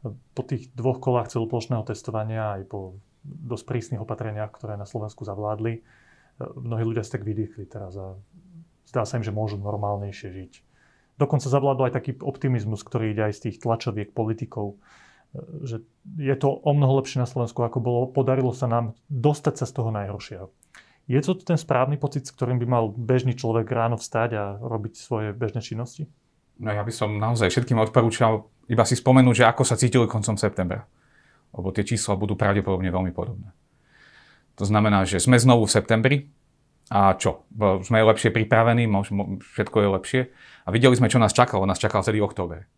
Po 0.06 0.42
tých 0.46 0.70
dvoch 0.78 1.02
kolách 1.02 1.34
celoplošného 1.34 1.82
testovania 1.88 2.62
aj 2.62 2.70
po 2.70 3.02
dosť 3.26 3.66
prísnych 3.66 4.04
opatreniach, 4.04 4.54
ktoré 4.54 4.78
na 4.78 4.86
Slovensku 4.86 5.26
zavládli, 5.26 5.82
mnohí 6.38 6.84
ľudia 6.86 7.02
si 7.02 7.16
tak 7.16 7.26
vydýchli 7.26 7.66
teraz 7.66 7.96
a 7.98 8.14
zdá 8.86 9.08
sa 9.08 9.18
im, 9.18 9.26
že 9.26 9.34
môžu 9.34 9.58
normálnejšie 9.58 10.30
žiť. 10.30 10.54
Dokonca 11.16 11.48
zavládol 11.48 11.92
aj 11.92 11.96
taký 11.96 12.12
optimizmus, 12.20 12.84
ktorý 12.84 13.16
ide 13.16 13.32
aj 13.32 13.34
z 13.40 13.44
tých 13.50 13.58
tlačoviek 13.64 14.12
politikov, 14.12 14.80
že 15.64 15.84
je 16.16 16.36
to 16.36 16.48
o 16.48 16.72
mnoho 16.72 17.00
lepšie 17.04 17.24
na 17.24 17.28
Slovensku, 17.28 17.64
ako 17.64 17.80
bolo. 17.80 18.00
Podarilo 18.12 18.52
sa 18.52 18.68
nám 18.68 18.96
dostať 19.08 19.64
sa 19.64 19.66
z 19.68 19.74
toho 19.76 19.90
najhoršieho. 19.92 20.48
Je 21.06 21.20
to 21.22 21.38
ten 21.38 21.60
správny 21.60 22.02
pocit, 22.02 22.26
s 22.26 22.34
ktorým 22.34 22.58
by 22.58 22.68
mal 22.68 22.84
bežný 22.90 23.38
človek 23.38 23.70
ráno 23.70 23.96
vstať 24.00 24.30
a 24.36 24.44
robiť 24.58 24.94
svoje 24.98 25.30
bežné 25.38 25.62
činnosti? 25.62 26.10
No 26.58 26.72
ja 26.72 26.82
by 26.82 26.92
som 26.92 27.20
naozaj 27.20 27.52
všetkým 27.52 27.78
odporúčal 27.78 28.48
iba 28.66 28.84
si 28.88 28.98
spomenúť, 28.98 29.36
že 29.44 29.46
ako 29.46 29.64
sa 29.68 29.78
cítili 29.78 30.08
koncom 30.10 30.40
septembra. 30.40 30.88
Lebo 31.54 31.70
tie 31.70 31.86
čísla 31.86 32.18
budú 32.18 32.34
pravdepodobne 32.34 32.90
veľmi 32.90 33.12
podobné. 33.14 33.54
To 34.56 34.66
znamená, 34.66 35.04
že 35.04 35.20
sme 35.20 35.36
znovu 35.36 35.68
v 35.68 35.76
septembri 35.76 36.18
a 36.90 37.18
čo? 37.18 37.50
Sme 37.82 38.06
lepšie 38.06 38.30
pripravení, 38.30 38.86
všetko 39.42 39.78
je 39.82 39.90
lepšie. 39.90 40.22
A 40.66 40.70
videli 40.70 40.94
sme, 40.94 41.10
čo 41.10 41.18
nás 41.18 41.34
čakalo. 41.34 41.66
Nás 41.66 41.82
čakal 41.82 42.06
celý 42.06 42.22
október. 42.22 42.70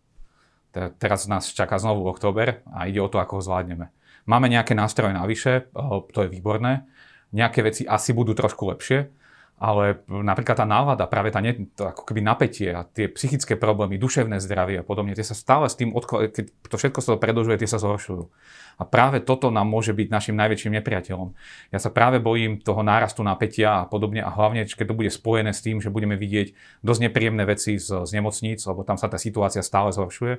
Teraz 0.71 1.27
nás 1.27 1.51
čaká 1.51 1.75
znovu 1.81 2.07
október 2.07 2.63
a 2.71 2.87
ide 2.87 3.03
o 3.03 3.11
to, 3.11 3.19
ako 3.19 3.39
ho 3.39 3.45
zvládneme. 3.45 3.91
Máme 4.27 4.51
nejaké 4.51 4.75
nástroje 4.75 5.15
navyše, 5.15 5.71
to 6.11 6.19
je 6.23 6.31
výborné 6.31 6.87
nejaké 7.35 7.59
veci 7.63 7.83
asi 7.83 8.15
budú 8.15 8.31
trošku 8.31 8.67
lepšie, 8.71 9.11
ale 9.57 10.05
napríklad 10.05 10.53
tá 10.61 10.69
nálada, 10.69 11.09
práve 11.09 11.33
tá, 11.33 11.41
to 11.73 11.89
ako 11.89 12.05
keby 12.05 12.21
napätie 12.21 12.69
a 12.69 12.85
tie 12.85 13.09
psychické 13.09 13.57
problémy, 13.57 13.97
duševné 13.97 14.37
zdravie 14.37 14.79
a 14.81 14.85
podobne, 14.85 15.17
tie 15.17 15.25
sa 15.25 15.33
stále 15.33 15.65
s 15.65 15.73
tým, 15.73 15.97
odko- 15.97 16.29
keď 16.29 16.53
to 16.69 16.77
všetko 16.77 16.99
sa 17.01 17.09
to 17.13 17.17
predlžuje, 17.17 17.57
tie 17.57 17.65
sa 17.65 17.81
zhoršujú. 17.81 18.29
A 18.77 18.85
práve 18.85 19.17
toto 19.17 19.49
nám 19.49 19.65
môže 19.65 19.97
byť 19.97 20.13
našim 20.13 20.37
najväčším 20.37 20.77
nepriateľom. 20.77 21.33
Ja 21.73 21.81
sa 21.81 21.89
práve 21.89 22.21
bojím 22.21 22.61
toho 22.61 22.85
nárastu 22.85 23.25
napätia 23.25 23.81
a 23.81 23.89
podobne 23.89 24.21
a 24.21 24.29
hlavne, 24.29 24.69
keď 24.69 24.93
to 24.93 24.99
bude 25.01 25.09
spojené 25.09 25.49
s 25.57 25.65
tým, 25.65 25.81
že 25.81 25.89
budeme 25.89 26.13
vidieť 26.13 26.53
dosť 26.85 27.09
nepríjemné 27.09 27.41
veci 27.49 27.81
z, 27.81 28.05
z 28.05 28.11
nemocníc, 28.13 28.61
lebo 28.69 28.85
tam 28.85 29.01
sa 29.01 29.09
tá 29.09 29.17
situácia 29.17 29.65
stále 29.65 29.89
zhoršuje, 29.89 30.37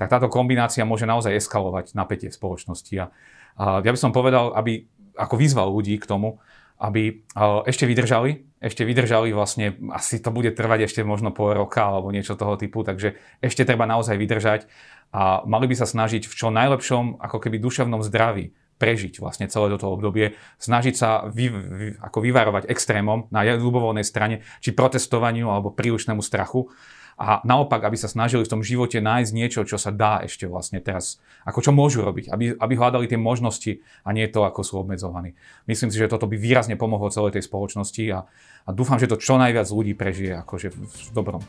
tak 0.00 0.08
táto 0.08 0.32
kombinácia 0.32 0.88
môže 0.88 1.04
naozaj 1.04 1.36
eskalovať 1.36 1.92
napätie 1.92 2.32
v 2.32 2.38
spoločnosti. 2.40 2.94
A, 3.04 3.12
a 3.60 3.64
ja 3.84 3.90
by 3.92 4.00
som 4.00 4.16
povedal, 4.16 4.56
aby 4.56 4.88
ako 5.12 5.36
vyzval 5.36 5.68
ľudí 5.68 6.00
k 6.00 6.08
tomu, 6.08 6.40
aby 6.76 7.24
ešte 7.64 7.88
vydržali, 7.88 8.46
ešte 8.60 8.84
vydržali 8.84 9.32
vlastne, 9.32 9.76
asi 9.92 10.20
to 10.20 10.28
bude 10.28 10.52
trvať 10.52 10.88
ešte 10.88 11.00
možno 11.04 11.32
pol 11.32 11.56
roka 11.56 11.88
alebo 11.88 12.12
niečo 12.12 12.36
toho 12.36 12.56
typu, 12.60 12.84
takže 12.84 13.16
ešte 13.40 13.64
treba 13.64 13.88
naozaj 13.88 14.16
vydržať 14.16 14.68
a 15.12 15.44
mali 15.48 15.66
by 15.70 15.76
sa 15.76 15.88
snažiť 15.88 16.28
v 16.28 16.34
čo 16.34 16.52
najlepšom 16.52 17.20
ako 17.20 17.38
keby 17.40 17.56
duševnom 17.60 18.04
zdraví 18.04 18.52
prežiť 18.76 19.24
vlastne 19.24 19.48
celé 19.48 19.72
toto 19.72 19.88
obdobie, 19.88 20.36
snažiť 20.60 20.94
sa 20.94 21.24
vy, 21.32 21.48
vy, 21.48 21.86
ako 21.96 22.18
vyvarovať 22.20 22.68
extrémom 22.68 23.32
na 23.32 23.40
ľubovoľnej 23.56 24.04
strane, 24.04 24.44
či 24.60 24.76
protestovaniu 24.76 25.48
alebo 25.48 25.72
prílišnému 25.72 26.20
strachu 26.20 26.68
a 27.16 27.40
naopak, 27.48 27.80
aby 27.80 27.96
sa 27.96 28.12
snažili 28.12 28.44
v 28.44 28.52
tom 28.52 28.60
živote 28.60 29.00
nájsť 29.00 29.30
niečo, 29.32 29.64
čo 29.64 29.80
sa 29.80 29.88
dá 29.88 30.20
ešte 30.20 30.44
vlastne 30.44 30.84
teraz, 30.84 31.16
ako 31.48 31.64
čo 31.64 31.72
môžu 31.72 32.04
robiť, 32.04 32.28
aby, 32.28 32.52
aby 32.52 32.72
hľadali 32.76 33.08
tie 33.08 33.16
možnosti 33.16 33.80
a 34.04 34.12
nie 34.12 34.28
to, 34.28 34.44
ako 34.44 34.60
sú 34.60 34.74
obmedzovaní. 34.84 35.32
Myslím 35.64 35.88
si, 35.88 35.96
že 35.96 36.12
toto 36.12 36.28
by 36.28 36.36
výrazne 36.36 36.76
pomohlo 36.76 37.08
celej 37.08 37.40
tej 37.40 37.48
spoločnosti 37.48 38.04
a, 38.12 38.28
a 38.68 38.70
dúfam, 38.76 39.00
že 39.00 39.08
to 39.08 39.16
čo 39.16 39.40
najviac 39.40 39.64
ľudí 39.72 39.96
prežije 39.96 40.44
akože 40.44 40.68
v, 40.76 40.78
dobrom. 41.16 41.40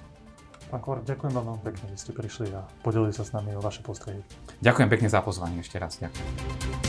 Pán 0.67 0.83
Kvár, 0.83 0.99
ďakujem 1.03 1.31
vám 1.31 1.45
veľmi 1.51 1.63
pekne, 1.63 1.85
že 1.95 1.97
ste 1.99 2.11
prišli 2.11 2.47
a 2.55 2.63
podelili 2.83 3.15
sa 3.15 3.23
s 3.23 3.31
nami 3.31 3.55
o 3.55 3.63
vaše 3.63 3.83
postrehy. 3.83 4.19
Ďakujem 4.63 4.87
pekne 4.87 5.07
za 5.11 5.19
pozvanie 5.23 5.63
ešte 5.63 5.79
raz. 5.79 5.99
Ďakujem. 5.99 6.86